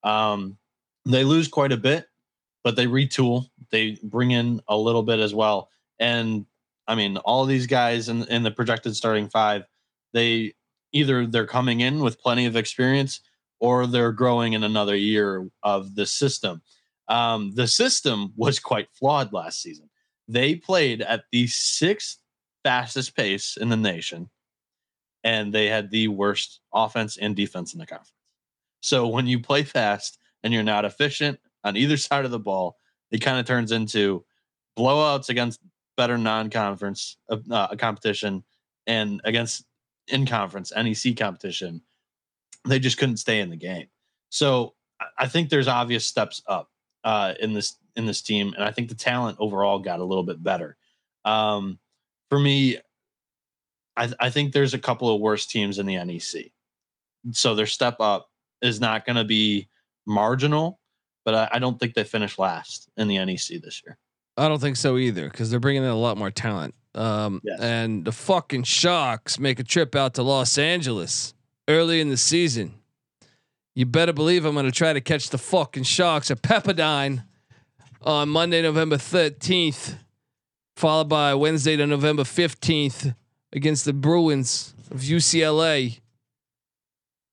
Um, 0.03 0.57
They 1.05 1.25
lose 1.25 1.49
quite 1.49 1.73
a 1.73 1.77
bit, 1.77 2.07
but 2.63 2.75
they 2.75 2.87
retool. 2.87 3.49
They 3.71 3.97
bring 4.03 4.31
in 4.31 4.61
a 4.67 4.77
little 4.77 5.03
bit 5.03 5.19
as 5.19 5.33
well. 5.33 5.69
And 5.99 6.45
I 6.87 6.95
mean, 6.95 7.17
all 7.17 7.45
these 7.45 7.67
guys 7.67 8.07
in, 8.07 8.23
in 8.29 8.43
the 8.43 8.51
projected 8.51 8.95
starting 8.95 9.29
five, 9.29 9.65
they 10.13 10.53
either 10.93 11.27
they're 11.27 11.45
coming 11.47 11.81
in 11.81 11.99
with 11.99 12.21
plenty 12.21 12.45
of 12.45 12.55
experience 12.55 13.19
or 13.59 13.85
they're 13.87 14.11
growing 14.13 14.53
in 14.53 14.63
another 14.63 14.95
year 14.95 15.49
of 15.61 15.95
the 15.95 16.05
system. 16.05 16.61
Um, 17.09 17.51
the 17.55 17.67
system 17.67 18.31
was 18.37 18.59
quite 18.59 18.87
flawed 18.93 19.33
last 19.33 19.61
season. 19.61 19.89
They 20.27 20.55
played 20.55 21.01
at 21.01 21.25
the 21.31 21.47
sixth 21.47 22.19
fastest 22.63 23.15
pace 23.15 23.57
in 23.57 23.69
the 23.69 23.77
nation, 23.77 24.29
and 25.23 25.53
they 25.53 25.67
had 25.67 25.89
the 25.89 26.07
worst 26.07 26.61
offense 26.73 27.17
and 27.17 27.35
defense 27.35 27.73
in 27.73 27.79
the 27.79 27.85
conference. 27.85 28.13
So 28.81 29.07
when 29.07 29.27
you 29.27 29.39
play 29.39 29.63
fast 29.63 30.17
and 30.43 30.53
you're 30.53 30.63
not 30.63 30.85
efficient 30.85 31.39
on 31.63 31.77
either 31.77 31.97
side 31.97 32.25
of 32.25 32.31
the 32.31 32.39
ball, 32.39 32.77
it 33.11 33.19
kind 33.19 33.39
of 33.39 33.45
turns 33.45 33.71
into 33.71 34.25
blowouts 34.77 35.29
against 35.29 35.61
better 35.95 36.17
non-conference 36.17 37.17
uh, 37.29 37.37
uh, 37.51 37.75
competition 37.75 38.43
and 38.87 39.21
against 39.23 39.65
in 40.07 40.25
conference 40.25 40.71
NEC 40.75 41.15
competition. 41.17 41.81
They 42.67 42.79
just 42.79 42.97
couldn't 42.97 43.17
stay 43.17 43.39
in 43.39 43.49
the 43.49 43.55
game. 43.55 43.87
So 44.29 44.73
I 45.17 45.27
think 45.27 45.49
there's 45.49 45.67
obvious 45.67 46.05
steps 46.05 46.41
up 46.47 46.69
uh, 47.03 47.33
in 47.39 47.53
this 47.53 47.77
in 47.95 48.05
this 48.05 48.21
team, 48.21 48.53
and 48.55 48.63
I 48.63 48.71
think 48.71 48.89
the 48.89 48.95
talent 48.95 49.37
overall 49.39 49.77
got 49.79 49.99
a 49.99 50.03
little 50.03 50.23
bit 50.23 50.41
better. 50.41 50.77
Um, 51.25 51.77
for 52.33 52.39
me, 52.39 52.79
I, 53.95 54.11
I 54.19 54.31
think 54.31 54.53
there's 54.53 54.73
a 54.73 54.79
couple 54.79 55.13
of 55.13 55.21
worse 55.21 55.45
teams 55.45 55.77
in 55.77 55.85
the 55.85 56.03
NEC, 56.03 56.51
so 57.29 57.53
their 57.53 57.67
step 57.67 57.97
up 57.99 58.31
is 58.59 58.81
not 58.81 59.05
going 59.05 59.17
to 59.17 59.23
be 59.23 59.69
marginal, 60.07 60.79
but 61.25 61.35
I, 61.35 61.49
I 61.51 61.59
don't 61.59 61.79
think 61.79 61.93
they 61.93 62.03
finish 62.03 62.39
last 62.39 62.89
in 62.97 63.07
the 63.07 63.23
NEC 63.23 63.61
this 63.61 63.83
year. 63.85 63.99
I 64.35 64.47
don't 64.47 64.59
think 64.59 64.77
so 64.77 64.97
either 64.97 65.29
because 65.29 65.51
they're 65.51 65.59
bringing 65.59 65.83
in 65.83 65.89
a 65.89 65.95
lot 65.95 66.17
more 66.17 66.31
talent. 66.31 66.73
Um, 66.95 67.39
Yes. 67.43 67.59
And 67.61 68.03
the 68.03 68.11
fucking 68.11 68.63
Sharks 68.63 69.37
make 69.37 69.59
a 69.59 69.63
trip 69.63 69.95
out 69.95 70.15
to 70.15 70.23
Los 70.23 70.57
Angeles 70.57 71.35
early 71.67 72.01
in 72.01 72.09
the 72.09 72.17
season. 72.17 72.73
You 73.75 73.85
better 73.85 74.11
believe 74.11 74.43
I'm 74.45 74.55
going 74.55 74.65
to 74.65 74.71
try 74.71 74.91
to 74.91 75.01
catch 75.01 75.29
the 75.29 75.37
fucking 75.37 75.83
Sharks 75.83 76.31
at 76.31 76.41
Pepperdine 76.41 77.25
on 78.01 78.29
Monday, 78.29 78.63
November 78.63 78.97
13th, 78.97 79.97
followed 80.75 81.09
by 81.09 81.33
Wednesday 81.35 81.75
to 81.75 81.85
November 81.87 82.23
15th 82.23 83.15
against 83.51 83.85
the 83.85 83.93
Bruins 83.93 84.73
of 84.91 84.99
UCLA. 85.01 85.99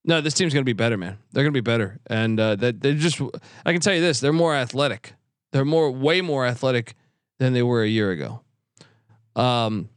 No, 0.05 0.21
this 0.21 0.35
team's 0.35 0.55
going 0.55 0.63
to 0.63 0.69
be 0.69 0.73
better, 0.73 0.97
man. 0.97 1.19
They're 1.33 1.45
going 1.45 1.53
to 1.53 1.57
be 1.57 1.61
better, 1.61 1.99
and 2.07 2.41
uh, 2.41 2.57
that 2.57 2.81
they're 2.81 2.95
just. 2.95 3.21
I 3.67 3.73
can 3.73 3.81
tell 3.83 3.95
you 3.95 4.01
this: 4.01 4.21
they're 4.21 4.33
more 4.33 4.55
athletic. 4.55 5.13
They're 5.53 5.65
more, 5.65 5.91
way 5.91 6.21
more 6.23 6.47
athletic 6.47 6.95
than 7.39 7.53
they 7.53 7.63
were 7.63 7.83
a 7.83 7.89
year 7.89 8.11
ago. 8.11 8.41
Um, 9.37 9.91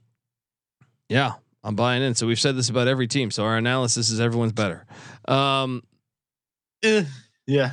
yeah, 1.07 1.33
I'm 1.63 1.75
buying 1.75 2.03
in. 2.03 2.15
So 2.15 2.27
we've 2.27 2.39
said 2.39 2.57
this 2.57 2.69
about 2.69 2.87
every 2.89 3.07
team. 3.07 3.31
So 3.31 3.45
our 3.45 3.55
analysis 3.55 4.09
is 4.09 4.19
everyone's 4.19 4.51
better. 4.53 4.85
Um, 5.27 5.83
Eh, 6.83 7.05
yeah, 7.47 7.71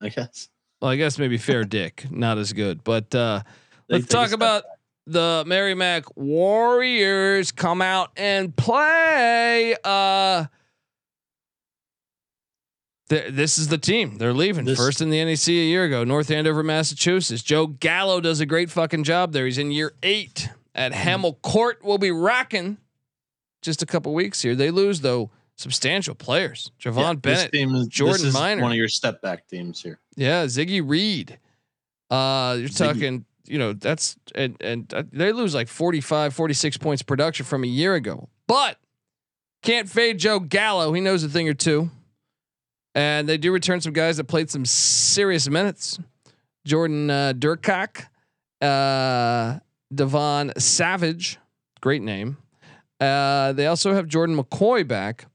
I 0.00 0.08
guess. 0.10 0.48
well, 0.80 0.90
I 0.92 0.96
guess 0.96 1.18
maybe 1.18 1.36
fair 1.36 1.64
dick, 1.64 2.06
not 2.12 2.38
as 2.38 2.52
good. 2.52 2.84
But 2.84 3.12
uh, 3.12 3.42
let's 3.88 4.06
talk 4.06 4.30
about. 4.30 4.62
The 5.06 5.42
Merrimack 5.46 6.16
Warriors 6.16 7.50
come 7.50 7.82
out 7.82 8.12
and 8.16 8.54
play. 8.56 9.74
Uh, 9.82 10.44
th- 13.08 13.32
this 13.32 13.58
is 13.58 13.68
the 13.68 13.78
team. 13.78 14.18
They're 14.18 14.32
leaving 14.32 14.64
This- 14.64 14.78
first 14.78 15.00
in 15.00 15.10
the 15.10 15.18
NEC 15.18 15.48
a 15.48 15.52
year 15.66 15.84
ago. 15.84 16.04
North 16.04 16.30
Andover, 16.30 16.62
Massachusetts. 16.62 17.42
Joe 17.42 17.66
Gallo 17.66 18.20
does 18.20 18.40
a 18.40 18.46
great 18.46 18.70
fucking 18.70 19.04
job 19.04 19.32
there. 19.32 19.44
He's 19.46 19.58
in 19.58 19.70
year 19.72 19.94
eight 20.02 20.48
at 20.74 20.92
Hammel 20.92 21.34
Court. 21.42 21.80
We'll 21.82 21.98
be 21.98 22.10
rocking 22.12 22.78
just 23.60 23.82
a 23.82 23.86
couple 23.86 24.14
weeks 24.14 24.42
here. 24.42 24.54
They 24.54 24.70
lose 24.70 25.00
though 25.00 25.30
substantial 25.56 26.14
players. 26.14 26.70
Javon 26.80 26.96
Yeah, 26.96 27.12
this 27.14 27.20
Bennett, 27.38 27.52
team 27.52 27.74
is, 27.74 27.86
Jordan 27.88 28.12
this 28.18 28.22
is 28.28 28.34
Minor. 28.34 28.62
one 28.62 28.70
of 28.72 28.76
your 28.78 28.88
step 28.88 29.20
back 29.20 29.48
teams 29.48 29.82
here. 29.82 30.00
yeah, 30.16 30.46
Ziggy 30.46 30.82
Reed. 30.84 31.38
Uh, 32.10 32.56
you're 32.58 32.68
Ziggy. 32.68 32.76
talking, 32.78 33.24
you 33.46 33.58
know, 33.58 33.72
that's 33.72 34.16
and 34.34 34.56
and 34.60 34.92
uh, 34.94 35.02
they 35.12 35.32
lose 35.32 35.54
like 35.54 35.68
45, 35.68 36.34
46 36.34 36.76
points 36.78 37.02
production 37.02 37.44
from 37.46 37.64
a 37.64 37.66
year 37.66 37.94
ago. 37.94 38.28
But 38.46 38.78
can't 39.62 39.88
fade 39.88 40.18
Joe 40.18 40.40
Gallo. 40.40 40.92
He 40.92 41.00
knows 41.00 41.22
a 41.24 41.28
thing 41.28 41.48
or 41.48 41.54
two. 41.54 41.90
And 42.94 43.28
they 43.28 43.38
do 43.38 43.52
return 43.52 43.80
some 43.80 43.92
guys 43.92 44.18
that 44.18 44.24
played 44.24 44.50
some 44.50 44.66
serious 44.66 45.48
minutes. 45.48 45.98
Jordan 46.66 47.10
uh, 47.10 47.32
uh, 48.60 49.58
Devon 49.94 50.52
Savage, 50.58 51.38
great 51.80 52.02
name. 52.02 52.36
Uh, 53.00 53.52
they 53.52 53.66
also 53.66 53.94
have 53.94 54.06
Jordan 54.06 54.36
McCoy 54.36 54.86
back. 54.86 55.26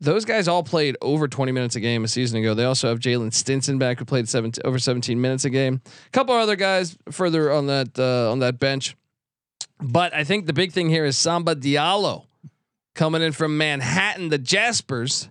Those 0.00 0.24
guys 0.24 0.48
all 0.48 0.62
played 0.62 0.96
over 1.02 1.28
20 1.28 1.52
minutes 1.52 1.76
a 1.76 1.80
game 1.80 2.04
a 2.04 2.08
season 2.08 2.40
ago. 2.40 2.54
They 2.54 2.64
also 2.64 2.88
have 2.88 3.00
Jalen 3.00 3.34
Stinson 3.34 3.78
back 3.78 3.98
who 3.98 4.06
played 4.06 4.28
17, 4.28 4.62
over 4.64 4.78
17 4.78 5.20
minutes 5.20 5.44
a 5.44 5.50
game. 5.50 5.82
A 6.06 6.10
couple 6.10 6.34
other 6.34 6.56
guys 6.56 6.96
further 7.10 7.52
on 7.52 7.66
that 7.66 7.98
uh, 7.98 8.30
on 8.30 8.38
that 8.38 8.58
bench. 8.58 8.96
But 9.78 10.14
I 10.14 10.24
think 10.24 10.46
the 10.46 10.52
big 10.52 10.72
thing 10.72 10.88
here 10.88 11.04
is 11.04 11.18
Samba 11.18 11.54
Diallo 11.54 12.24
coming 12.94 13.22
in 13.22 13.32
from 13.32 13.56
Manhattan, 13.56 14.28
the 14.28 14.38
Jaspers, 14.38 15.28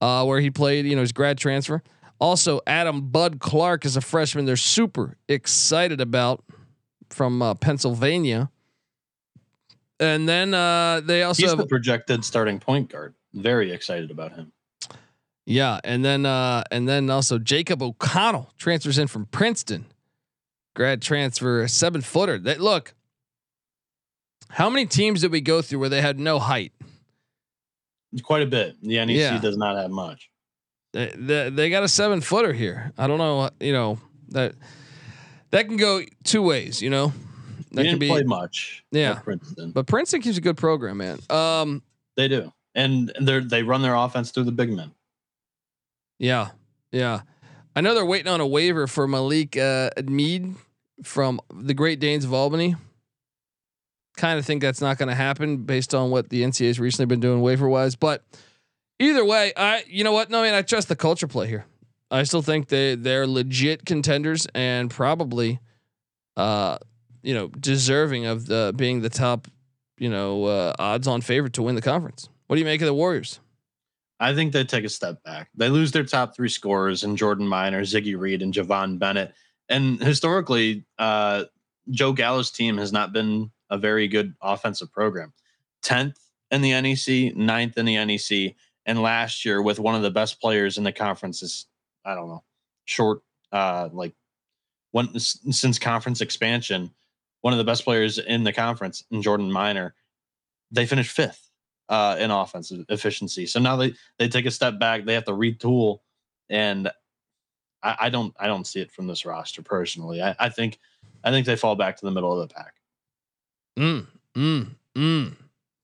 uh, 0.00 0.24
where 0.24 0.40
he 0.40 0.50
played, 0.50 0.86
you 0.86 0.94
know, 0.94 1.02
his 1.02 1.12
grad 1.12 1.38
transfer. 1.38 1.82
Also, 2.18 2.60
Adam 2.66 3.08
Bud 3.10 3.40
Clark 3.40 3.84
is 3.84 3.96
a 3.96 4.00
freshman. 4.00 4.46
They're 4.46 4.56
super 4.56 5.16
excited 5.28 6.00
about 6.00 6.42
from 7.10 7.42
uh, 7.42 7.54
Pennsylvania. 7.54 8.50
And 10.00 10.28
then 10.28 10.52
uh, 10.52 11.00
they 11.04 11.22
also 11.22 11.42
He's 11.42 11.50
have 11.50 11.58
the 11.58 11.66
projected 11.66 12.24
starting 12.24 12.58
point 12.58 12.90
guard. 12.90 13.14
Very 13.36 13.70
excited 13.70 14.10
about 14.10 14.32
him. 14.32 14.50
Yeah, 15.44 15.78
and 15.84 16.04
then 16.04 16.26
uh 16.26 16.64
and 16.72 16.88
then 16.88 17.08
also 17.10 17.38
Jacob 17.38 17.80
O'Connell 17.82 18.50
transfers 18.58 18.98
in 18.98 19.06
from 19.06 19.26
Princeton. 19.26 19.84
Grad 20.74 21.00
transfer, 21.00 21.66
seven 21.68 22.00
footer. 22.00 22.38
That 22.38 22.60
look. 22.60 22.94
How 24.48 24.68
many 24.70 24.86
teams 24.86 25.20
did 25.20 25.32
we 25.32 25.40
go 25.40 25.60
through 25.62 25.78
where 25.80 25.88
they 25.88 26.00
had 26.02 26.18
no 26.18 26.38
height? 26.38 26.72
Quite 28.22 28.42
a 28.42 28.46
bit. 28.46 28.76
The 28.82 28.96
NEC 29.04 29.16
Yeah. 29.16 29.38
does 29.38 29.56
not 29.56 29.76
have 29.76 29.90
much. 29.90 30.30
They, 30.92 31.12
they, 31.14 31.50
they 31.50 31.70
got 31.70 31.82
a 31.82 31.88
seven 31.88 32.20
footer 32.20 32.52
here. 32.52 32.92
I 32.96 33.06
don't 33.06 33.18
know, 33.18 33.50
you 33.60 33.72
know 33.72 33.98
that 34.30 34.54
that 35.50 35.66
can 35.68 35.76
go 35.76 36.02
two 36.24 36.42
ways. 36.42 36.80
You 36.80 36.90
know, 36.90 37.12
that 37.72 37.82
didn't 37.82 37.98
be. 37.98 38.08
play 38.08 38.22
much. 38.22 38.82
Yeah. 38.92 39.14
Princeton. 39.18 39.72
But 39.72 39.86
Princeton 39.86 40.22
keeps 40.22 40.38
a 40.38 40.40
good 40.40 40.56
program, 40.56 40.96
man. 40.98 41.18
Um, 41.28 41.82
They 42.16 42.28
do, 42.28 42.52
and 42.76 43.10
they 43.20 43.40
they 43.40 43.62
run 43.64 43.82
their 43.82 43.94
offense 43.94 44.30
through 44.30 44.44
the 44.44 44.52
big 44.52 44.70
men. 44.70 44.92
Yeah, 46.18 46.50
yeah. 46.92 47.22
I 47.74 47.80
know 47.80 47.94
they're 47.94 48.06
waiting 48.06 48.30
on 48.30 48.40
a 48.40 48.46
waiver 48.46 48.86
for 48.86 49.08
Malik 49.08 49.56
uh, 49.56 49.90
Mead 50.04 50.54
from 51.02 51.40
the 51.52 51.74
Great 51.74 51.98
Danes 51.98 52.24
of 52.24 52.32
Albany. 52.32 52.76
Kind 54.16 54.38
of 54.38 54.46
think 54.46 54.62
that's 54.62 54.80
not 54.80 54.96
going 54.96 55.08
to 55.08 55.14
happen 55.14 55.58
based 55.58 55.94
on 55.94 56.10
what 56.10 56.30
the 56.30 56.42
NCAA's 56.42 56.80
recently 56.80 57.06
been 57.06 57.20
doing 57.20 57.42
waiver 57.42 57.68
wise. 57.68 57.96
But 57.96 58.24
either 58.98 59.24
way, 59.24 59.52
I 59.56 59.82
you 59.88 60.04
know 60.04 60.12
what? 60.12 60.30
No, 60.30 60.42
man, 60.42 60.54
I 60.54 60.62
trust 60.62 60.88
the 60.88 60.96
culture 60.96 61.26
play 61.26 61.48
here. 61.48 61.66
I 62.10 62.22
still 62.22 62.42
think 62.42 62.68
they 62.68 62.94
they're 62.94 63.26
legit 63.26 63.84
contenders 63.84 64.46
and 64.54 64.90
probably, 64.90 65.60
uh, 66.36 66.78
you 67.22 67.34
know, 67.34 67.48
deserving 67.48 68.26
of 68.26 68.46
the 68.46 68.72
being 68.76 69.00
the 69.00 69.10
top, 69.10 69.48
you 69.98 70.08
know, 70.08 70.44
uh, 70.44 70.74
odds 70.78 71.06
on 71.06 71.20
favorite 71.20 71.54
to 71.54 71.62
win 71.62 71.74
the 71.74 71.82
conference. 71.82 72.28
What 72.46 72.56
do 72.56 72.60
you 72.60 72.66
make 72.66 72.80
of 72.80 72.86
the 72.86 72.94
Warriors? 72.94 73.40
I 74.18 74.34
think 74.34 74.52
they 74.52 74.64
take 74.64 74.84
a 74.84 74.88
step 74.88 75.22
back. 75.24 75.50
They 75.54 75.68
lose 75.68 75.92
their 75.92 76.04
top 76.04 76.34
three 76.34 76.48
scorers 76.48 77.04
in 77.04 77.16
Jordan 77.16 77.46
Minor, 77.46 77.82
Ziggy 77.82 78.18
Reed, 78.18 78.40
and 78.40 78.54
Javon 78.54 78.98
Bennett. 78.98 79.34
And 79.68 80.00
historically, 80.02 80.86
uh, 80.98 81.44
Joe 81.90 82.12
Gallo's 82.12 82.50
team 82.50 82.78
has 82.78 82.92
not 82.92 83.12
been 83.12 83.50
a 83.68 83.76
very 83.76 84.08
good 84.08 84.34
offensive 84.40 84.92
program. 84.92 85.32
10th 85.84 86.16
in 86.50 86.62
the 86.62 86.80
NEC, 86.80 87.36
ninth 87.36 87.76
in 87.76 87.84
the 87.84 88.04
NEC. 88.04 88.54
And 88.86 89.02
last 89.02 89.44
year, 89.44 89.60
with 89.60 89.78
one 89.78 89.94
of 89.94 90.02
the 90.02 90.10
best 90.10 90.40
players 90.40 90.78
in 90.78 90.84
the 90.84 90.92
conference, 90.92 91.42
is 91.42 91.66
I 92.04 92.14
don't 92.14 92.28
know, 92.28 92.44
short, 92.84 93.22
uh, 93.52 93.88
like 93.92 94.14
one 94.92 95.18
since 95.18 95.78
conference 95.78 96.20
expansion, 96.20 96.92
one 97.42 97.52
of 97.52 97.58
the 97.58 97.64
best 97.64 97.84
players 97.84 98.18
in 98.18 98.44
the 98.44 98.52
conference 98.52 99.04
in 99.10 99.22
Jordan 99.22 99.50
Minor, 99.50 99.94
they 100.70 100.86
finished 100.86 101.10
fifth 101.10 101.45
uh, 101.88 102.16
in 102.18 102.30
offensive 102.30 102.84
efficiency. 102.88 103.46
So 103.46 103.60
now 103.60 103.76
they 103.76 103.94
they 104.18 104.28
take 104.28 104.46
a 104.46 104.50
step 104.50 104.78
back. 104.78 105.04
They 105.04 105.14
have 105.14 105.24
to 105.26 105.32
retool, 105.32 106.00
and 106.48 106.90
I, 107.82 107.96
I 108.00 108.08
don't 108.10 108.34
I 108.38 108.46
don't 108.46 108.66
see 108.66 108.80
it 108.80 108.92
from 108.92 109.06
this 109.06 109.24
roster 109.24 109.62
personally. 109.62 110.22
I, 110.22 110.34
I 110.38 110.48
think 110.48 110.78
I 111.24 111.30
think 111.30 111.46
they 111.46 111.56
fall 111.56 111.76
back 111.76 111.96
to 111.98 112.04
the 112.04 112.10
middle 112.10 112.38
of 112.38 112.48
the 112.48 112.54
pack. 112.54 112.74
Mm, 113.78 114.06
mm, 114.34 114.68
mm. 114.94 115.36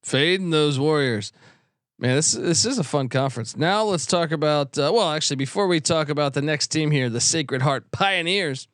Fading 0.02 0.50
those 0.50 0.78
Warriors. 0.78 1.32
Man, 1.98 2.16
this 2.16 2.32
this 2.32 2.64
is 2.64 2.78
a 2.78 2.84
fun 2.84 3.08
conference. 3.08 3.56
Now 3.56 3.84
let's 3.84 4.06
talk 4.06 4.32
about. 4.32 4.76
Uh, 4.76 4.90
well, 4.92 5.10
actually, 5.10 5.36
before 5.36 5.68
we 5.68 5.80
talk 5.80 6.08
about 6.08 6.34
the 6.34 6.42
next 6.42 6.68
team 6.68 6.90
here, 6.90 7.08
the 7.08 7.20
Sacred 7.20 7.62
Heart 7.62 7.92
Pioneers. 7.92 8.66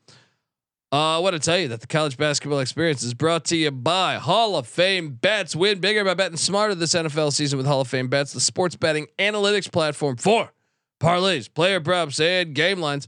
Uh, 0.91 1.17
I 1.17 1.19
want 1.19 1.35
to 1.35 1.39
tell 1.39 1.59
you 1.59 1.69
that 1.69 1.83
the 1.83 1.87
college 1.87 2.17
basketball 2.17 2.61
experience 2.61 3.03
is 3.03 3.13
brought 3.13 3.45
to 3.47 3.57
you 3.59 3.71
by 3.71 4.15
Hall 4.15 4.57
of 4.57 4.67
Fame 4.67 5.11
Bets. 5.11 5.55
Win 5.55 5.81
bigger 5.81 6.03
by 6.03 6.15
betting 6.15 6.39
smarter 6.39 6.75
this 6.75 6.95
NFL 6.95 7.35
season 7.35 7.59
with 7.59 7.67
Hall 7.67 7.83
of 7.83 7.89
Fame 7.89 8.09
Bets, 8.09 8.33
the 8.33 8.41
sports 8.41 8.75
betting 8.75 9.07
analytics 9.19 9.71
platform 9.71 10.17
for 10.17 10.51
parlays, 10.99 11.53
player 11.53 11.79
props, 11.81 12.19
and 12.21 12.55
game 12.55 12.81
lines. 12.81 13.07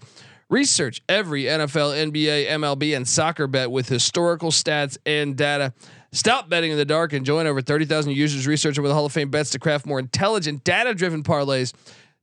Research 0.51 1.01
every 1.09 1.45
NFL, 1.45 2.13
NBA, 2.13 2.49
MLB, 2.49 2.95
and 2.95 3.09
soccer 3.09 3.47
bet 3.47 3.71
with 3.71 3.89
historical 3.89 4.51
stats 4.51 4.99
and 5.07 5.35
data. 5.35 5.73
Stop 6.13 6.51
betting 6.51 6.73
in 6.73 6.77
the 6.77 6.85
dark 6.85 7.15
and 7.15 7.25
join 7.25 7.47
over 7.47 7.63
30,000 7.63 8.13
users 8.13 8.47
researching 8.47 8.83
with 8.83 8.93
Hall 8.93 9.07
of 9.07 9.13
Fame 9.13 9.31
bets 9.31 9.49
to 9.51 9.59
craft 9.59 9.87
more 9.87 9.99
intelligent, 9.99 10.65
data 10.65 10.93
driven 10.93 11.23
parlays. 11.23 11.73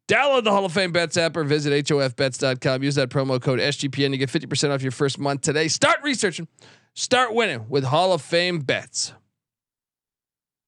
Download 0.08 0.44
the 0.44 0.52
Hall 0.52 0.66
of 0.66 0.72
Fame 0.72 0.92
Bets 0.92 1.18
app 1.18 1.36
or 1.36 1.44
visit 1.44 1.74
HOFBets.com. 1.86 2.84
Use 2.84 2.96
that 2.96 3.10
promo 3.10 3.42
code 3.42 3.60
SGPN 3.60 4.12
to 4.12 4.18
get 4.18 4.30
50% 4.30 4.74
off 4.74 4.82
your 4.82 4.92
first 4.92 5.20
month 5.20 5.42
today. 5.42 5.68
Start 5.68 5.98
researching, 6.04 6.48
start 6.94 7.34
winning 7.34 7.66
with 7.68 7.84
Hall 7.84 8.14
of 8.14 8.22
Fame 8.22 8.60
Bets. 8.60 9.14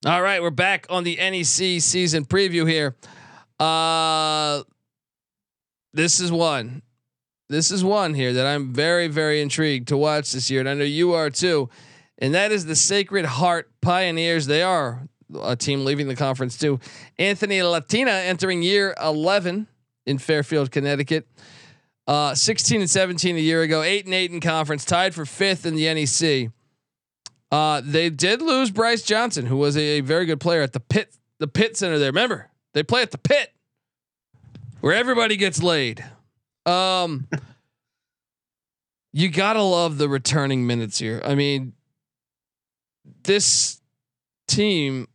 All 0.06 0.22
right, 0.22 0.42
we're 0.42 0.50
back 0.50 0.88
on 0.90 1.04
the 1.04 1.16
NEC 1.18 1.82
season 1.82 2.26
preview 2.26 2.70
here. 2.70 2.96
Uh, 3.60 4.64
this 5.94 6.20
is 6.20 6.32
one. 6.32 6.82
This 7.50 7.72
is 7.72 7.84
one 7.84 8.14
here 8.14 8.34
that 8.34 8.46
I'm 8.46 8.74
very, 8.74 9.08
very 9.08 9.42
intrigued 9.42 9.88
to 9.90 9.98
watch 9.98 10.32
this 10.32 10.50
year, 10.50 10.60
and 10.60 10.70
I 10.70 10.74
know 10.74 10.84
you 10.84 11.14
are 11.14 11.30
too 11.30 11.70
and 12.20 12.36
that 12.36 12.52
is 12.52 12.66
the 12.66 12.76
Sacred 12.76 13.26
Heart 13.26 13.72
Pioneers. 13.82 14.46
They 14.46 14.62
are 14.62 15.08
a 15.41 15.55
team 15.55 15.86
leaving 15.86 16.07
the 16.07 16.15
conference 16.15 16.57
too. 16.57 16.80
Anthony 17.17 17.61
Latina 17.61 18.11
entering 18.11 18.61
year 18.61 18.95
11 19.01 19.67
in 20.05 20.17
Fairfield, 20.17 20.71
Connecticut. 20.71 21.27
Uh, 22.07 22.34
16 22.34 22.82
and 22.82 22.89
17 22.89 23.36
a 23.36 23.39
year 23.39 23.61
ago, 23.61 23.84
eight 23.84 24.05
and 24.05 24.15
eight 24.15 24.32
in 24.32 24.39
conference, 24.39 24.84
tied 24.84 25.13
for 25.13 25.27
fifth 25.27 25.65
in 25.65 25.75
the 25.75 25.93
NEC. 25.93 26.51
Uh, 27.51 27.82
they 27.86 28.09
did 28.09 28.41
lose 28.41 28.71
Bryce 28.71 29.03
Johnson, 29.03 29.45
who 29.45 29.57
was 29.57 29.77
a, 29.77 29.99
a 29.99 30.01
very 30.01 30.25
good 30.25 30.39
player 30.39 30.63
at 30.63 30.73
the 30.73 30.80
pit, 30.80 31.15
the 31.38 31.47
pit 31.47 31.77
center 31.77 31.99
there. 31.99 32.09
Remember, 32.09 32.49
they 32.73 32.82
play 32.82 33.03
at 33.03 33.11
the 33.11 33.19
pit 33.19 33.53
where 34.82 34.93
everybody 34.93 35.36
gets 35.36 35.61
laid. 35.61 36.03
Um, 36.65 37.27
you 39.13 39.30
gotta 39.30 39.61
love 39.61 39.97
the 39.97 40.09
returning 40.09 40.65
minutes 40.65 40.97
here. 40.97 41.21
I 41.23 41.36
mean, 41.36 41.73
this 43.23 43.82
team 44.47 45.07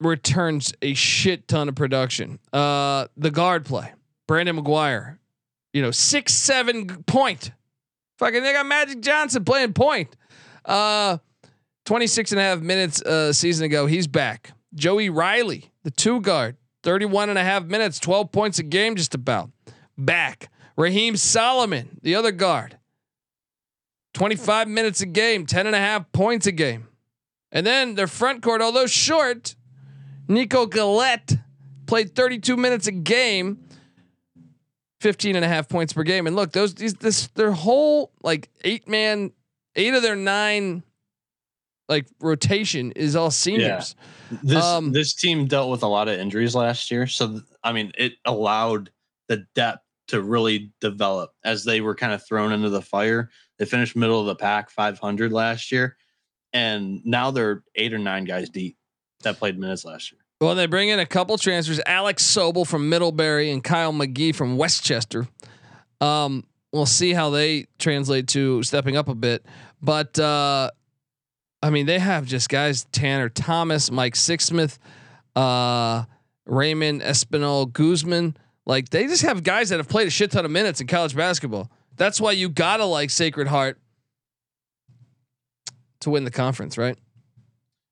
returns 0.00 0.72
a 0.82 0.94
shit 0.94 1.48
ton 1.48 1.68
of 1.68 1.74
production. 1.74 2.38
Uh, 2.52 3.06
the 3.16 3.30
guard 3.30 3.64
play, 3.64 3.92
Brendan 4.26 4.56
McGuire, 4.62 5.18
you 5.72 5.82
know, 5.82 5.90
six, 5.90 6.34
seven 6.34 6.86
point. 7.04 7.52
Fucking, 8.18 8.42
they 8.42 8.52
got 8.52 8.66
Magic 8.66 9.00
Johnson 9.00 9.44
playing 9.44 9.74
point. 9.74 10.16
Uh, 10.64 11.18
26 11.84 12.32
and 12.32 12.40
a 12.40 12.44
half 12.44 12.60
minutes 12.60 13.02
a 13.02 13.10
uh, 13.10 13.32
season 13.32 13.66
ago. 13.66 13.86
He's 13.86 14.06
back. 14.06 14.52
Joey 14.74 15.10
Riley, 15.10 15.70
the 15.84 15.90
two 15.90 16.20
guard, 16.20 16.56
31 16.82 17.30
and 17.30 17.38
a 17.38 17.44
half 17.44 17.64
minutes, 17.64 17.98
12 17.98 18.32
points 18.32 18.58
a 18.58 18.62
game, 18.62 18.96
just 18.96 19.14
about 19.14 19.50
back. 19.96 20.50
Raheem 20.76 21.16
Solomon, 21.16 21.98
the 22.02 22.14
other 22.14 22.32
guard, 22.32 22.78
25 24.14 24.68
minutes 24.68 25.00
a 25.00 25.06
game, 25.06 25.46
10 25.46 25.66
and 25.66 25.76
a 25.76 25.78
half 25.78 26.10
points 26.12 26.46
a 26.46 26.52
game. 26.52 26.88
And 27.50 27.66
then 27.66 27.94
their 27.94 28.06
front 28.06 28.42
court, 28.42 28.60
although 28.60 28.86
short, 28.86 29.55
Nico 30.28 30.66
Galette 30.66 31.36
played 31.86 32.14
32 32.14 32.56
minutes 32.56 32.86
a 32.86 32.92
game, 32.92 33.58
15 35.00 35.36
and 35.36 35.44
a 35.44 35.48
half 35.48 35.68
points 35.68 35.92
per 35.92 36.02
game. 36.02 36.26
And 36.26 36.36
look, 36.36 36.52
those 36.52 36.74
these 36.74 36.94
this 36.94 37.28
their 37.28 37.52
whole 37.52 38.12
like 38.22 38.50
eight 38.64 38.88
man, 38.88 39.32
eight 39.76 39.94
of 39.94 40.02
their 40.02 40.16
nine 40.16 40.82
like 41.88 42.06
rotation 42.20 42.92
is 42.92 43.14
all 43.14 43.30
seniors. 43.30 43.94
Yeah. 44.30 44.38
This 44.42 44.64
um, 44.64 44.92
this 44.92 45.14
team 45.14 45.46
dealt 45.46 45.70
with 45.70 45.82
a 45.82 45.88
lot 45.88 46.08
of 46.08 46.18
injuries 46.18 46.54
last 46.54 46.90
year, 46.90 47.06
so 47.06 47.40
I 47.62 47.72
mean, 47.72 47.92
it 47.96 48.14
allowed 48.24 48.90
the 49.28 49.46
depth 49.54 49.82
to 50.08 50.22
really 50.22 50.72
develop 50.80 51.32
as 51.44 51.64
they 51.64 51.80
were 51.80 51.94
kind 51.94 52.12
of 52.12 52.24
thrown 52.26 52.52
into 52.52 52.70
the 52.70 52.82
fire. 52.82 53.30
They 53.58 53.64
finished 53.64 53.96
middle 53.96 54.20
of 54.20 54.26
the 54.26 54.36
pack, 54.36 54.70
500 54.70 55.32
last 55.32 55.72
year, 55.72 55.96
and 56.52 57.00
now 57.04 57.30
they're 57.30 57.62
eight 57.74 57.92
or 57.92 57.98
nine 57.98 58.24
guys 58.24 58.48
deep 58.50 58.76
that 59.26 59.38
played 59.38 59.58
minutes 59.58 59.84
last 59.84 60.12
year. 60.12 60.20
Well, 60.40 60.54
they 60.54 60.66
bring 60.66 60.88
in 60.88 60.98
a 60.98 61.06
couple 61.06 61.36
transfers: 61.38 61.80
Alex 61.86 62.24
Sobel 62.24 62.66
from 62.66 62.88
Middlebury 62.88 63.50
and 63.50 63.62
Kyle 63.62 63.92
McGee 63.92 64.34
from 64.34 64.56
Westchester. 64.56 65.26
Um, 66.00 66.44
we'll 66.72 66.86
see 66.86 67.12
how 67.12 67.30
they 67.30 67.66
translate 67.78 68.28
to 68.28 68.62
stepping 68.62 68.96
up 68.96 69.08
a 69.08 69.14
bit, 69.14 69.44
but 69.82 70.18
uh, 70.18 70.70
I 71.62 71.70
mean, 71.70 71.86
they 71.86 71.98
have 71.98 72.26
just 72.26 72.48
guys: 72.48 72.84
Tanner 72.92 73.28
Thomas, 73.28 73.90
Mike 73.90 74.14
Sixsmith, 74.14 74.78
uh, 75.34 76.04
Raymond 76.44 77.00
Espinal 77.02 77.72
Guzman. 77.72 78.36
Like 78.66 78.90
they 78.90 79.06
just 79.06 79.22
have 79.22 79.42
guys 79.42 79.70
that 79.70 79.78
have 79.78 79.88
played 79.88 80.06
a 80.06 80.10
shit 80.10 80.32
ton 80.32 80.44
of 80.44 80.50
minutes 80.50 80.80
in 80.80 80.86
college 80.86 81.16
basketball. 81.16 81.70
That's 81.96 82.20
why 82.20 82.32
you 82.32 82.48
gotta 82.48 82.84
like 82.84 83.10
Sacred 83.10 83.48
Heart 83.48 83.78
to 86.00 86.10
win 86.10 86.24
the 86.24 86.30
conference, 86.30 86.76
right? 86.76 86.98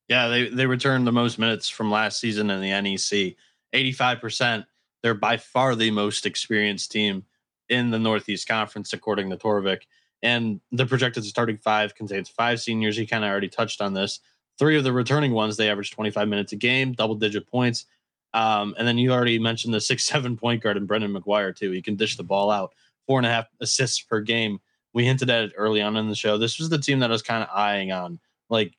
Yeah, 0.08 0.28
they 0.28 0.48
they 0.48 0.66
returned 0.66 1.06
the 1.06 1.12
most 1.12 1.38
minutes 1.38 1.68
from 1.68 1.90
last 1.90 2.20
season 2.20 2.50
in 2.50 2.60
the 2.60 2.70
NEC. 2.80 3.36
85%. 3.74 4.64
They're 5.02 5.14
by 5.14 5.36
far 5.36 5.74
the 5.74 5.90
most 5.90 6.26
experienced 6.26 6.92
team 6.92 7.24
in 7.68 7.90
the 7.90 7.98
Northeast 7.98 8.46
Conference, 8.46 8.92
according 8.92 9.30
to 9.30 9.36
Torvik. 9.36 9.82
And 10.22 10.60
the 10.72 10.86
projected 10.86 11.24
starting 11.24 11.58
five 11.58 11.94
contains 11.94 12.28
five 12.28 12.60
seniors. 12.60 12.96
He 12.96 13.06
kind 13.06 13.24
of 13.24 13.30
already 13.30 13.48
touched 13.48 13.82
on 13.82 13.92
this. 13.92 14.20
Three 14.58 14.78
of 14.78 14.84
the 14.84 14.92
returning 14.92 15.32
ones, 15.32 15.56
they 15.56 15.68
average 15.68 15.90
25 15.90 16.28
minutes 16.28 16.52
a 16.52 16.56
game, 16.56 16.92
double 16.92 17.16
digit 17.16 17.46
points. 17.46 17.86
Um, 18.32 18.74
and 18.78 18.88
then 18.88 18.96
you 18.96 19.12
already 19.12 19.38
mentioned 19.38 19.74
the 19.74 19.80
six, 19.80 20.04
seven 20.06 20.36
point 20.36 20.62
guard 20.62 20.76
and 20.76 20.86
Brendan 20.86 21.12
McGuire, 21.12 21.54
too. 21.54 21.70
He 21.72 21.82
can 21.82 21.96
dish 21.96 22.16
the 22.16 22.22
ball 22.22 22.50
out 22.50 22.72
four 23.06 23.18
and 23.18 23.26
a 23.26 23.30
half 23.30 23.46
assists 23.60 24.00
per 24.00 24.20
game. 24.20 24.60
We 24.94 25.04
hinted 25.04 25.28
at 25.28 25.44
it 25.44 25.52
early 25.56 25.82
on 25.82 25.96
in 25.96 26.08
the 26.08 26.14
show. 26.14 26.38
This 26.38 26.58
was 26.58 26.70
the 26.70 26.78
team 26.78 27.00
that 27.00 27.10
I 27.10 27.12
was 27.12 27.22
kind 27.22 27.42
of 27.42 27.50
eyeing 27.52 27.92
on. 27.92 28.18
Like, 28.48 28.74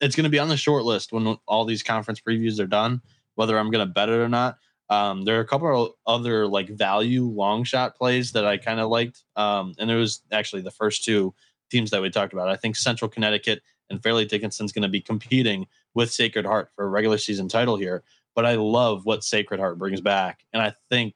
it's 0.00 0.14
going 0.14 0.24
to 0.24 0.30
be 0.30 0.38
on 0.38 0.48
the 0.48 0.56
short 0.56 0.84
list 0.84 1.12
when 1.12 1.36
all 1.46 1.64
these 1.64 1.82
conference 1.82 2.20
previews 2.20 2.60
are 2.60 2.66
done, 2.66 3.00
whether 3.34 3.58
I'm 3.58 3.70
going 3.70 3.86
to 3.86 3.92
bet 3.92 4.08
it 4.08 4.18
or 4.18 4.28
not. 4.28 4.58
Um, 4.88 5.22
there 5.24 5.36
are 5.38 5.40
a 5.40 5.46
couple 5.46 5.84
of 5.84 5.92
other 6.06 6.46
like 6.46 6.68
value 6.68 7.24
long 7.24 7.64
shot 7.64 7.96
plays 7.96 8.32
that 8.32 8.46
I 8.46 8.56
kind 8.56 8.78
of 8.78 8.88
liked. 8.88 9.24
Um, 9.34 9.74
and 9.78 9.90
it 9.90 9.96
was 9.96 10.22
actually 10.30 10.62
the 10.62 10.70
first 10.70 11.04
two 11.04 11.34
teams 11.70 11.90
that 11.90 12.02
we 12.02 12.10
talked 12.10 12.32
about. 12.32 12.48
I 12.48 12.56
think 12.56 12.76
Central 12.76 13.08
Connecticut 13.08 13.62
and 13.90 14.02
Fairleigh 14.02 14.26
Dickinson's 14.26 14.72
going 14.72 14.82
to 14.82 14.88
be 14.88 15.00
competing 15.00 15.66
with 15.94 16.12
Sacred 16.12 16.44
Heart 16.44 16.70
for 16.76 16.84
a 16.84 16.88
regular 16.88 17.18
season 17.18 17.48
title 17.48 17.76
here. 17.76 18.04
But 18.34 18.46
I 18.46 18.54
love 18.54 19.06
what 19.06 19.24
Sacred 19.24 19.58
Heart 19.58 19.78
brings 19.78 20.00
back. 20.00 20.44
And 20.52 20.62
I 20.62 20.74
think 20.90 21.14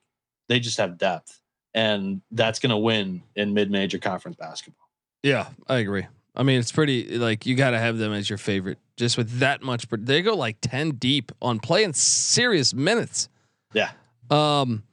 they 0.48 0.58
just 0.58 0.78
have 0.78 0.98
depth 0.98 1.40
and 1.74 2.20
that's 2.32 2.58
going 2.58 2.70
to 2.70 2.76
win 2.76 3.22
in 3.36 3.54
mid-major 3.54 3.98
conference 3.98 4.36
basketball. 4.36 4.88
Yeah, 5.22 5.48
I 5.68 5.78
agree. 5.78 6.06
I 6.40 6.42
mean, 6.42 6.58
it's 6.58 6.72
pretty 6.72 7.18
like 7.18 7.44
you 7.44 7.54
got 7.54 7.72
to 7.72 7.78
have 7.78 7.98
them 7.98 8.14
as 8.14 8.30
your 8.30 8.38
favorite, 8.38 8.78
just 8.96 9.18
with 9.18 9.40
that 9.40 9.62
much. 9.62 9.86
They 9.90 10.22
go 10.22 10.34
like 10.34 10.56
ten 10.62 10.92
deep 10.92 11.32
on 11.42 11.60
playing 11.60 11.92
serious 11.92 12.72
minutes. 12.72 13.28
Yeah. 13.74 13.90
Um, 14.30 14.84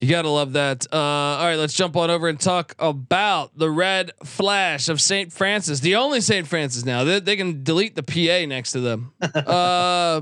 you 0.00 0.08
gotta 0.08 0.28
love 0.28 0.52
that. 0.52 0.86
Uh, 0.92 0.96
all 0.96 1.44
right, 1.44 1.56
let's 1.56 1.74
jump 1.74 1.96
on 1.96 2.08
over 2.08 2.28
and 2.28 2.38
talk 2.38 2.76
about 2.78 3.58
the 3.58 3.68
Red 3.68 4.12
Flash 4.22 4.88
of 4.88 5.00
St. 5.00 5.32
Francis, 5.32 5.80
the 5.80 5.96
only 5.96 6.20
St. 6.20 6.46
Francis 6.46 6.84
now. 6.84 7.02
They, 7.02 7.18
they 7.18 7.34
can 7.34 7.64
delete 7.64 7.96
the 7.96 8.04
PA 8.04 8.46
next 8.46 8.70
to 8.72 8.80
them. 8.80 9.12
uh, 9.20 10.20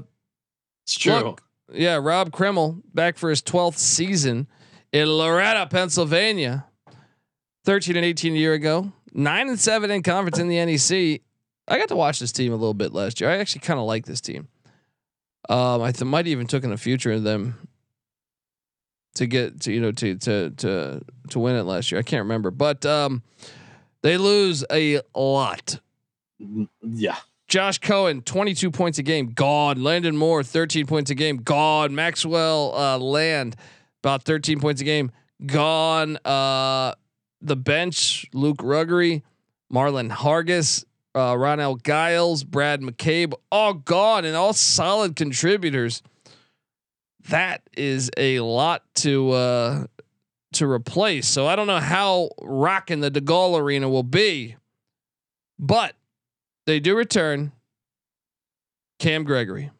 it's 0.86 0.96
true. 0.96 1.12
Look, 1.12 1.42
yeah, 1.74 1.96
Rob 1.96 2.30
Krimmel 2.30 2.80
back 2.94 3.18
for 3.18 3.28
his 3.28 3.42
twelfth 3.42 3.76
season 3.76 4.46
in 4.94 5.08
Loretto, 5.08 5.66
Pennsylvania. 5.66 6.64
13 7.66 7.96
and 7.96 8.04
18 8.04 8.32
a 8.32 8.36
year 8.38 8.54
ago, 8.54 8.92
nine 9.16 9.48
and 9.48 9.58
seven 9.58 9.90
in 9.90 10.02
conference 10.02 10.38
in 10.38 10.48
the 10.48 10.64
NEC. 10.64 11.22
I 11.68 11.78
got 11.78 11.88
to 11.88 11.96
watch 11.96 12.20
this 12.20 12.30
team 12.30 12.52
a 12.52 12.56
little 12.56 12.74
bit 12.74 12.92
last 12.92 13.20
year. 13.20 13.30
I 13.30 13.38
actually 13.38 13.62
kind 13.62 13.80
of 13.80 13.86
like 13.86 14.06
this 14.06 14.20
team. 14.20 14.46
Um, 15.48 15.82
I 15.82 15.90
th- 15.90 16.04
might 16.04 16.26
even 16.26 16.46
took 16.46 16.62
in 16.62 16.72
a 16.72 16.76
future 16.76 17.10
in 17.12 17.24
them 17.24 17.68
to 19.14 19.26
get 19.26 19.60
to 19.62 19.72
you 19.72 19.80
know 19.80 19.92
to 19.92 20.16
to 20.16 20.50
to 20.50 21.00
to 21.30 21.38
win 21.38 21.56
it 21.56 21.62
last 21.62 21.90
year. 21.90 21.98
I 21.98 22.02
can't 22.02 22.22
remember, 22.22 22.50
but 22.50 22.84
um, 22.86 23.22
they 24.02 24.16
lose 24.18 24.64
a 24.70 25.00
lot. 25.14 25.80
Yeah. 26.82 27.16
Josh 27.48 27.78
Cohen, 27.78 28.22
22 28.22 28.72
points 28.72 28.98
a 28.98 29.04
game, 29.04 29.28
gone. 29.28 29.80
Landon 29.80 30.16
Moore, 30.16 30.42
13 30.42 30.84
points 30.84 31.12
a 31.12 31.14
game, 31.14 31.36
gone. 31.36 31.94
Maxwell 31.94 32.74
uh, 32.76 32.98
Land, 32.98 33.54
about 34.02 34.24
13 34.24 34.58
points 34.58 34.80
a 34.80 34.84
game. 34.84 35.12
Gone. 35.46 36.18
Uh, 36.24 36.94
the 37.41 37.57
bench, 37.57 38.26
Luke 38.32 38.59
Ruggery, 38.59 39.22
Marlon 39.72 40.11
Hargis 40.11 40.84
uh, 41.16 41.32
Ronell 41.32 41.82
Giles, 41.82 42.45
Brad 42.45 42.82
McCabe, 42.82 43.32
all 43.51 43.72
gone 43.72 44.26
and 44.26 44.37
all 44.37 44.53
solid 44.53 45.16
contributors. 45.16 46.03
That 47.30 47.62
is 47.74 48.11
a 48.18 48.41
lot 48.41 48.82
to 48.97 49.30
uh, 49.30 49.87
to 50.53 50.70
replace. 50.70 51.26
So 51.26 51.47
I 51.47 51.57
don't 51.57 51.66
know 51.66 51.80
how 51.80 52.28
rocking 52.43 53.01
the 53.01 53.11
DeGol 53.11 53.59
Arena 53.59 53.89
will 53.89 54.03
be, 54.03 54.57
but 55.59 55.95
they 56.66 56.80
do 56.80 56.95
return 56.95 57.53
Cam 58.99 59.24
Gregory, 59.24 59.70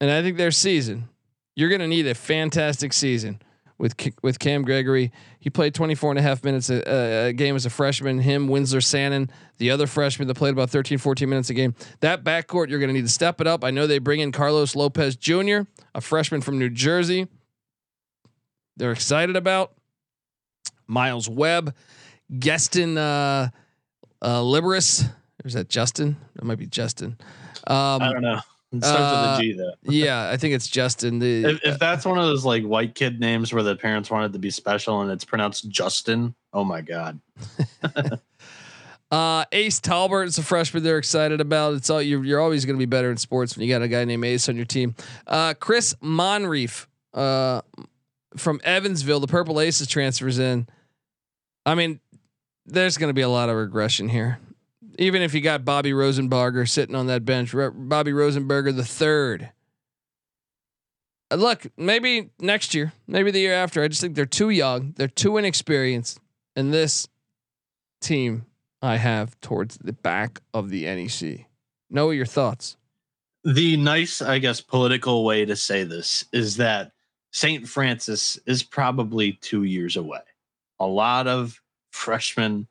and 0.00 0.10
I 0.10 0.22
think 0.22 0.36
their 0.36 0.52
season. 0.52 1.08
You're 1.56 1.70
going 1.70 1.80
to 1.80 1.88
need 1.88 2.06
a 2.06 2.14
fantastic 2.14 2.92
season 2.92 3.40
with 3.78 3.94
with 4.22 4.38
Cam 4.38 4.62
Gregory. 4.62 5.12
He 5.38 5.50
played 5.50 5.74
24 5.74 6.12
and 6.12 6.18
a 6.18 6.22
half 6.22 6.42
minutes 6.44 6.70
a, 6.70 7.26
a, 7.26 7.32
game 7.32 7.56
as 7.56 7.66
a 7.66 7.70
freshman. 7.70 8.18
Him, 8.18 8.48
Winsler 8.48 8.82
Sannon, 8.82 9.30
the 9.58 9.70
other 9.70 9.86
freshman 9.86 10.28
that 10.28 10.34
played 10.34 10.52
about 10.52 10.70
13, 10.70 10.98
14 10.98 11.28
minutes 11.28 11.50
a 11.50 11.54
game. 11.54 11.74
That 12.00 12.24
backcourt, 12.24 12.68
you're 12.68 12.78
going 12.78 12.88
to 12.88 12.94
need 12.94 13.02
to 13.02 13.08
step 13.08 13.40
it 13.40 13.46
up. 13.46 13.64
I 13.64 13.70
know 13.70 13.86
they 13.86 13.98
bring 13.98 14.20
in 14.20 14.32
Carlos 14.32 14.74
Lopez 14.74 15.16
Jr., 15.16 15.60
a 15.94 16.00
freshman 16.00 16.40
from 16.40 16.58
New 16.58 16.70
Jersey. 16.70 17.28
They're 18.76 18.92
excited 18.92 19.36
about 19.36 19.72
Miles 20.86 21.28
Webb, 21.28 21.74
Geston 22.32 22.96
uh, 22.96 23.48
uh, 24.22 24.40
Liberis. 24.40 25.08
Is 25.44 25.54
that 25.54 25.68
Justin? 25.68 26.16
It 26.36 26.44
might 26.44 26.58
be 26.58 26.66
Justin. 26.66 27.16
Um, 27.66 28.02
I 28.02 28.12
don't 28.12 28.22
know. 28.22 28.40
It 28.78 28.84
starts 28.84 29.00
uh, 29.00 29.36
with 29.38 29.38
a 29.38 29.42
G 29.42 29.58
though. 29.58 29.74
yeah, 29.92 30.30
I 30.30 30.36
think 30.36 30.54
it's 30.54 30.68
Justin. 30.68 31.18
The 31.18 31.44
if, 31.44 31.60
if, 31.64 31.78
that's 31.78 32.04
one 32.04 32.18
of 32.18 32.24
those 32.24 32.44
like 32.44 32.64
white 32.64 32.94
kid 32.94 33.20
names 33.20 33.52
where 33.52 33.62
the 33.62 33.76
parents 33.76 34.10
wanted 34.10 34.32
to 34.32 34.38
be 34.38 34.50
special 34.50 35.00
and 35.00 35.10
it's 35.10 35.24
pronounced 35.24 35.68
Justin, 35.68 36.34
oh 36.52 36.64
my 36.64 36.80
god. 36.80 37.20
uh, 39.10 39.44
Ace 39.52 39.80
Talbert 39.80 40.28
is 40.28 40.38
a 40.38 40.42
freshman. 40.42 40.82
They're 40.82 40.98
excited 40.98 41.40
about. 41.40 41.74
It's 41.74 41.90
all 41.90 42.02
you're. 42.02 42.24
You're 42.24 42.40
always 42.40 42.64
going 42.64 42.76
to 42.76 42.78
be 42.78 42.86
better 42.86 43.10
in 43.10 43.16
sports 43.16 43.56
when 43.56 43.66
you 43.66 43.72
got 43.72 43.82
a 43.82 43.88
guy 43.88 44.04
named 44.04 44.24
Ace 44.24 44.48
on 44.48 44.56
your 44.56 44.64
team. 44.64 44.94
Uh, 45.26 45.54
Chris 45.54 45.94
Monreef 46.00 46.88
uh, 47.14 47.62
from 48.36 48.60
Evansville, 48.64 49.20
the 49.20 49.26
Purple 49.26 49.60
Aces 49.60 49.86
transfers 49.86 50.38
in. 50.38 50.66
I 51.64 51.74
mean, 51.74 52.00
there's 52.64 52.96
going 52.96 53.10
to 53.10 53.14
be 53.14 53.22
a 53.22 53.28
lot 53.28 53.48
of 53.48 53.56
regression 53.56 54.08
here 54.08 54.38
even 54.98 55.22
if 55.22 55.34
you 55.34 55.40
got 55.40 55.64
Bobby 55.64 55.92
Rosenberger 55.92 56.68
sitting 56.68 56.94
on 56.94 57.06
that 57.06 57.24
bench, 57.24 57.52
Bobby 57.52 58.12
Rosenberger 58.12 58.74
the 58.74 58.84
third. 58.84 59.50
Uh, 61.30 61.36
look, 61.36 61.66
maybe 61.76 62.30
next 62.38 62.74
year, 62.74 62.92
maybe 63.06 63.30
the 63.30 63.40
year 63.40 63.54
after. 63.54 63.82
I 63.82 63.88
just 63.88 64.00
think 64.00 64.14
they're 64.14 64.26
too 64.26 64.50
young, 64.50 64.94
they're 64.96 65.08
too 65.08 65.36
inexperienced, 65.36 66.20
and 66.54 66.72
this 66.72 67.08
team 68.00 68.46
I 68.82 68.96
have 68.96 69.38
towards 69.40 69.78
the 69.78 69.92
back 69.92 70.40
of 70.54 70.70
the 70.70 70.84
NEC. 70.84 71.46
Know 71.90 72.10
your 72.10 72.26
thoughts. 72.26 72.76
The 73.44 73.76
nice, 73.76 74.20
I 74.20 74.38
guess, 74.38 74.60
political 74.60 75.24
way 75.24 75.44
to 75.44 75.56
say 75.56 75.84
this 75.84 76.24
is 76.32 76.56
that 76.56 76.92
St. 77.32 77.68
Francis 77.68 78.38
is 78.46 78.62
probably 78.62 79.32
two 79.34 79.62
years 79.62 79.96
away. 79.96 80.20
A 80.80 80.86
lot 80.86 81.26
of 81.26 81.60
freshmen 81.90 82.66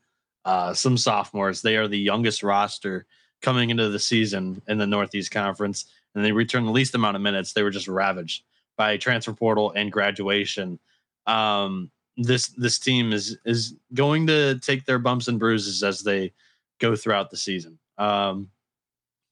uh, 0.46 0.74
some 0.74 0.98
sophomores. 0.98 1.62
They 1.62 1.76
are 1.76 1.88
the 1.88 2.00
youngest 2.00 2.44
roster 2.44 3.06
coming 3.42 3.70
into 3.70 3.90
the 3.90 4.00
season 4.00 4.62
in 4.68 4.78
the 4.78 4.88
Northeast 4.88 5.32
Conference, 5.32 5.86
and 6.14 6.24
they 6.24 6.32
return 6.32 6.66
the 6.66 6.72
least 6.72 6.96
amount 6.96 7.16
of 7.16 7.22
minutes. 7.22 7.54
They 7.54 7.64
were 7.64 7.72
just 7.72 7.88
ravaged 7.88 8.44
by 8.78 8.98
transfer 8.98 9.34
portal 9.34 9.74
and 9.76 9.92
graduation. 9.92 10.80
Um, 11.26 11.92
this 12.18 12.48
this 12.50 12.80
team 12.80 13.12
is 13.12 13.38
is 13.44 13.76
going 13.94 14.28
to 14.28 14.60
take 14.60 14.86
their 14.86 15.00
bumps 15.00 15.28
and 15.28 15.40
bruises 15.40 15.84
as 15.84 16.04
they 16.04 16.32
go 16.80 16.96
throughout 16.96 17.30
the 17.30 17.38
season. 17.38 17.78
Um, 17.98 18.50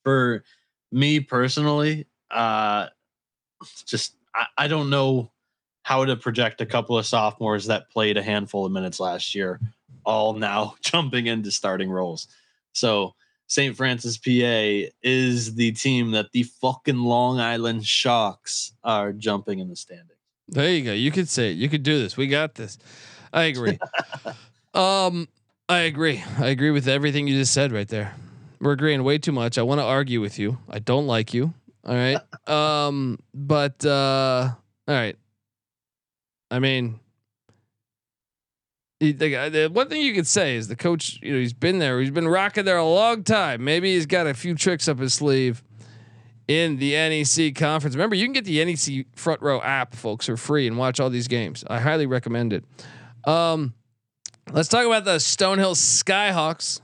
for 0.03 0.43
me 0.91 1.19
personally, 1.19 2.07
uh, 2.29 2.87
just 3.85 4.15
I, 4.35 4.47
I 4.57 4.67
don't 4.67 4.89
know 4.89 5.31
how 5.83 6.05
to 6.05 6.15
project 6.15 6.61
a 6.61 6.65
couple 6.65 6.97
of 6.97 7.05
sophomores 7.05 7.67
that 7.67 7.89
played 7.89 8.17
a 8.17 8.23
handful 8.23 8.65
of 8.65 8.71
minutes 8.71 8.99
last 8.99 9.35
year 9.35 9.59
all 10.03 10.33
now 10.33 10.75
jumping 10.81 11.27
into 11.27 11.51
starting 11.51 11.89
roles. 11.89 12.27
So 12.73 13.15
St. 13.47 13.75
Francis, 13.75 14.17
PA 14.17 14.89
is 15.03 15.55
the 15.55 15.71
team 15.73 16.11
that 16.11 16.31
the 16.31 16.43
fucking 16.43 16.97
Long 16.97 17.39
Island 17.39 17.85
Sharks 17.85 18.73
are 18.83 19.13
jumping 19.13 19.59
in 19.59 19.69
the 19.69 19.75
standings. 19.75 20.09
There 20.47 20.69
you 20.69 20.83
go. 20.83 20.93
You 20.93 21.11
could 21.11 21.29
say 21.29 21.51
it. 21.51 21.57
You 21.57 21.69
could 21.69 21.83
do 21.83 21.99
this. 21.99 22.17
We 22.17 22.27
got 22.27 22.55
this. 22.55 22.77
I 23.31 23.43
agree. 23.43 23.79
um, 24.73 25.27
I 25.69 25.79
agree. 25.79 26.23
I 26.37 26.47
agree 26.47 26.71
with 26.71 26.87
everything 26.87 27.27
you 27.27 27.37
just 27.37 27.53
said 27.53 27.71
right 27.71 27.87
there. 27.87 28.15
We're 28.59 28.73
agreeing 28.73 29.03
way 29.03 29.17
too 29.17 29.31
much. 29.31 29.57
I 29.57 29.61
want 29.61 29.79
to 29.79 29.85
argue 29.85 30.21
with 30.21 30.39
you. 30.39 30.57
I 30.69 30.79
don't 30.79 31.07
like 31.07 31.33
you. 31.33 31.53
All 31.85 31.95
right. 31.95 32.19
um, 32.49 33.19
but 33.33 33.85
uh, 33.85 34.51
all 34.87 34.95
right. 34.95 35.17
I 36.51 36.59
mean, 36.59 36.99
the, 38.99 39.69
one 39.71 39.89
thing 39.89 40.01
you 40.01 40.13
could 40.13 40.27
say 40.27 40.55
is 40.55 40.67
the 40.67 40.75
coach, 40.75 41.19
you 41.21 41.33
know, 41.33 41.39
he's 41.39 41.53
been 41.53 41.79
there. 41.79 41.99
He's 41.99 42.11
been 42.11 42.27
rocking 42.27 42.65
there 42.65 42.77
a 42.77 42.85
long 42.85 43.23
time. 43.23 43.63
Maybe 43.63 43.93
he's 43.93 44.05
got 44.05 44.27
a 44.27 44.33
few 44.33 44.55
tricks 44.55 44.87
up 44.87 44.99
his 44.99 45.13
sleeve 45.13 45.63
in 46.47 46.77
the 46.77 46.93
NEC 46.93 47.55
conference. 47.55 47.95
Remember, 47.95 48.15
you 48.15 48.25
can 48.25 48.33
get 48.33 48.45
the 48.45 48.63
NEC 48.63 49.05
front 49.15 49.41
row 49.41 49.61
app, 49.61 49.95
folks, 49.95 50.25
for 50.25 50.37
free 50.37 50.67
and 50.67 50.77
watch 50.77 50.99
all 50.99 51.09
these 51.09 51.27
games. 51.27 51.63
I 51.67 51.79
highly 51.79 52.05
recommend 52.05 52.53
it. 52.53 52.63
Um, 53.25 53.73
let's 54.51 54.69
talk 54.69 54.85
about 54.85 55.05
the 55.05 55.17
Stonehill 55.17 55.75
Skyhawks. 55.75 56.81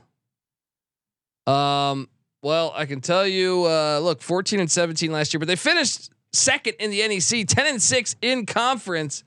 Um, 1.50 2.08
well, 2.42 2.72
I 2.74 2.86
can 2.86 3.00
tell 3.00 3.26
you, 3.26 3.66
uh, 3.66 3.98
look, 4.02 4.22
14 4.22 4.60
and 4.60 4.70
17 4.70 5.12
last 5.12 5.34
year, 5.34 5.38
but 5.38 5.48
they 5.48 5.56
finished 5.56 6.10
second 6.32 6.74
in 6.78 6.90
the 6.90 7.06
NEC, 7.06 7.46
10 7.46 7.66
and 7.66 7.82
6 7.82 8.16
in 8.22 8.46
conference 8.46 9.24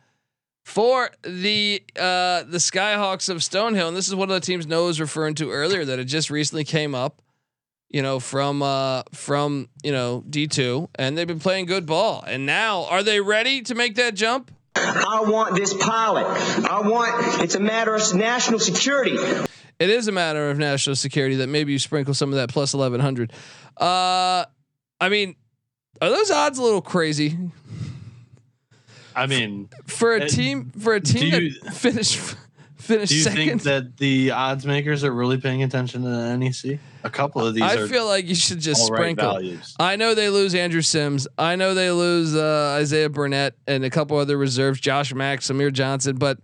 for 0.63 1.09
the 1.23 1.83
uh, 1.95 2.43
the 2.43 2.57
Skyhawks 2.57 3.29
of 3.29 3.37
Stonehill, 3.37 3.89
and 3.89 3.97
this 3.97 4.07
is 4.07 4.15
one 4.15 4.29
of 4.29 4.33
the 4.33 4.45
teams 4.45 4.65
Noah 4.65 4.87
was 4.87 4.99
referring 4.99 5.35
to 5.35 5.51
earlier 5.51 5.85
that 5.85 5.99
it 5.99 6.05
just 6.05 6.29
recently 6.29 6.63
came 6.63 6.95
up, 6.95 7.21
you 7.89 8.01
know, 8.01 8.19
from 8.19 8.61
uh, 8.61 9.03
from 9.11 9.69
you 9.83 9.91
know 9.91 10.23
D 10.29 10.47
two, 10.47 10.89
and 10.95 11.17
they've 11.17 11.27
been 11.27 11.39
playing 11.39 11.65
good 11.65 11.85
ball, 11.85 12.23
and 12.25 12.45
now 12.45 12.85
are 12.85 13.03
they 13.03 13.19
ready 13.19 13.61
to 13.63 13.75
make 13.75 13.95
that 13.95 14.15
jump? 14.15 14.51
I 14.75 15.21
want 15.27 15.55
this 15.55 15.73
pilot. 15.73 16.25
I 16.69 16.81
want. 16.87 17.43
It's 17.43 17.55
a 17.55 17.59
matter 17.59 17.93
of 17.93 18.13
national 18.13 18.59
security. 18.59 19.17
It 19.79 19.89
is 19.89 20.07
a 20.07 20.11
matter 20.11 20.49
of 20.49 20.57
national 20.57 20.95
security 20.95 21.35
that 21.37 21.47
maybe 21.47 21.73
you 21.73 21.79
sprinkle 21.79 22.13
some 22.13 22.29
of 22.29 22.35
that 22.35 22.49
plus 22.49 22.73
eleven 22.73 22.99
hundred. 22.99 23.33
Uh, 23.77 24.45
I 24.99 25.09
mean, 25.09 25.35
are 26.01 26.09
those 26.09 26.31
odds 26.31 26.57
a 26.57 26.63
little 26.63 26.81
crazy? 26.81 27.37
I 29.15 29.27
mean, 29.27 29.69
for 29.85 30.15
a 30.15 30.23
uh, 30.23 30.27
team 30.27 30.71
for 30.71 30.93
a 30.93 31.01
team 31.01 31.43
you, 31.43 31.61
that 31.61 31.73
finished 31.73 32.19
finished. 32.83 33.09
Do 33.09 33.15
you 33.15 33.23
second, 33.23 33.37
think 33.37 33.63
that 33.63 33.97
the 33.97 34.31
odds 34.31 34.65
makers 34.65 35.03
are 35.03 35.11
really 35.11 35.37
paying 35.37 35.63
attention 35.63 36.03
to 36.03 36.09
the 36.09 36.37
NEC? 36.37 36.79
A 37.03 37.09
couple 37.09 37.45
of 37.45 37.53
these. 37.53 37.63
I 37.63 37.87
feel 37.87 38.05
like 38.05 38.27
you 38.27 38.35
should 38.35 38.59
just 38.59 38.85
sprinkle. 38.85 39.35
Right 39.35 39.59
I 39.79 39.95
know 39.95 40.13
they 40.13 40.29
lose 40.29 40.53
Andrew 40.53 40.81
Sims. 40.81 41.27
I 41.37 41.55
know 41.55 41.73
they 41.73 41.91
lose 41.91 42.35
uh, 42.35 42.77
Isaiah 42.79 43.09
Burnett 43.09 43.55
and 43.67 43.83
a 43.83 43.89
couple 43.89 44.17
other 44.17 44.37
reserves, 44.37 44.79
Josh 44.79 45.13
Mack, 45.13 45.39
Samir 45.39 45.71
Johnson, 45.71 46.17
but. 46.17 46.39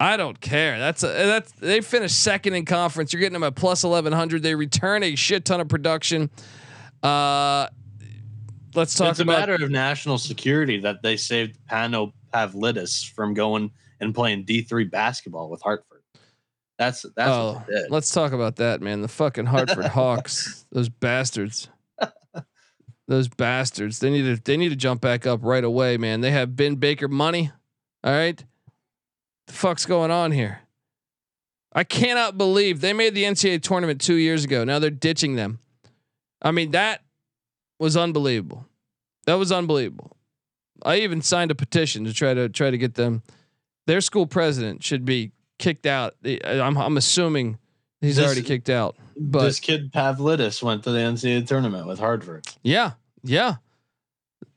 I 0.00 0.16
don't 0.16 0.40
care. 0.40 0.78
That's 0.78 1.02
a, 1.02 1.08
that's 1.08 1.50
they 1.54 1.80
finished 1.80 2.22
second 2.22 2.54
in 2.54 2.64
conference. 2.64 3.12
You're 3.12 3.18
getting 3.18 3.32
them 3.32 3.42
at 3.42 3.56
plus 3.56 3.82
eleven 3.82 4.12
hundred. 4.12 4.44
They 4.44 4.54
return 4.54 5.02
a 5.02 5.16
shit 5.16 5.44
ton 5.44 5.60
of 5.60 5.66
production. 5.66 6.30
Uh, 7.02 7.66
let's 8.78 8.94
talk 8.94 9.10
it's 9.10 9.20
about. 9.20 9.36
a 9.36 9.40
matter 9.40 9.64
of 9.64 9.70
national 9.70 10.18
security 10.18 10.80
that 10.80 11.02
they 11.02 11.16
saved 11.16 11.58
Pano 11.70 12.12
Pavlidis 12.32 13.12
from 13.12 13.34
going 13.34 13.70
and 14.00 14.14
playing 14.14 14.44
D 14.44 14.62
three 14.62 14.84
basketball 14.84 15.50
with 15.50 15.60
Hartford. 15.62 16.02
That's 16.78 17.04
that's 17.16 17.30
oh, 17.30 17.62
let's 17.90 18.12
talk 18.12 18.32
about 18.32 18.56
that, 18.56 18.80
man. 18.80 19.02
The 19.02 19.08
fucking 19.08 19.46
Hartford 19.46 19.84
Hawks, 19.98 20.64
those 20.70 20.88
bastards. 20.88 21.68
Those 23.08 23.26
bastards. 23.26 24.00
They 24.00 24.10
need 24.10 24.22
to 24.22 24.42
they 24.42 24.58
need 24.58 24.68
to 24.68 24.76
jump 24.76 25.00
back 25.00 25.26
up 25.26 25.40
right 25.42 25.64
away, 25.64 25.96
man. 25.96 26.20
They 26.20 26.30
have 26.30 26.54
Ben 26.54 26.76
Baker 26.76 27.08
money. 27.08 27.50
All 28.04 28.12
right. 28.12 28.44
The 29.46 29.52
fuck's 29.54 29.86
going 29.86 30.10
on 30.10 30.30
here? 30.30 30.60
I 31.72 31.84
cannot 31.84 32.36
believe 32.36 32.82
they 32.82 32.92
made 32.92 33.14
the 33.14 33.24
NCAA 33.24 33.62
tournament 33.62 34.02
two 34.02 34.16
years 34.16 34.44
ago. 34.44 34.62
Now 34.62 34.78
they're 34.78 34.90
ditching 34.90 35.36
them. 35.36 35.58
I 36.42 36.50
mean, 36.50 36.72
that 36.72 37.02
was 37.80 37.96
unbelievable. 37.96 38.66
That 39.28 39.36
was 39.36 39.52
unbelievable. 39.52 40.16
I 40.82 41.00
even 41.00 41.20
signed 41.20 41.50
a 41.50 41.54
petition 41.54 42.06
to 42.06 42.14
try 42.14 42.32
to 42.32 42.48
try 42.48 42.70
to 42.70 42.78
get 42.78 42.94
them. 42.94 43.22
Their 43.86 44.00
school 44.00 44.26
president 44.26 44.82
should 44.82 45.04
be 45.04 45.32
kicked 45.58 45.84
out. 45.84 46.14
I'm 46.24 46.78
I'm 46.78 46.96
assuming 46.96 47.58
he's 48.00 48.16
this, 48.16 48.24
already 48.24 48.40
kicked 48.40 48.70
out. 48.70 48.96
But 49.18 49.42
this 49.42 49.60
kid 49.60 49.92
Pavlidis 49.92 50.62
went 50.62 50.82
to 50.84 50.92
the 50.92 51.00
NCAA 51.00 51.46
tournament 51.46 51.86
with 51.86 51.98
Hartford. 51.98 52.46
Yeah, 52.62 52.92
yeah. 53.22 53.56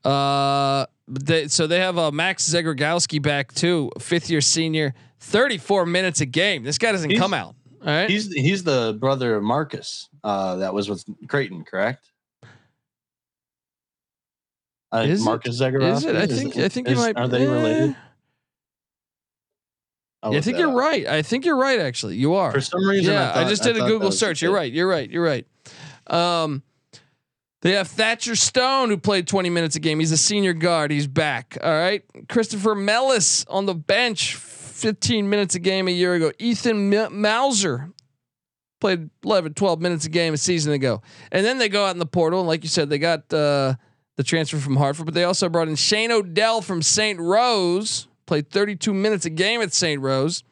Uh, 0.04 0.86
they, 1.06 1.48
so 1.48 1.66
they 1.66 1.80
have 1.80 1.98
a 1.98 2.04
uh, 2.04 2.10
Max 2.10 2.48
Zegarowski 2.48 3.20
back 3.20 3.52
too, 3.52 3.90
fifth 3.98 4.30
year 4.30 4.40
senior, 4.40 4.94
34 5.20 5.84
minutes 5.84 6.22
a 6.22 6.26
game. 6.26 6.62
This 6.62 6.78
guy 6.78 6.92
doesn't 6.92 7.10
he's, 7.10 7.20
come 7.20 7.34
out. 7.34 7.56
All 7.82 7.88
right. 7.88 8.08
He's 8.08 8.32
he's 8.32 8.64
the 8.64 8.96
brother 8.98 9.36
of 9.36 9.42
Marcus. 9.42 10.08
Uh, 10.24 10.56
that 10.56 10.72
was 10.72 10.88
with 10.88 11.04
Creighton, 11.28 11.62
correct? 11.64 12.11
Uh, 14.92 14.98
Is 15.08 15.22
it? 15.22 15.24
Marcus 15.24 15.60
Zegarowski. 15.60 15.96
Is 15.96 16.04
it? 16.04 16.16
I 16.16 16.26
think 16.26 16.56
I 16.56 16.68
think 16.68 16.88
you 16.88 16.94
is- 16.94 16.98
might. 17.00 17.16
Are 17.16 17.28
they 17.28 17.46
eh. 17.46 17.50
related? 17.50 17.96
Yeah, 20.24 20.38
I 20.38 20.40
think 20.40 20.58
you're 20.58 20.68
up. 20.70 20.76
right. 20.76 21.06
I 21.06 21.22
think 21.22 21.44
you're 21.44 21.56
right. 21.56 21.80
Actually, 21.80 22.16
you 22.16 22.34
are. 22.34 22.52
For 22.52 22.60
some 22.60 22.86
reason, 22.86 23.12
yeah, 23.12 23.30
I, 23.30 23.34
thought- 23.42 23.48
just 23.48 23.62
did 23.64 23.76
a 23.76 23.80
Google 23.86 24.12
search. 24.12 24.40
You're 24.40 24.54
right. 24.54 24.72
You're 24.72 24.86
right. 24.88 25.10
You're 25.10 25.24
right. 25.24 25.46
Um, 26.06 26.62
they 27.62 27.72
have 27.72 27.88
Thatcher 27.88 28.36
Stone 28.36 28.90
who 28.90 28.98
played 28.98 29.26
20 29.26 29.50
minutes 29.50 29.74
a 29.76 29.80
game. 29.80 29.98
He's 29.98 30.12
a 30.12 30.16
senior 30.16 30.52
guard. 30.52 30.90
He's 30.90 31.06
back. 31.08 31.58
All 31.62 31.72
right. 31.72 32.04
Christopher 32.28 32.74
Mellis 32.74 33.44
on 33.48 33.66
the 33.66 33.74
bench, 33.74 34.36
15 34.36 35.28
minutes 35.28 35.54
a 35.54 35.60
game 35.60 35.88
a 35.88 35.92
year 35.92 36.14
ago. 36.14 36.30
Ethan 36.38 36.92
M- 36.92 37.20
Mauser 37.20 37.90
played 38.80 39.10
11, 39.24 39.54
12 39.54 39.80
minutes 39.80 40.06
a 40.06 40.08
game 40.08 40.34
a 40.34 40.38
season 40.38 40.72
ago. 40.72 41.02
And 41.30 41.44
then 41.46 41.58
they 41.58 41.68
go 41.68 41.84
out 41.86 41.92
in 41.94 41.98
the 42.00 42.06
portal, 42.06 42.40
and 42.40 42.48
like 42.48 42.62
you 42.64 42.68
said, 42.68 42.90
they 42.90 42.98
got 42.98 43.32
uh, 43.32 43.74
the 44.16 44.22
transfer 44.22 44.58
from 44.58 44.76
Hartford, 44.76 45.06
but 45.06 45.14
they 45.14 45.24
also 45.24 45.48
brought 45.48 45.68
in 45.68 45.76
Shane 45.76 46.10
Odell 46.12 46.60
from 46.62 46.82
St. 46.82 47.18
Rose. 47.18 48.06
Played 48.26 48.50
32 48.50 48.92
minutes 48.94 49.24
a 49.24 49.30
game 49.30 49.60
at 49.60 49.72
St. 49.72 50.00
Rose. 50.00 50.44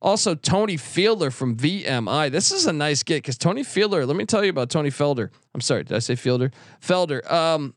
Also, 0.00 0.34
Tony 0.34 0.76
Fielder 0.76 1.30
from 1.30 1.56
VMI. 1.56 2.30
This 2.30 2.52
is 2.52 2.66
a 2.66 2.72
nice 2.72 3.02
get 3.02 3.16
because 3.16 3.38
Tony 3.38 3.62
Fielder. 3.64 4.04
Let 4.06 4.16
me 4.16 4.24
tell 4.24 4.44
you 4.44 4.50
about 4.50 4.70
Tony 4.70 4.90
Felder. 4.90 5.30
I'm 5.54 5.60
sorry, 5.60 5.84
did 5.84 5.96
I 5.96 6.00
say 6.00 6.14
Fielder? 6.14 6.52
Felder. 6.80 7.28
Um, 7.30 7.74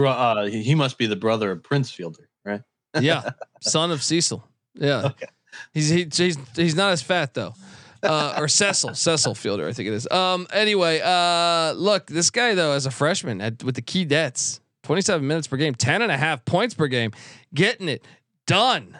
uh, 0.00 0.46
he 0.46 0.62
he 0.62 0.74
must 0.74 0.98
be 0.98 1.06
the 1.06 1.16
brother 1.16 1.50
of 1.52 1.62
Prince 1.62 1.90
Fielder, 1.90 2.28
right? 2.44 2.62
yeah, 3.00 3.30
son 3.60 3.90
of 3.90 4.02
Cecil. 4.02 4.46
Yeah, 4.74 5.06
Okay. 5.06 5.26
he's 5.72 5.88
he, 5.88 6.08
he's 6.12 6.38
he's 6.54 6.74
not 6.74 6.92
as 6.92 7.02
fat 7.02 7.32
though. 7.34 7.54
Uh, 8.02 8.34
or 8.38 8.48
Cecil, 8.48 8.94
Cecil 8.94 9.34
Fielder, 9.34 9.66
I 9.66 9.72
think 9.72 9.88
it 9.88 9.92
is. 9.94 10.08
Um, 10.10 10.46
anyway, 10.52 11.00
uh, 11.02 11.72
look, 11.72 12.06
this 12.06 12.30
guy 12.30 12.54
though, 12.54 12.72
as 12.72 12.86
a 12.86 12.90
freshman 12.90 13.40
at, 13.40 13.62
with 13.64 13.74
the 13.74 13.82
Keydets, 13.82 14.60
27 14.84 15.26
minutes 15.26 15.46
per 15.46 15.56
game, 15.56 15.74
10 15.74 16.02
and 16.02 16.12
a 16.12 16.16
half 16.16 16.44
points 16.44 16.74
per 16.74 16.86
game, 16.86 17.12
getting 17.54 17.88
it 17.88 18.04
done. 18.46 18.98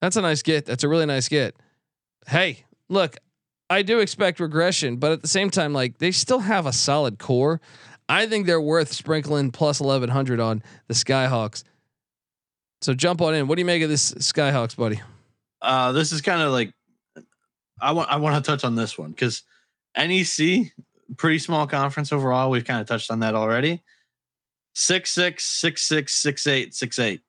That's 0.00 0.16
a 0.16 0.22
nice 0.22 0.42
get. 0.42 0.66
That's 0.66 0.84
a 0.84 0.88
really 0.88 1.06
nice 1.06 1.28
get. 1.28 1.54
Hey, 2.26 2.64
look, 2.88 3.16
I 3.68 3.82
do 3.82 3.98
expect 3.98 4.40
regression, 4.40 4.96
but 4.96 5.12
at 5.12 5.22
the 5.22 5.28
same 5.28 5.50
time, 5.50 5.72
like 5.72 5.98
they 5.98 6.12
still 6.12 6.40
have 6.40 6.66
a 6.66 6.72
solid 6.72 7.18
core. 7.18 7.60
I 8.08 8.26
think 8.26 8.46
they're 8.46 8.60
worth 8.60 8.92
sprinkling 8.92 9.50
plus 9.50 9.80
1100 9.80 10.38
on 10.38 10.62
the 10.86 10.94
Skyhawks. 10.94 11.64
So 12.80 12.94
jump 12.94 13.20
on 13.20 13.34
in. 13.34 13.48
What 13.48 13.56
do 13.56 13.60
you 13.60 13.66
make 13.66 13.82
of 13.82 13.88
this 13.88 14.12
Skyhawks, 14.12 14.76
buddy? 14.76 15.00
Uh, 15.60 15.92
this 15.92 16.12
is 16.12 16.20
kind 16.20 16.42
of 16.42 16.52
like 16.52 16.72
I 17.80 17.92
want 17.92 18.10
I 18.10 18.16
want 18.16 18.42
to 18.42 18.50
touch 18.50 18.64
on 18.64 18.74
this 18.74 18.96
one 18.96 19.10
because 19.10 19.42
NEC 19.96 20.72
pretty 21.16 21.38
small 21.38 21.66
conference 21.66 22.12
overall. 22.12 22.50
We've 22.50 22.64
kind 22.64 22.80
of 22.80 22.86
touched 22.86 23.10
on 23.10 23.20
that 23.20 23.34
already. 23.34 23.82
Six 24.74 25.10
six 25.10 25.44
six 25.44 25.82
six 25.82 26.14
six 26.14 26.46
eight 26.46 26.74
six 26.74 26.98
eight 26.98 27.22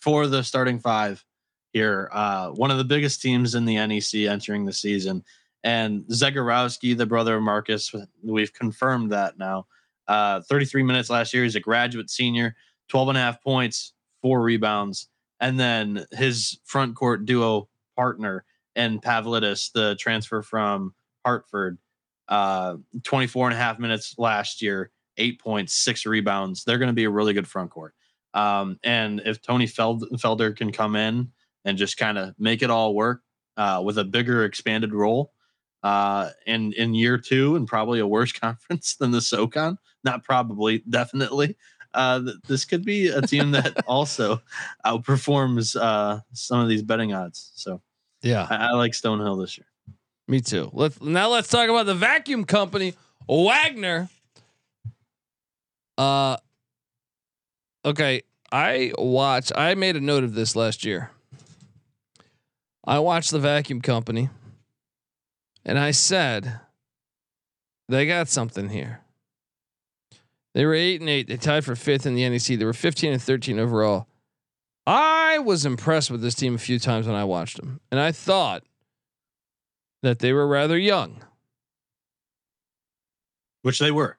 for 0.00 0.26
the 0.26 0.42
starting 0.42 0.78
five 0.78 1.24
here. 1.72 2.08
Uh, 2.12 2.50
one 2.50 2.70
of 2.70 2.78
the 2.78 2.84
biggest 2.84 3.22
teams 3.22 3.54
in 3.54 3.64
the 3.64 3.74
NEC 3.74 4.28
entering 4.30 4.64
the 4.64 4.72
season, 4.72 5.24
and 5.62 6.02
Zegarowski, 6.04 6.96
the 6.96 7.06
brother 7.06 7.36
of 7.36 7.42
Marcus, 7.42 7.94
we've 8.22 8.52
confirmed 8.52 9.12
that 9.12 9.38
now. 9.38 9.66
Uh, 10.08 10.40
33 10.40 10.82
minutes 10.82 11.08
last 11.08 11.32
year. 11.32 11.44
He's 11.44 11.54
a 11.54 11.60
graduate 11.60 12.10
senior, 12.10 12.56
12 12.88 13.10
and 13.10 13.18
a 13.18 13.20
half 13.20 13.42
points, 13.42 13.92
four 14.22 14.42
rebounds, 14.42 15.08
and 15.38 15.58
then 15.58 16.04
his 16.10 16.58
front 16.64 16.96
court 16.96 17.24
duo 17.26 17.68
partner 17.96 18.44
and 18.76 19.02
Pavlidis, 19.02 19.72
the 19.72 19.96
transfer 19.96 20.42
from 20.42 20.94
Hartford, 21.24 21.78
uh, 22.28 22.76
24 23.02 23.48
and 23.48 23.54
a 23.54 23.58
half 23.58 23.78
minutes 23.78 24.14
last 24.18 24.62
year, 24.62 24.90
eight 25.16 25.40
points, 25.40 25.74
six 25.74 26.06
rebounds. 26.06 26.64
They're 26.64 26.78
going 26.78 26.88
to 26.88 26.94
be 26.94 27.04
a 27.04 27.10
really 27.10 27.32
good 27.32 27.48
front 27.48 27.70
court. 27.70 27.94
Um, 28.34 28.78
and 28.84 29.20
if 29.24 29.42
Tony 29.42 29.66
Feld- 29.66 30.08
Felder 30.14 30.56
can 30.56 30.70
come 30.70 30.94
in 30.94 31.32
and 31.64 31.76
just 31.76 31.96
kind 31.96 32.16
of 32.16 32.34
make 32.38 32.62
it 32.62 32.70
all 32.70 32.94
work 32.94 33.22
uh, 33.56 33.82
with 33.84 33.98
a 33.98 34.04
bigger 34.04 34.44
expanded 34.44 34.94
role 34.94 35.32
uh, 35.82 36.30
in 36.46 36.72
in 36.74 36.94
year 36.94 37.18
two 37.18 37.56
and 37.56 37.66
probably 37.66 38.00
a 38.00 38.06
worse 38.06 38.32
conference 38.40 38.96
than 38.96 39.10
the 39.10 39.20
SoCon, 39.20 39.78
not 40.04 40.24
probably, 40.24 40.82
definitely. 40.88 41.56
Uh, 41.92 42.20
th- 42.20 42.36
this 42.46 42.64
could 42.64 42.84
be 42.84 43.08
a 43.08 43.20
team 43.20 43.50
that 43.50 43.84
also 43.86 44.40
outperforms 44.86 45.80
uh, 45.80 46.20
some 46.32 46.60
of 46.60 46.68
these 46.68 46.82
betting 46.82 47.12
odds. 47.12 47.50
So 47.56 47.82
Yeah, 48.22 48.46
I, 48.48 48.56
I 48.56 48.70
like 48.72 48.92
Stonehill 48.92 49.40
this 49.40 49.56
year. 49.58 49.66
me 50.28 50.40
too. 50.40 50.70
Let's 50.72 51.00
now 51.00 51.28
let's 51.28 51.48
talk 51.48 51.68
about 51.68 51.86
the 51.86 51.94
vacuum 51.94 52.44
company, 52.44 52.94
Wagner. 53.28 54.08
Uh 55.96 56.36
okay, 57.84 58.22
I 58.52 58.92
watched 58.98 59.52
I 59.54 59.74
made 59.74 59.96
a 59.96 60.00
note 60.00 60.24
of 60.24 60.34
this 60.34 60.54
last 60.56 60.84
year. 60.84 61.10
I 62.84 62.98
watched 62.98 63.30
the 63.30 63.38
vacuum 63.38 63.80
company 63.80 64.30
and 65.64 65.78
I 65.78 65.90
said 65.90 66.60
they 67.88 68.06
got 68.06 68.28
something 68.28 68.68
here. 68.70 69.00
They 70.54 70.64
were 70.64 70.74
eight 70.74 71.00
and 71.00 71.08
eight. 71.08 71.28
They 71.28 71.36
tied 71.36 71.64
for 71.64 71.76
fifth 71.76 72.06
in 72.06 72.14
the 72.14 72.28
NEC. 72.28 72.58
They 72.58 72.64
were 72.64 72.72
15 72.72 73.12
and 73.12 73.22
13 73.22 73.58
overall. 73.60 74.06
I 74.86 75.38
was 75.38 75.64
impressed 75.64 76.10
with 76.10 76.22
this 76.22 76.34
team 76.34 76.54
a 76.54 76.58
few 76.58 76.78
times 76.78 77.06
when 77.06 77.16
I 77.16 77.24
watched 77.24 77.56
them. 77.58 77.80
And 77.90 78.00
I 78.00 78.12
thought 78.12 78.64
that 80.02 80.18
they 80.18 80.32
were 80.32 80.46
rather 80.46 80.78
young. 80.78 81.22
Which 83.62 83.78
they 83.78 83.90
were. 83.90 84.16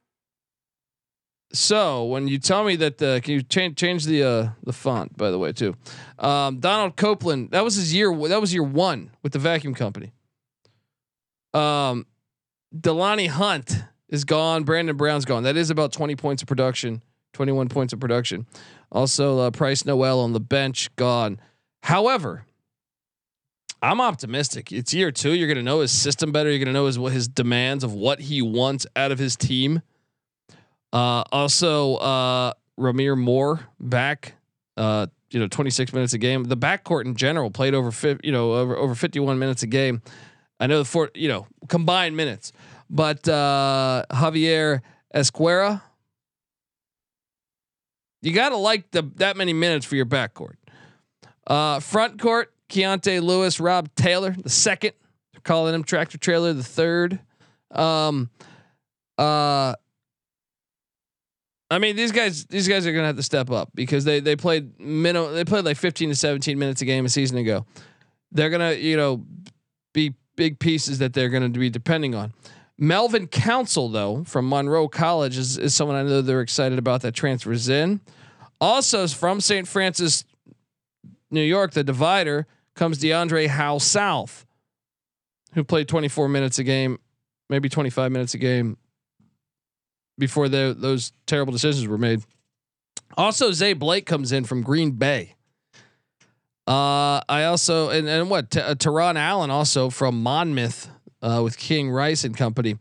So 1.53 2.05
when 2.05 2.27
you 2.27 2.37
tell 2.37 2.63
me 2.63 2.75
that 2.77 2.97
the 2.97 3.19
can 3.23 3.33
you 3.33 3.41
change 3.41 3.77
change 3.77 4.05
the 4.05 4.23
uh 4.23 4.49
the 4.63 4.71
font 4.71 5.17
by 5.17 5.31
the 5.31 5.39
way 5.39 5.51
too, 5.51 5.75
um, 6.19 6.59
Donald 6.59 6.95
Copeland 6.95 7.51
that 7.51 7.63
was 7.63 7.75
his 7.75 7.93
year 7.93 8.15
that 8.27 8.39
was 8.39 8.53
year 8.53 8.63
one 8.63 9.11
with 9.21 9.33
the 9.33 9.39
vacuum 9.39 9.73
company. 9.73 10.13
Um, 11.53 12.05
DeLonnie 12.73 13.27
Hunt 13.27 13.83
is 14.07 14.23
gone. 14.23 14.63
Brandon 14.63 14.95
Brown's 14.95 15.25
gone. 15.25 15.43
That 15.43 15.57
is 15.57 15.69
about 15.69 15.91
twenty 15.91 16.15
points 16.15 16.41
of 16.41 16.47
production, 16.47 17.01
twenty 17.33 17.51
one 17.51 17.67
points 17.67 17.91
of 17.91 17.99
production. 17.99 18.45
Also, 18.91 19.39
uh, 19.39 19.51
Price 19.51 19.85
Noel 19.85 20.19
on 20.19 20.33
the 20.33 20.39
bench 20.39 20.93
gone. 20.95 21.39
However, 21.83 22.45
I'm 23.81 24.01
optimistic. 24.01 24.71
It's 24.71 24.93
year 24.93 25.11
two. 25.11 25.33
You're 25.33 25.47
gonna 25.47 25.63
know 25.63 25.79
his 25.79 25.91
system 25.91 26.31
better. 26.31 26.49
You're 26.49 26.59
gonna 26.59 26.73
know 26.73 26.85
his 26.85 26.97
his 26.97 27.27
demands 27.27 27.83
of 27.83 27.93
what 27.93 28.19
he 28.19 28.41
wants 28.41 28.85
out 28.95 29.11
of 29.11 29.17
his 29.19 29.35
team. 29.35 29.81
Uh, 30.93 31.23
also, 31.31 31.95
uh, 31.95 32.53
Ramir 32.79 33.17
Moore 33.17 33.61
back. 33.79 34.35
Uh, 34.77 35.07
you 35.31 35.39
know, 35.39 35.47
26 35.47 35.93
minutes 35.93 36.13
a 36.13 36.17
game. 36.17 36.43
The 36.43 36.57
backcourt 36.57 37.05
in 37.05 37.15
general 37.15 37.49
played 37.51 37.73
over, 37.73 37.91
fi- 37.91 38.19
you 38.23 38.31
know, 38.31 38.53
over 38.53 38.75
over 38.75 38.95
51 38.95 39.39
minutes 39.39 39.63
a 39.63 39.67
game. 39.67 40.01
I 40.59 40.67
know 40.67 40.79
the 40.79 40.85
four, 40.85 41.09
you 41.15 41.27
know, 41.27 41.47
combined 41.69 42.15
minutes, 42.15 42.51
but 42.89 43.27
uh, 43.27 44.03
Javier 44.11 44.81
Esquerra, 45.13 45.81
you 48.21 48.33
got 48.33 48.49
to 48.49 48.57
like 48.57 48.91
the 48.91 49.03
that 49.15 49.37
many 49.37 49.53
minutes 49.53 49.85
for 49.85 49.95
your 49.95 50.05
backcourt. 50.05 50.55
Uh, 51.47 51.79
front 51.79 52.19
court, 52.19 52.53
Keontae 52.69 53.21
Lewis, 53.21 53.59
Rob 53.59 53.93
Taylor, 53.95 54.31
the 54.31 54.49
second. 54.49 54.93
They're 55.33 55.41
calling 55.41 55.73
him 55.73 55.83
tractor 55.83 56.17
trailer, 56.17 56.53
the 56.53 56.63
third. 56.63 57.19
Um, 57.71 58.29
uh, 59.17 59.75
I 61.69 61.79
mean, 61.79 61.95
these 61.95 62.11
guys, 62.11 62.45
these 62.45 62.67
guys 62.67 62.85
are 62.85 62.91
gonna 62.91 63.07
have 63.07 63.15
to 63.15 63.23
step 63.23 63.49
up 63.49 63.69
because 63.73 64.03
they 64.03 64.19
they 64.19 64.35
played 64.35 64.79
minimum, 64.79 65.33
they 65.33 65.45
played 65.45 65.65
like 65.65 65.77
15 65.77 66.09
to 66.09 66.15
17 66.15 66.59
minutes 66.59 66.81
a 66.81 66.85
game 66.85 67.05
a 67.05 67.09
season 67.09 67.37
ago. 67.37 67.65
They're 68.31 68.49
gonna, 68.49 68.73
you 68.73 68.97
know, 68.97 69.25
be 69.93 70.13
big 70.35 70.59
pieces 70.59 70.99
that 70.99 71.13
they're 71.13 71.29
gonna 71.29 71.49
be 71.49 71.69
depending 71.69 72.13
on. 72.13 72.33
Melvin 72.81 73.27
Council, 73.27 73.89
though, 73.89 74.23
from 74.23 74.49
Monroe 74.49 74.87
College, 74.87 75.37
is, 75.37 75.55
is 75.55 75.75
someone 75.75 75.95
I 75.95 76.01
know 76.01 76.23
they're 76.23 76.41
excited 76.41 76.79
about 76.79 77.03
that 77.03 77.13
transfers 77.13 77.69
in. 77.69 78.01
Also, 78.59 79.07
from 79.07 79.39
St. 79.39 79.67
Francis, 79.67 80.25
New 81.29 81.43
York, 81.43 81.73
the 81.73 81.83
divider 81.83 82.47
comes 82.73 82.97
DeAndre 82.97 83.49
Howe 83.49 83.77
South, 83.77 84.47
who 85.53 85.63
played 85.63 85.87
24 85.87 86.27
minutes 86.27 86.57
a 86.57 86.63
game, 86.63 86.97
maybe 87.49 87.69
25 87.69 88.11
minutes 88.11 88.33
a 88.33 88.39
game 88.39 88.77
before 90.17 90.49
the, 90.49 90.75
those 90.75 91.13
terrible 91.27 91.53
decisions 91.53 91.87
were 91.87 91.99
made. 91.99 92.23
Also, 93.15 93.51
Zay 93.51 93.73
Blake 93.73 94.07
comes 94.07 94.31
in 94.31 94.43
from 94.43 94.63
Green 94.63 94.93
Bay. 94.93 95.35
Uh, 96.67 97.21
I 97.29 97.43
also 97.43 97.89
and 97.89 98.07
and 98.07 98.29
what 98.29 98.51
T- 98.51 98.59
uh, 98.59 98.75
Teron 98.75 99.17
Allen 99.17 99.49
also 99.49 99.89
from 99.89 100.21
Monmouth 100.21 100.89
uh, 101.21 101.41
with 101.43 101.57
King 101.57 101.89
Rice 101.91 102.23
and 102.23 102.35
company. 102.35 102.77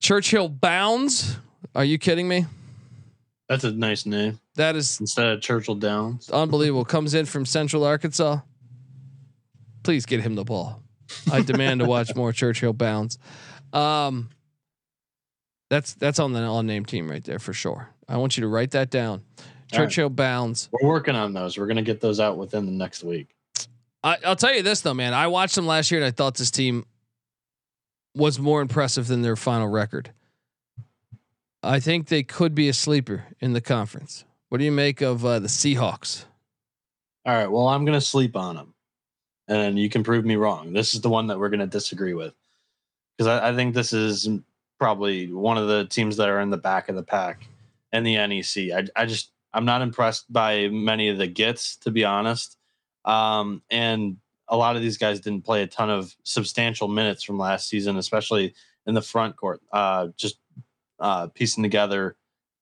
Churchill 0.00 0.48
Bounds. 0.48 1.36
Are 1.74 1.84
you 1.84 1.98
kidding 1.98 2.28
me? 2.28 2.46
That's 3.48 3.64
a 3.64 3.72
nice 3.72 4.06
name 4.06 4.40
That 4.54 4.74
is 4.74 5.00
instead 5.00 5.26
of 5.26 5.40
Churchill 5.42 5.74
Downs. 5.74 6.30
unbelievable. 6.30 6.84
Comes 6.84 7.14
in 7.14 7.26
from 7.26 7.44
Central 7.44 7.84
Arkansas. 7.84 8.38
Please 9.82 10.06
get 10.06 10.20
him 10.22 10.34
the 10.34 10.44
ball. 10.44 10.82
I 11.30 11.42
demand 11.42 11.80
to 11.80 11.86
watch 11.86 12.14
more 12.16 12.32
Churchill 12.32 12.72
Bounds. 12.72 13.18
Um, 13.72 14.30
that's 15.68 15.94
that's 15.94 16.18
on 16.18 16.32
the 16.32 16.50
unnamed 16.50 16.88
team 16.88 17.10
right 17.10 17.22
there 17.24 17.38
for 17.38 17.52
sure. 17.52 17.90
I 18.08 18.16
want 18.16 18.36
you 18.36 18.42
to 18.42 18.48
write 18.48 18.70
that 18.72 18.90
down. 18.90 19.22
All 19.38 19.44
right. 19.80 19.88
Churchill 19.90 20.08
Bounds. 20.08 20.68
We're 20.72 20.88
working 20.88 21.14
on 21.14 21.32
those. 21.34 21.58
We're 21.58 21.66
gonna 21.66 21.82
get 21.82 22.00
those 22.00 22.20
out 22.20 22.38
within 22.38 22.64
the 22.66 22.72
next 22.72 23.04
week. 23.04 23.33
I, 24.04 24.18
I'll 24.26 24.36
tell 24.36 24.54
you 24.54 24.62
this 24.62 24.82
though, 24.82 24.94
man. 24.94 25.14
I 25.14 25.26
watched 25.28 25.54
them 25.54 25.66
last 25.66 25.90
year 25.90 26.00
and 26.00 26.06
I 26.06 26.10
thought 26.10 26.34
this 26.34 26.50
team 26.50 26.84
was 28.14 28.38
more 28.38 28.60
impressive 28.60 29.06
than 29.08 29.22
their 29.22 29.34
final 29.34 29.66
record. 29.66 30.12
I 31.62 31.80
think 31.80 32.08
they 32.08 32.22
could 32.22 32.54
be 32.54 32.68
a 32.68 32.74
sleeper 32.74 33.24
in 33.40 33.54
the 33.54 33.62
conference. 33.62 34.26
What 34.50 34.58
do 34.58 34.64
you 34.64 34.72
make 34.72 35.00
of 35.00 35.24
uh, 35.24 35.38
the 35.38 35.48
Seahawks? 35.48 36.26
All 37.24 37.34
right. 37.34 37.50
Well, 37.50 37.66
I'm 37.66 37.86
gonna 37.86 38.02
sleep 38.02 38.36
on 38.36 38.56
them, 38.56 38.74
and 39.48 39.78
you 39.78 39.88
can 39.88 40.04
prove 40.04 40.26
me 40.26 40.36
wrong. 40.36 40.74
This 40.74 40.94
is 40.94 41.00
the 41.00 41.08
one 41.08 41.26
that 41.28 41.38
we're 41.38 41.48
gonna 41.48 41.66
disagree 41.66 42.12
with 42.12 42.34
because 43.16 43.28
I, 43.28 43.48
I 43.48 43.54
think 43.54 43.74
this 43.74 43.94
is 43.94 44.28
probably 44.78 45.32
one 45.32 45.56
of 45.56 45.68
the 45.68 45.86
teams 45.86 46.18
that 46.18 46.28
are 46.28 46.40
in 46.40 46.50
the 46.50 46.58
back 46.58 46.90
of 46.90 46.96
the 46.96 47.02
pack 47.02 47.46
in 47.94 48.02
the 48.04 48.16
NEC. 48.16 48.70
I, 48.70 49.02
I 49.02 49.06
just 49.06 49.30
I'm 49.54 49.64
not 49.64 49.80
impressed 49.80 50.30
by 50.30 50.68
many 50.68 51.08
of 51.08 51.16
the 51.16 51.26
gets, 51.26 51.76
to 51.78 51.90
be 51.90 52.04
honest. 52.04 52.58
Um, 53.04 53.62
and 53.70 54.16
a 54.48 54.56
lot 54.56 54.76
of 54.76 54.82
these 54.82 54.98
guys 54.98 55.20
didn't 55.20 55.44
play 55.44 55.62
a 55.62 55.66
ton 55.66 55.90
of 55.90 56.14
substantial 56.22 56.88
minutes 56.88 57.22
from 57.22 57.38
last 57.38 57.68
season, 57.68 57.96
especially 57.96 58.54
in 58.86 58.94
the 58.94 59.02
front 59.02 59.36
court. 59.36 59.62
Uh, 59.72 60.08
just 60.16 60.38
uh, 61.00 61.28
piecing 61.28 61.62
together 61.62 62.16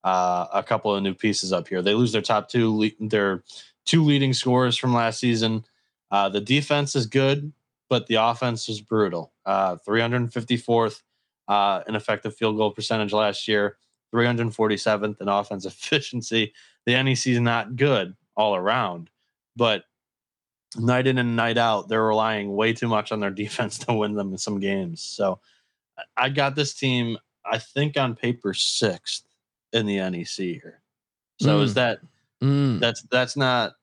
uh, 0.05 0.47
a 0.53 0.63
couple 0.63 0.95
of 0.95 1.03
new 1.03 1.15
pieces 1.15 1.53
up 1.53 1.69
here. 1.69 1.83
They 1.83 1.95
lose 1.95 2.13
their 2.13 2.23
top 2.23 2.49
two, 2.49 2.77
le- 2.77 3.09
their 3.09 3.43
two 3.85 4.05
leading 4.05 4.33
scorers 4.33 4.77
from 4.77 4.95
last 4.95 5.21
season. 5.21 5.65
Uh, 6.11 6.29
the 6.29 6.41
defense 6.41 6.95
is 6.95 7.07
good, 7.07 7.53
but 7.89 8.07
the 8.07 8.17
offense 8.17 8.69
is 8.69 8.81
brutal. 8.81 9.33
Uh, 9.45 9.77
354th 9.87 11.03
uh, 11.49 11.83
in 11.87 11.95
effective 11.95 12.37
field 12.37 12.57
goal 12.57 12.71
percentage 12.71 13.13
last 13.13 13.49
year, 13.49 13.77
347th 14.15 15.21
in 15.21 15.29
offense 15.29 15.65
efficiency. 15.65 16.53
The 16.87 17.01
NEC 17.03 17.27
is 17.29 17.41
not 17.41 17.77
good 17.77 18.15
all 18.37 18.57
around, 18.57 19.11
but 19.57 19.85
night 20.77 21.07
in 21.07 21.19
and 21.19 21.37
night 21.37 21.59
out, 21.59 21.89
they're 21.89 22.03
relying 22.05 22.55
way 22.55 22.73
too 22.73 22.89
much 22.89 23.13
on 23.13 23.21
their 23.21 23.31
defense 23.43 23.79
to 23.79 23.93
win 23.93 24.15
them 24.15 24.33
in 24.33 24.39
some 24.39 24.61
games. 24.61 25.03
So 25.03 25.41
I 26.17 26.29
got 26.29 26.55
this 26.55 26.75
team, 26.75 27.19
I 27.45 27.59
think 27.59 27.97
on 27.97 28.15
paper, 28.17 28.55
sixth 28.55 29.25
in 29.73 29.87
the 29.87 29.97
NEC 29.99 30.27
here. 30.37 30.81
So 31.41 31.61
is 31.61 31.73
Mm. 31.73 31.75
that 31.75 31.99
Mm. 32.43 32.81
that's 32.81 33.03
that's 33.11 33.37
not 33.37 33.75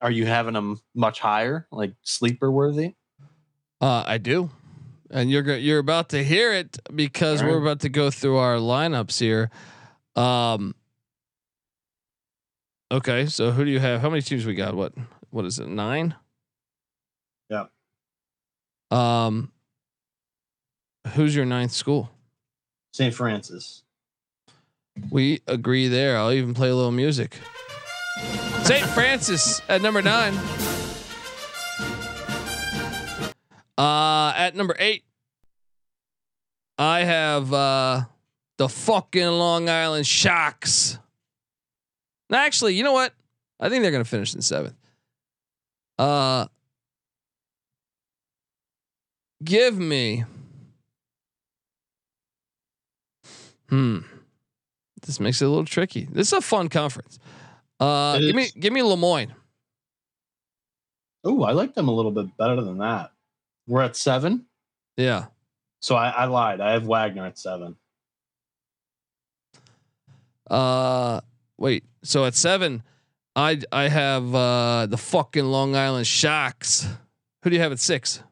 are 0.00 0.10
you 0.10 0.26
having 0.26 0.54
them 0.54 0.80
much 0.94 1.20
higher, 1.20 1.66
like 1.70 1.94
sleeper 2.02 2.50
worthy? 2.50 2.94
Uh, 3.80 4.04
I 4.06 4.18
do, 4.18 4.50
and 5.10 5.30
you're 5.30 5.42
go- 5.42 5.54
you're 5.54 5.78
about 5.78 6.08
to 6.10 6.22
hear 6.24 6.52
it 6.52 6.78
because 6.94 7.40
All 7.40 7.48
we're 7.48 7.60
about 7.62 7.80
to 7.80 7.88
go 7.88 8.10
through 8.10 8.36
our 8.36 8.56
lineups 8.56 9.18
here. 9.20 9.50
Um. 10.16 10.74
Okay, 12.90 13.26
so 13.26 13.50
who 13.52 13.64
do 13.64 13.70
you 13.70 13.78
have? 13.80 14.00
How 14.02 14.10
many 14.10 14.22
teams 14.22 14.44
we 14.44 14.54
got? 14.54 14.74
What 14.74 14.92
what 15.32 15.44
is 15.44 15.58
it? 15.58 15.66
Nine. 15.66 16.14
Yeah. 17.50 17.64
Um. 18.90 19.50
Who's 21.14 21.34
your 21.34 21.44
ninth 21.44 21.72
school? 21.72 22.10
St. 22.92 23.12
Francis. 23.12 23.82
We 25.10 25.40
agree 25.46 25.88
there. 25.88 26.16
I'll 26.18 26.32
even 26.32 26.54
play 26.54 26.68
a 26.68 26.76
little 26.76 26.92
music. 26.92 27.38
St. 28.62 28.86
Francis 28.90 29.60
at 29.68 29.82
number 29.82 30.02
nine. 30.02 30.34
Uh, 33.78 34.32
at 34.36 34.54
number 34.54 34.76
eight, 34.78 35.02
I 36.78 37.00
have 37.00 37.52
uh, 37.52 38.02
the 38.58 38.68
fucking 38.68 39.26
Long 39.26 39.68
Island 39.68 40.06
Sharks. 40.06 40.98
No, 42.28 42.38
Actually, 42.38 42.74
you 42.74 42.84
know 42.84 42.92
what? 42.92 43.14
I 43.58 43.68
think 43.68 43.82
they're 43.82 43.90
gonna 43.92 44.04
finish 44.04 44.34
in 44.34 44.42
seventh. 44.42 44.74
Uh, 45.98 46.46
give 49.42 49.78
me. 49.78 50.24
Hmm. 53.68 53.98
This 55.02 55.18
makes 55.18 55.42
it 55.42 55.46
a 55.46 55.48
little 55.48 55.64
tricky. 55.64 56.08
This 56.10 56.28
is 56.28 56.32
a 56.34 56.40
fun 56.40 56.68
conference. 56.68 57.18
Uh, 57.80 58.18
give 58.18 58.36
me 58.36 58.48
give 58.58 58.72
me 58.72 58.82
Le 58.82 58.96
Moyne. 58.96 59.34
Oh, 61.24 61.42
I 61.42 61.52
like 61.52 61.74
them 61.74 61.88
a 61.88 61.92
little 61.92 62.10
bit 62.10 62.36
better 62.36 62.60
than 62.60 62.78
that. 62.78 63.12
We're 63.66 63.82
at 63.82 63.96
seven. 63.96 64.46
Yeah. 64.96 65.26
So 65.80 65.96
I, 65.96 66.10
I 66.10 66.24
lied. 66.26 66.60
I 66.60 66.72
have 66.72 66.86
Wagner 66.86 67.26
at 67.26 67.38
seven. 67.38 67.76
Uh, 70.48 71.20
wait. 71.58 71.84
So 72.02 72.24
at 72.24 72.34
seven, 72.34 72.82
I 73.34 73.60
I 73.70 73.88
have 73.88 74.34
uh 74.34 74.86
the 74.86 74.96
fucking 74.98 75.44
Long 75.44 75.74
Island 75.74 76.06
Sharks. 76.06 76.86
Who 77.42 77.50
do 77.50 77.56
you 77.56 77.62
have 77.62 77.72
at 77.72 77.80
six? 77.80 78.22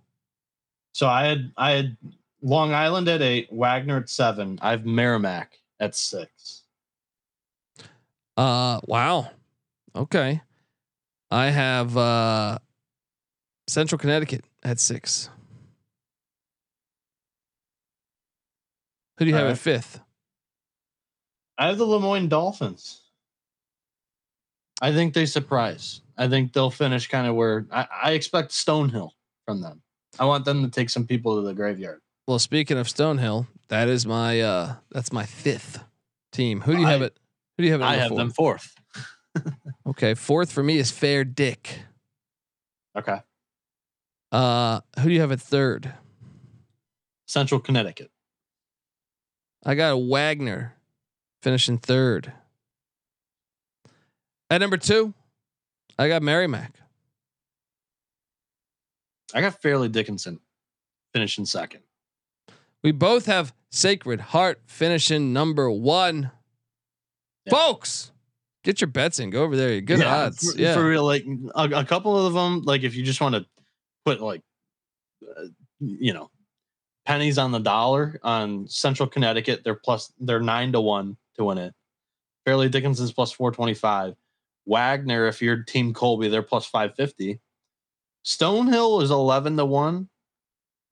So 0.92 1.08
I 1.08 1.24
had 1.26 1.52
I 1.56 1.70
had 1.72 1.96
Long 2.42 2.72
Island 2.72 3.08
at 3.08 3.22
eight, 3.22 3.48
Wagner 3.50 3.98
at 3.98 4.08
seven. 4.08 4.58
I 4.62 4.70
have 4.70 4.84
Merrimack 4.84 5.58
at 5.78 5.94
six. 5.94 6.64
Uh, 8.36 8.80
wow. 8.84 9.30
Okay. 9.94 10.40
I 11.30 11.46
have 11.46 11.96
uh 11.96 12.58
Central 13.68 13.98
Connecticut 13.98 14.44
at 14.62 14.80
six. 14.80 15.30
Who 19.18 19.24
do 19.24 19.30
you 19.30 19.36
have 19.36 19.46
All 19.46 19.52
at 19.52 19.58
fifth? 19.58 20.00
I 21.58 21.68
have 21.68 21.78
the 21.78 21.84
Le 21.84 22.00
Moyne 22.00 22.28
Dolphins. 22.28 23.02
I 24.80 24.92
think 24.92 25.14
they 25.14 25.26
surprise. 25.26 26.00
I 26.16 26.28
think 26.28 26.52
they'll 26.52 26.70
finish 26.70 27.08
kind 27.08 27.26
of 27.26 27.34
where 27.34 27.66
I, 27.70 27.86
I 28.04 28.10
expect 28.12 28.50
Stonehill 28.50 29.10
from 29.46 29.60
them. 29.60 29.82
I 30.18 30.24
want 30.24 30.44
them 30.44 30.62
to 30.62 30.70
take 30.70 30.90
some 30.90 31.06
people 31.06 31.36
to 31.36 31.42
the 31.42 31.54
graveyard. 31.54 32.00
Well, 32.26 32.38
speaking 32.38 32.78
of 32.78 32.86
Stonehill, 32.86 33.46
that 33.68 33.88
is 33.88 34.06
my 34.06 34.40
uh 34.40 34.74
that's 34.90 35.12
my 35.12 35.24
fifth 35.24 35.82
team. 36.32 36.60
Who 36.62 36.74
do 36.74 36.80
you 36.80 36.86
have 36.86 37.02
it? 37.02 37.16
Who 37.56 37.62
do 37.62 37.66
you 37.66 37.72
have? 37.72 37.82
At 37.82 37.88
I 37.88 37.96
have 37.96 38.08
four? 38.08 38.18
them 38.18 38.30
fourth. 38.30 38.74
Okay, 39.86 40.14
fourth 40.14 40.52
for 40.52 40.62
me 40.62 40.78
is 40.78 40.92
Fair 40.92 41.24
Dick. 41.24 41.80
Okay. 42.96 43.18
Uh, 44.30 44.80
who 45.00 45.08
do 45.08 45.14
you 45.14 45.20
have 45.20 45.32
at 45.32 45.40
third? 45.40 45.92
Central 47.26 47.60
Connecticut. 47.60 48.10
I 49.64 49.74
got 49.74 49.96
Wagner 49.96 50.74
finishing 51.42 51.78
third. 51.78 52.32
At 54.50 54.60
number 54.60 54.76
two, 54.76 55.14
I 55.98 56.08
got 56.08 56.22
Merrimack. 56.22 56.74
I 59.32 59.40
got 59.40 59.62
Fairleigh 59.62 59.88
Dickinson 59.88 60.40
finishing 61.12 61.46
second. 61.46 61.82
We 62.82 62.90
both 62.90 63.26
have 63.26 63.54
Sacred 63.70 64.20
Heart 64.20 64.62
finishing 64.66 65.32
number 65.32 65.70
one. 65.70 66.32
Yeah. 67.46 67.50
Folks, 67.50 68.10
get 68.64 68.80
your 68.80 68.88
bets 68.88 69.20
in. 69.20 69.30
Go 69.30 69.44
over 69.44 69.56
there. 69.56 69.80
Good 69.80 70.00
Yeah, 70.00 70.24
odds. 70.24 70.52
For, 70.52 70.58
yeah. 70.58 70.74
for 70.74 70.84
real, 70.84 71.04
like 71.04 71.24
a, 71.54 71.64
a 71.70 71.84
couple 71.84 72.26
of 72.26 72.32
them, 72.34 72.62
like 72.62 72.82
if 72.82 72.96
you 72.96 73.04
just 73.04 73.20
want 73.20 73.36
to 73.36 73.46
put 74.04 74.20
like, 74.20 74.42
uh, 75.22 75.44
you 75.78 76.12
know, 76.12 76.30
pennies 77.06 77.38
on 77.38 77.52
the 77.52 77.60
dollar 77.60 78.18
on 78.22 78.66
Central 78.66 79.08
Connecticut, 79.08 79.62
they're 79.62 79.74
plus 79.74 80.12
they're 80.18 80.40
nine 80.40 80.72
to 80.72 80.80
one 80.80 81.16
to 81.36 81.44
win 81.44 81.58
it. 81.58 81.72
Fairleigh 82.44 82.68
Dickinson's 82.68 83.12
plus 83.12 83.30
four 83.30 83.52
twenty 83.52 83.74
five. 83.74 84.16
Wagner, 84.70 85.26
if 85.26 85.42
you're 85.42 85.64
Team 85.64 85.92
Colby, 85.92 86.28
they're 86.28 86.42
plus 86.42 86.64
five 86.64 86.94
fifty. 86.94 87.40
Stonehill 88.24 89.02
is 89.02 89.10
eleven 89.10 89.56
to 89.56 89.64
one, 89.64 90.08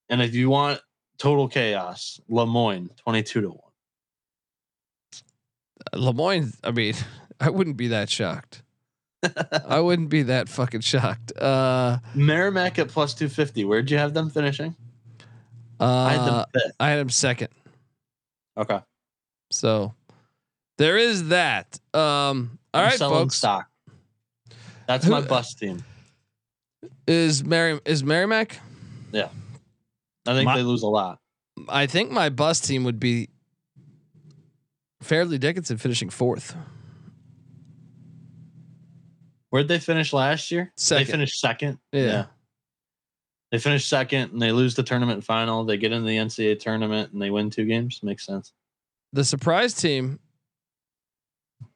and 0.08 0.20
if 0.20 0.34
you 0.34 0.50
want 0.50 0.80
total 1.16 1.48
chaos, 1.48 2.20
Le 2.28 2.44
Moyne 2.46 2.90
twenty 2.96 3.22
two 3.22 3.40
to 3.40 3.48
one. 3.50 3.58
Le 5.94 6.12
Moyne, 6.12 6.52
I 6.64 6.72
mean, 6.72 6.94
I 7.40 7.50
wouldn't 7.50 7.76
be 7.76 7.88
that 7.88 8.10
shocked. 8.10 8.62
I 9.66 9.80
wouldn't 9.80 10.10
be 10.10 10.24
that 10.24 10.48
fucking 10.48 10.80
shocked. 10.80 11.32
Uh, 11.36 11.98
Merrimack 12.14 12.78
at 12.78 12.88
plus 12.88 13.14
two 13.14 13.28
fifty. 13.28 13.64
Where'd 13.64 13.90
you 13.90 13.98
have 13.98 14.12
them 14.12 14.28
finishing? 14.30 14.74
uh, 15.80 15.84
I 15.84 16.12
had 16.12 16.26
them 16.26 16.44
fifth. 16.52 16.72
I 16.80 16.90
had 16.90 16.98
him 16.98 17.10
second. 17.10 17.48
Okay. 18.56 18.80
So 19.52 19.94
there 20.78 20.96
is 20.98 21.28
that. 21.28 21.78
Um, 21.94 22.58
all 22.74 22.82
I'm 22.82 22.88
right, 22.90 22.98
folks. 22.98 23.36
stock. 23.36 23.67
That's 24.88 25.04
Who- 25.04 25.12
my 25.12 25.20
bus 25.20 25.54
team. 25.54 25.84
Is 27.06 27.44
Mary 27.44 27.78
is 27.84 28.02
Merrimack? 28.02 28.58
Yeah, 29.12 29.28
I 30.26 30.34
think 30.34 30.46
My- 30.46 30.56
they 30.56 30.62
lose 30.64 30.82
a 30.82 30.86
lot. 30.88 31.20
I 31.68 31.86
think 31.86 32.10
my 32.10 32.28
bus 32.30 32.60
team 32.60 32.84
would 32.84 32.98
be 33.00 33.28
Fairleigh 35.02 35.38
Dickinson 35.38 35.76
finishing 35.76 36.08
fourth. 36.10 36.56
Where'd 39.50 39.68
they 39.68 39.78
finish 39.78 40.12
last 40.12 40.50
year? 40.50 40.72
Second. 40.76 41.06
They 41.06 41.10
finished 41.12 41.40
second. 41.40 41.78
Yeah. 41.92 42.26
They 43.50 43.58
finish 43.58 43.86
second 43.86 44.32
and 44.32 44.42
they 44.42 44.52
lose 44.52 44.74
the 44.74 44.82
tournament 44.82 45.24
final. 45.24 45.64
They 45.64 45.78
get 45.78 45.90
into 45.92 46.06
the 46.06 46.16
NCAA 46.18 46.60
tournament 46.60 47.12
and 47.12 47.20
they 47.22 47.30
win 47.30 47.48
two 47.50 47.64
games. 47.64 48.00
Makes 48.02 48.26
sense. 48.26 48.52
The 49.12 49.24
surprise 49.24 49.72
team. 49.74 50.18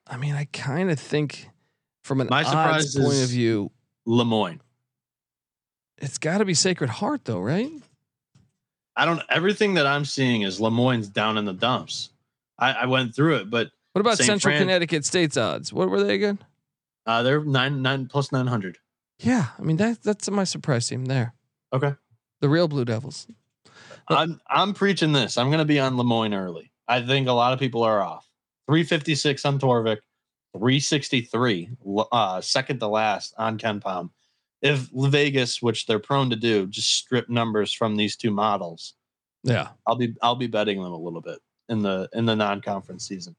I 0.07 0.17
mean, 0.19 0.35
I 0.35 0.45
kind 0.53 0.91
of 0.91 1.01
think 1.01 1.49
from 2.03 2.21
an 2.21 2.29
My 2.31 2.45
odds 2.45 2.97
point 2.99 3.23
of 3.23 3.29
view, 3.29 3.71
Le 4.07 4.25
Moyne. 4.25 4.61
it's 5.99 6.19
got 6.19 6.39
to 6.39 6.45
be 6.45 6.55
Sacred 6.55 6.91
Heart, 6.91 7.25
though, 7.25 7.41
right? 7.41 7.71
I 8.97 9.05
don't. 9.07 9.23
Everything 9.31 9.75
that 9.75 9.87
I'm 9.87 10.05
seeing 10.05 10.43
is 10.43 10.61
Le 10.61 10.71
Moyne's 10.71 11.09
down 11.09 11.39
in 11.39 11.45
the 11.45 11.53
dumps. 11.53 12.11
I, 12.59 12.73
I 12.73 12.87
went 12.87 13.15
through 13.15 13.37
it, 13.37 13.51
but 13.51 13.71
What 13.93 14.01
about 14.01 14.19
St. 14.19 14.27
Central 14.27 14.53
Fran- 14.53 14.63
Connecticut 14.63 15.05
State's 15.05 15.37
odds? 15.37 15.73
What 15.73 15.89
were 15.91 16.03
they 16.03 16.15
again? 16.15 16.39
uh, 17.07 17.23
they're 17.23 17.43
nine 17.43 17.83
nine 17.83 18.07
plus 18.07 18.31
nine 18.33 18.47
hundred. 18.47 18.79
Yeah, 19.19 19.47
I 19.59 19.63
mean 19.63 19.77
that 19.79 20.03
that's 20.03 20.31
my 20.31 20.45
surprise 20.45 20.89
team 20.89 21.07
there. 21.07 21.35
Okay. 21.73 21.95
The 22.41 22.49
real 22.49 22.69
Blue 22.69 22.85
Devils. 22.85 23.27
I'm 24.09 24.41
I'm 24.49 24.75
preaching 24.75 25.13
this. 25.13 25.39
I'm 25.39 25.47
going 25.49 25.59
to 25.61 25.65
be 25.65 25.79
on 25.81 25.97
Le 25.97 26.05
Moyne 26.05 26.35
early. 26.35 26.71
I 26.89 27.01
think 27.03 27.29
a 27.29 27.33
lot 27.33 27.53
of 27.53 27.59
people 27.61 27.83
are 27.85 28.03
off. 28.03 28.29
356 28.69 29.45
on 29.45 29.59
Torvik, 29.59 29.99
363, 30.53 31.71
uh, 32.13 32.41
second 32.41 32.79
to 32.81 32.87
last 32.89 33.35
on 33.39 33.59
KenPom. 33.59 34.11
If 34.61 34.89
Vegas, 34.95 35.61
which 35.61 35.87
they're 35.87 35.99
prone 35.99 36.31
to 36.31 36.37
do, 36.37 36.67
just 36.67 36.95
strip 36.95 37.29
numbers 37.29 37.73
from 37.73 37.97
these 37.97 38.17
two 38.17 38.31
models, 38.31 38.95
Yeah. 39.43 39.69
I'll 39.87 39.97
be 39.97 40.15
I'll 40.23 40.37
be 40.37 40.47
betting 40.47 40.83
them 40.83 40.93
a 40.93 40.97
little 40.97 41.21
bit 41.21 41.39
in 41.69 41.83
the 41.83 42.09
in 42.13 42.27
the 42.27 42.37
non-conference 42.37 43.07
season. 43.09 43.35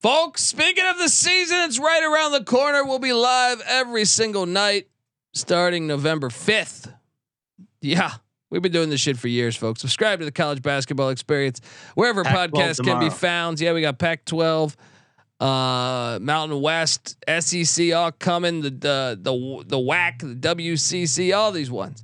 Folks, 0.00 0.42
speaking 0.42 0.84
of 0.86 0.98
the 0.98 1.08
season, 1.08 1.58
it's 1.60 1.78
right 1.78 2.02
around 2.02 2.32
the 2.32 2.44
corner. 2.44 2.84
We'll 2.84 2.98
be 2.98 3.12
live 3.12 3.62
every 3.66 4.04
single 4.04 4.44
night 4.46 4.88
starting 5.32 5.86
November 5.86 6.28
5th. 6.28 6.92
Yeah, 7.80 8.12
we've 8.50 8.60
been 8.62 8.72
doing 8.72 8.90
this 8.90 9.00
shit 9.00 9.18
for 9.18 9.28
years, 9.28 9.56
folks. 9.56 9.80
Subscribe 9.80 10.18
to 10.18 10.24
the 10.26 10.32
College 10.32 10.62
Basketball 10.62 11.08
Experience 11.10 11.60
wherever 11.94 12.22
Pac-12 12.22 12.50
podcasts 12.50 12.84
can 12.84 13.00
be 13.00 13.10
found. 13.10 13.60
Yeah, 13.60 13.72
we 13.72 13.80
got 13.80 13.98
Pac 13.98 14.24
12, 14.26 14.76
uh, 15.40 16.18
Mountain 16.20 16.60
West, 16.60 17.16
SEC 17.40 17.92
all 17.92 18.12
coming, 18.12 18.60
the, 18.60 18.70
the, 18.70 19.18
the, 19.20 19.64
the 19.66 19.76
WAC, 19.76 20.20
the 20.20 20.54
WCC, 20.54 21.36
all 21.36 21.52
these 21.52 21.70
ones 21.70 22.02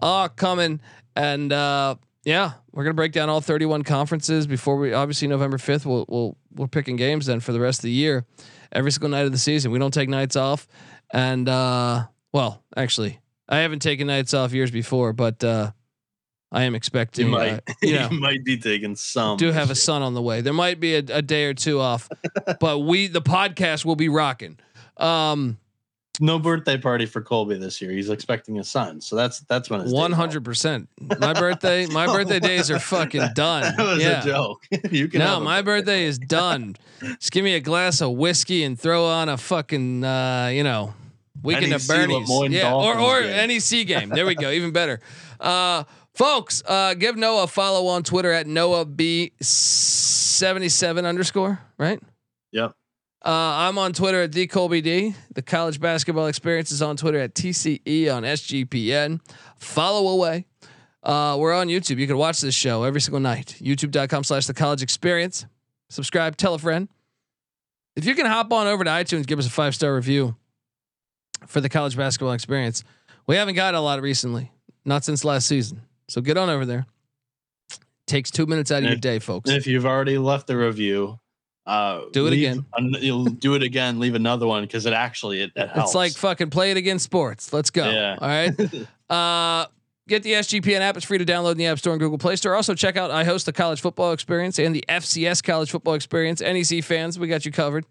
all 0.00 0.28
coming. 0.28 0.80
And, 1.14 1.52
uh, 1.52 1.96
yeah, 2.26 2.52
we're 2.72 2.82
gonna 2.82 2.94
break 2.94 3.12
down 3.12 3.30
all 3.30 3.40
31 3.40 3.84
conferences 3.84 4.46
before 4.48 4.76
we 4.76 4.92
obviously 4.92 5.28
November 5.28 5.58
5th. 5.58 5.86
We'll 5.86 6.04
we'll 6.08 6.36
we're 6.54 6.66
picking 6.66 6.96
games 6.96 7.26
then 7.26 7.38
for 7.38 7.52
the 7.52 7.60
rest 7.60 7.78
of 7.78 7.84
the 7.84 7.92
year, 7.92 8.26
every 8.72 8.90
single 8.90 9.10
night 9.10 9.26
of 9.26 9.32
the 9.32 9.38
season. 9.38 9.70
We 9.70 9.78
don't 9.78 9.94
take 9.94 10.08
nights 10.08 10.34
off, 10.34 10.66
and 11.12 11.48
uh, 11.48 12.06
well, 12.32 12.64
actually, 12.76 13.20
I 13.48 13.58
haven't 13.58 13.78
taken 13.78 14.08
nights 14.08 14.34
off 14.34 14.52
years 14.52 14.72
before, 14.72 15.12
but 15.12 15.44
uh, 15.44 15.70
I 16.52 16.64
am 16.64 16.74
expecting. 16.74 17.26
You 17.26 17.32
might 17.32 17.52
uh, 17.54 17.72
you 17.82 17.94
know, 17.94 18.08
you 18.10 18.20
might 18.20 18.44
be 18.44 18.56
taking 18.56 18.94
some. 18.96 19.36
do 19.36 19.50
have 19.50 19.70
a 19.70 19.74
son 19.74 20.02
on 20.02 20.14
the 20.14 20.22
way. 20.22 20.40
There 20.40 20.52
might 20.52 20.78
be 20.78 20.94
a, 20.94 20.98
a 20.98 21.22
day 21.22 21.46
or 21.46 21.54
two 21.54 21.80
off, 21.80 22.08
but 22.60 22.80
we 22.80 23.08
the 23.08 23.22
podcast 23.22 23.84
will 23.84 23.96
be 23.96 24.08
rocking. 24.08 24.58
Um. 24.96 25.58
No 26.18 26.38
birthday 26.38 26.78
party 26.78 27.04
for 27.04 27.20
Colby 27.20 27.58
this 27.58 27.82
year. 27.82 27.90
He's 27.90 28.08
expecting 28.08 28.58
a 28.58 28.64
son, 28.64 29.02
so 29.02 29.16
that's 29.16 29.40
that's 29.40 29.68
when 29.68 29.90
one 29.90 30.12
hundred 30.12 30.44
percent. 30.44 30.88
My 30.98 31.34
birthday, 31.34 31.84
my 31.92 32.06
birthday 32.06 32.40
days 32.40 32.70
are 32.70 32.78
fucking 32.78 33.28
done. 33.34 33.76
That 33.76 33.86
was 33.86 34.02
yeah. 34.02 34.22
a 34.22 34.24
joke. 34.24 34.66
you 34.90 35.08
can. 35.08 35.18
No, 35.18 35.40
my 35.40 35.60
birthday 35.60 36.04
is 36.04 36.18
done. 36.18 36.76
Just 37.02 37.32
give 37.32 37.44
me 37.44 37.54
a 37.54 37.60
glass 37.60 38.00
of 38.00 38.12
whiskey 38.12 38.64
and 38.64 38.80
throw 38.80 39.04
on 39.04 39.28
a 39.28 39.36
fucking 39.36 40.04
uh, 40.04 40.50
you 40.54 40.62
know 40.62 40.94
weekend 41.42 41.74
of 41.74 41.86
Bernie's. 41.86 42.30
Yeah, 42.50 42.72
or 42.72 42.98
or 42.98 43.20
game. 43.20 43.48
NEC 43.48 43.86
game. 43.86 44.08
There 44.08 44.24
we 44.24 44.36
go. 44.36 44.50
Even 44.50 44.70
better. 44.70 45.00
Uh, 45.38 45.84
folks, 46.16 46.62
uh, 46.66 46.94
give 46.94 47.16
Noah 47.16 47.44
a 47.44 47.46
follow 47.46 47.86
on 47.86 48.02
Twitter 48.02 48.32
at 48.32 48.46
Noah 48.46 48.84
B 48.84 49.32
seventy 49.40 50.68
seven 50.68 51.06
underscore. 51.06 51.60
Right. 51.78 52.00
Yep. 52.52 52.72
Uh, 53.24 53.30
I'm 53.68 53.76
on 53.78 53.92
Twitter 53.92 54.22
at 54.22 54.30
TheColbyD. 54.30 55.14
The 55.34 55.42
college 55.42 55.80
basketball 55.80 56.26
experience 56.26 56.70
is 56.70 56.80
on 56.80 56.96
Twitter 56.96 57.18
at 57.18 57.34
TCE 57.34 58.14
on 58.14 58.22
SGPN. 58.22 59.20
Follow 59.56 60.08
away. 60.12 60.46
Uh, 61.02 61.36
we're 61.38 61.52
on 61.52 61.66
YouTube. 61.66 61.98
You 61.98 62.06
can 62.06 62.18
watch 62.18 62.40
this 62.40 62.54
show 62.54 62.84
every 62.84 63.00
single 63.00 63.20
night. 63.20 63.56
YouTube.com 63.60 64.22
slash 64.22 64.46
the 64.46 64.54
college 64.54 64.80
experience. 64.82 65.44
Subscribe, 65.88 66.36
tell 66.36 66.54
a 66.54 66.58
friend. 66.58 66.88
If 67.96 68.04
you 68.04 68.14
can 68.14 68.26
hop 68.26 68.52
on 68.52 68.66
over 68.66 68.84
to 68.84 68.90
iTunes, 68.90 69.26
give 69.26 69.38
us 69.38 69.46
a 69.46 69.50
five 69.50 69.74
star 69.74 69.94
review 69.94 70.36
for 71.46 71.60
the 71.60 71.68
college 71.68 71.96
basketball 71.96 72.32
experience. 72.32 72.84
We 73.26 73.36
haven't 73.36 73.54
got 73.54 73.74
a 73.74 73.80
lot 73.80 74.02
recently, 74.02 74.52
not 74.84 75.02
since 75.04 75.24
last 75.24 75.46
season. 75.46 75.80
So 76.08 76.20
get 76.20 76.36
on 76.36 76.48
over 76.50 76.64
there. 76.66 76.86
Takes 78.06 78.30
two 78.30 78.46
minutes 78.46 78.70
out 78.70 78.78
of 78.78 78.84
And 78.84 78.90
your 78.92 79.00
day, 79.00 79.18
folks. 79.18 79.50
If 79.50 79.66
you've 79.66 79.86
already 79.86 80.16
left 80.18 80.46
the 80.46 80.56
review, 80.56 81.18
uh, 81.66 82.02
Do 82.12 82.28
it 82.28 82.30
leave 82.30 82.48
again. 82.48 82.64
an- 82.76 82.94
you'll 83.00 83.24
do 83.24 83.54
it 83.54 83.62
again. 83.64 83.98
Leave 83.98 84.14
another 84.14 84.46
one 84.46 84.62
because 84.62 84.86
it 84.86 84.92
actually 84.92 85.40
it, 85.42 85.50
it 85.56 85.68
helps. 85.70 85.90
It's 85.90 85.94
like 85.96 86.12
fucking 86.12 86.50
play 86.50 86.70
it 86.70 86.76
against 86.76 87.04
sports. 87.04 87.52
Let's 87.52 87.70
go. 87.70 87.88
Yeah. 87.90 88.16
All 88.20 88.28
right. 88.28 88.54
Uh, 89.08 89.66
get 90.08 90.24
the 90.24 90.32
SGPN 90.32 90.80
app. 90.80 90.96
It's 90.96 91.06
free 91.06 91.18
to 91.18 91.24
download 91.24 91.52
in 91.52 91.58
the 91.58 91.66
App 91.66 91.78
Store 91.78 91.92
and 91.92 92.00
Google 92.00 92.18
Play 92.18 92.34
Store. 92.34 92.56
Also, 92.56 92.74
check 92.74 92.96
out 92.96 93.12
I 93.12 93.22
host 93.22 93.46
the 93.46 93.52
college 93.52 93.80
football 93.80 94.10
experience 94.12 94.58
and 94.58 94.74
the 94.74 94.84
FCS 94.88 95.44
college 95.44 95.70
football 95.70 95.94
experience. 95.94 96.40
NEC 96.40 96.82
fans, 96.82 97.16
we 97.16 97.28
got 97.28 97.46
you 97.46 97.52
covered. 97.52 97.86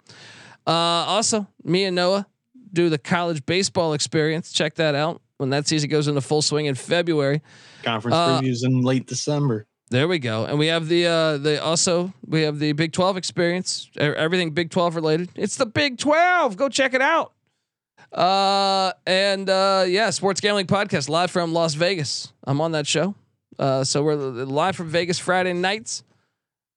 Uh, 0.67 0.71
also, 0.71 1.47
me 1.63 1.85
and 1.85 1.95
Noah 1.95 2.27
do 2.73 2.89
the 2.89 2.97
college 2.97 3.45
baseball 3.45 3.93
experience. 3.93 4.51
Check 4.51 4.75
that 4.75 4.93
out 4.93 5.21
when 5.37 5.51
that 5.51 5.67
season 5.69 5.89
goes 5.89 6.09
into 6.09 6.19
full 6.19 6.41
swing 6.41 6.65
in 6.65 6.75
February. 6.75 7.41
Conference 7.85 8.15
uh, 8.15 8.41
previews 8.41 8.65
in 8.65 8.81
late 8.81 9.05
December. 9.07 9.65
There 9.91 10.07
we 10.07 10.17
go. 10.17 10.45
And 10.45 10.57
we 10.57 10.67
have 10.67 10.87
the 10.87 11.05
uh 11.05 11.37
the 11.37 11.63
also 11.63 12.11
we 12.25 12.41
have 12.41 12.57
the 12.57 12.71
Big 12.73 12.91
12 12.91 13.17
experience. 13.17 13.89
Everything 13.97 14.49
Big 14.49 14.71
12 14.71 14.95
related. 14.95 15.29
It's 15.35 15.57
the 15.57 15.67
Big 15.67 15.99
12. 15.99 16.57
Go 16.57 16.69
check 16.69 16.93
it 16.95 17.01
out. 17.01 17.33
Uh 18.11 18.93
and 19.05 19.47
uh 19.49 19.85
yeah, 19.87 20.09
Sports 20.09 20.41
Gambling 20.41 20.65
Podcast 20.65 21.07
live 21.07 21.29
from 21.29 21.53
Las 21.53 21.75
Vegas. 21.75 22.33
I'm 22.45 22.61
on 22.61 22.71
that 22.71 22.87
show. 22.87 23.13
Uh 23.59 23.83
so 23.83 24.01
we're 24.03 24.15
live 24.15 24.75
from 24.75 24.89
Vegas 24.89 25.19
Friday 25.19 25.53
nights. 25.53 26.03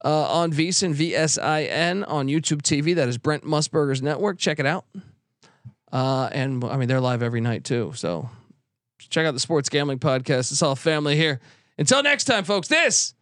Uh 0.05 0.25
on 0.31 0.53
VSIN 0.53 0.95
VSIN 0.95 2.05
on 2.07 2.27
YouTube 2.29 2.61
TV. 2.61 2.95
That 2.95 3.09
is 3.09 3.17
Brent 3.17 3.43
Musburger's 3.43 4.03
network. 4.03 4.39
Check 4.39 4.59
it 4.59 4.67
out. 4.67 4.85
Uh 5.91 6.29
and 6.31 6.63
I 6.63 6.77
mean 6.77 6.89
they're 6.89 7.01
live 7.01 7.23
every 7.23 7.41
night 7.41 7.65
too. 7.65 7.93
So 7.95 8.29
check 9.11 9.27
out 9.27 9.33
the 9.33 9.41
Sports 9.41 9.69
Gambling 9.69 9.99
Podcast. 9.99 10.53
It's 10.53 10.63
all 10.63 10.77
family 10.77 11.17
here. 11.17 11.41
Until 11.79 12.03
next 12.03 12.25
time, 12.25 12.45
folks, 12.45 12.69
this 12.69 13.15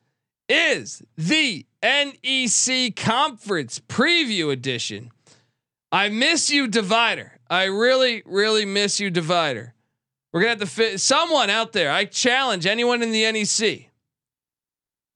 is 0.49 1.03
the 1.17 1.67
NEC 1.83 2.97
Conference 2.97 3.81
Preview 3.81 4.53
Edition. 4.53 5.11
I 5.93 6.09
miss 6.09 6.51
you, 6.51 6.67
Divider. 6.67 7.39
I 7.49 7.65
really, 7.65 8.23
really 8.27 8.65
miss 8.65 8.99
you, 8.99 9.11
Divider. 9.11 9.75
We're 10.33 10.41
gonna 10.41 10.51
have 10.51 10.61
to 10.61 10.67
fit 10.67 11.01
someone 11.01 11.49
out 11.49 11.73
there. 11.73 11.91
I 11.91 12.05
challenge 12.05 12.67
anyone 12.67 13.03
in 13.03 13.13
the 13.13 13.31
NEC 13.31 13.91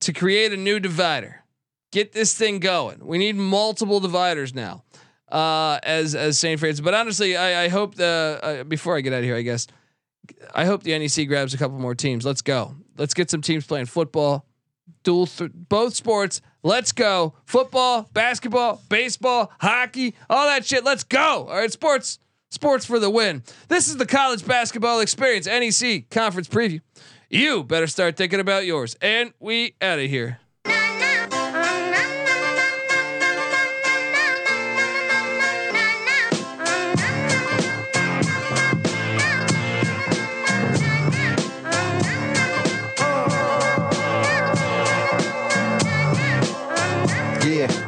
to 0.00 0.12
create 0.12 0.52
a 0.52 0.56
new 0.56 0.80
divider. 0.80 1.44
Get 1.92 2.12
this 2.12 2.34
thing 2.34 2.60
going. 2.60 3.04
We 3.04 3.18
need 3.18 3.36
multiple 3.36 4.00
dividers 4.00 4.54
now, 4.54 4.84
uh, 5.30 5.78
as 5.82 6.14
as 6.14 6.38
St. 6.38 6.58
Francis. 6.58 6.80
But 6.80 6.94
honestly, 6.94 7.36
I, 7.36 7.64
I 7.64 7.68
hope 7.68 7.96
the 7.96 8.40
uh, 8.42 8.64
before 8.64 8.96
I 8.96 9.00
get 9.00 9.12
out 9.12 9.18
of 9.18 9.24
here, 9.24 9.36
I 9.36 9.42
guess 9.42 9.66
I 10.54 10.64
hope 10.64 10.82
the 10.82 10.98
NEC 10.98 11.26
grabs 11.28 11.54
a 11.54 11.58
couple 11.58 11.78
more 11.78 11.94
teams. 11.94 12.24
Let's 12.24 12.42
go. 12.42 12.74
Let's 12.96 13.14
get 13.14 13.30
some 13.30 13.40
teams 13.40 13.66
playing 13.66 13.86
football, 13.86 14.46
dual 15.02 15.26
th- 15.26 15.50
both 15.54 15.94
sports. 15.94 16.40
Let's 16.62 16.92
go. 16.92 17.34
Football, 17.46 18.08
basketball, 18.12 18.82
baseball, 18.88 19.50
hockey, 19.60 20.14
all 20.28 20.46
that 20.46 20.66
shit. 20.66 20.84
Let's 20.84 21.04
go. 21.04 21.46
All 21.48 21.56
right, 21.56 21.72
sports, 21.72 22.18
sports 22.50 22.84
for 22.84 22.98
the 22.98 23.08
win. 23.08 23.42
This 23.68 23.88
is 23.88 23.96
the 23.96 24.06
college 24.06 24.46
basketball 24.46 25.00
experience, 25.00 25.46
NEC 25.46 26.10
conference 26.10 26.48
preview. 26.48 26.80
You 27.30 27.64
better 27.64 27.86
start 27.86 28.16
thinking 28.16 28.40
about 28.40 28.66
yours. 28.66 28.96
And 29.00 29.32
we 29.38 29.74
out 29.80 29.98
of 29.98 30.10
here. 30.10 30.40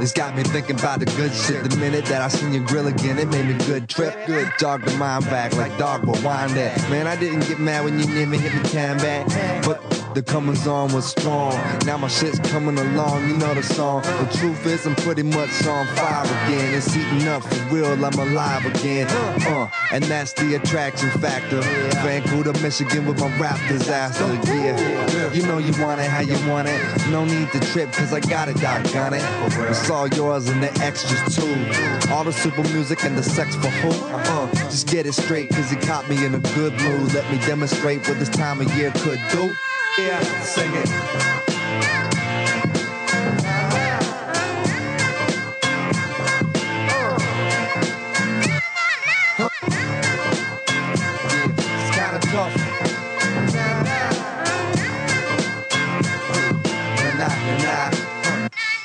This 0.03 0.11
got 0.11 0.35
me 0.35 0.43
thinking 0.43 0.81
about 0.81 0.99
the 0.99 1.07
good 1.07 1.33
shit. 1.33 1.63
The 1.63 1.77
minute 1.77 2.07
that 2.07 2.23
I 2.23 2.27
seen 2.27 2.53
your 2.53 2.65
grill 2.65 2.89
again, 2.89 3.21
it 3.21 3.29
made 3.29 3.47
me 3.47 3.55
good 3.67 3.89
trip. 3.89 4.27
Good 4.27 4.53
dog 4.59 4.85
to 4.85 4.91
mine 4.97 5.23
back 5.23 5.55
like 5.55 5.79
dog, 5.79 6.05
but 6.05 6.21
wind 6.25 6.55
that. 6.57 6.91
Man, 6.91 7.07
I 7.07 7.15
didn't 7.15 7.47
get 7.47 7.61
mad 7.61 7.85
when 7.85 8.01
you 8.01 8.07
never 8.07 8.35
hit 8.35 8.53
me 8.53 8.69
time 8.71 8.97
back. 8.97 9.29
But 9.65 10.02
The 10.15 10.23
comings 10.23 10.67
on 10.67 10.93
was 10.93 11.07
strong. 11.07 11.55
Now 11.87 11.97
my 11.97 12.09
shit's 12.09 12.39
coming 12.51 12.79
along, 12.79 13.29
you 13.31 13.37
know 13.39 13.55
the 13.55 13.63
song. 13.63 14.03
The 14.03 14.37
truth 14.39 14.67
is, 14.67 14.87
I'm 14.87 14.95
pretty 14.97 15.23
much 15.23 15.67
on 15.67 15.87
fire 15.97 16.25
again. 16.25 16.75
It's 16.75 16.93
heating 16.93 17.27
up 17.29 17.43
for 17.43 17.75
real, 17.75 17.93
I'm 18.05 18.13
alive 18.19 18.67
again. 18.67 19.07
Uh, 19.09 19.71
and 19.91 20.05
that's 20.05 20.35
the 20.35 20.57
attraction 20.57 21.09
factor. 21.21 21.63
Vancouver, 22.03 22.53
Michigan 22.61 23.07
with 23.07 23.21
my 23.21 23.39
rap 23.39 23.59
disaster. 23.69 24.27
Yeah, 24.53 25.33
you 25.33 25.43
know 25.45 25.57
you 25.57 25.73
want 25.83 26.01
it 26.03 26.11
how 26.11 26.21
you 26.21 26.37
want 26.47 26.69
it. 26.69 26.79
No 27.11 27.25
need 27.25 27.51
to 27.53 27.61
trip, 27.61 27.91
cause 27.93 28.13
I 28.13 28.21
got 28.21 28.51
it, 28.51 28.57
doggone 28.57 29.15
it. 29.15 29.23
It's 29.71 29.89
all 29.89 30.09
yours 30.09 30.49
and 30.49 30.63
the 30.63 30.71
extras 30.85 31.35
too. 31.35 32.13
All 32.13 32.25
the 32.25 32.33
super 32.33 32.63
music 32.75 33.03
and 33.05 33.17
the 33.17 33.23
sex 33.23 33.55
for 33.55 33.69
who? 33.69 33.91
Uh, 33.91 34.53
just 34.65 34.89
get 34.89 35.07
it 35.07 35.15
straight, 35.15 35.49
cause 35.49 35.71
he 35.71 35.77
caught 35.77 36.07
me 36.11 36.23
in 36.23 36.35
a 36.35 36.41
good 36.55 36.75
mood. 36.83 37.15
Let 37.15 37.31
me 37.33 37.39
demonstrate 37.47 38.07
what 38.07 38.19
this 38.19 38.29
time 38.29 38.61
of 38.61 38.71
year 38.77 38.93
could 38.97 39.21
do. 39.31 39.55
Yeah, 39.99 40.21
sing 40.41 40.71
it. 40.75 41.62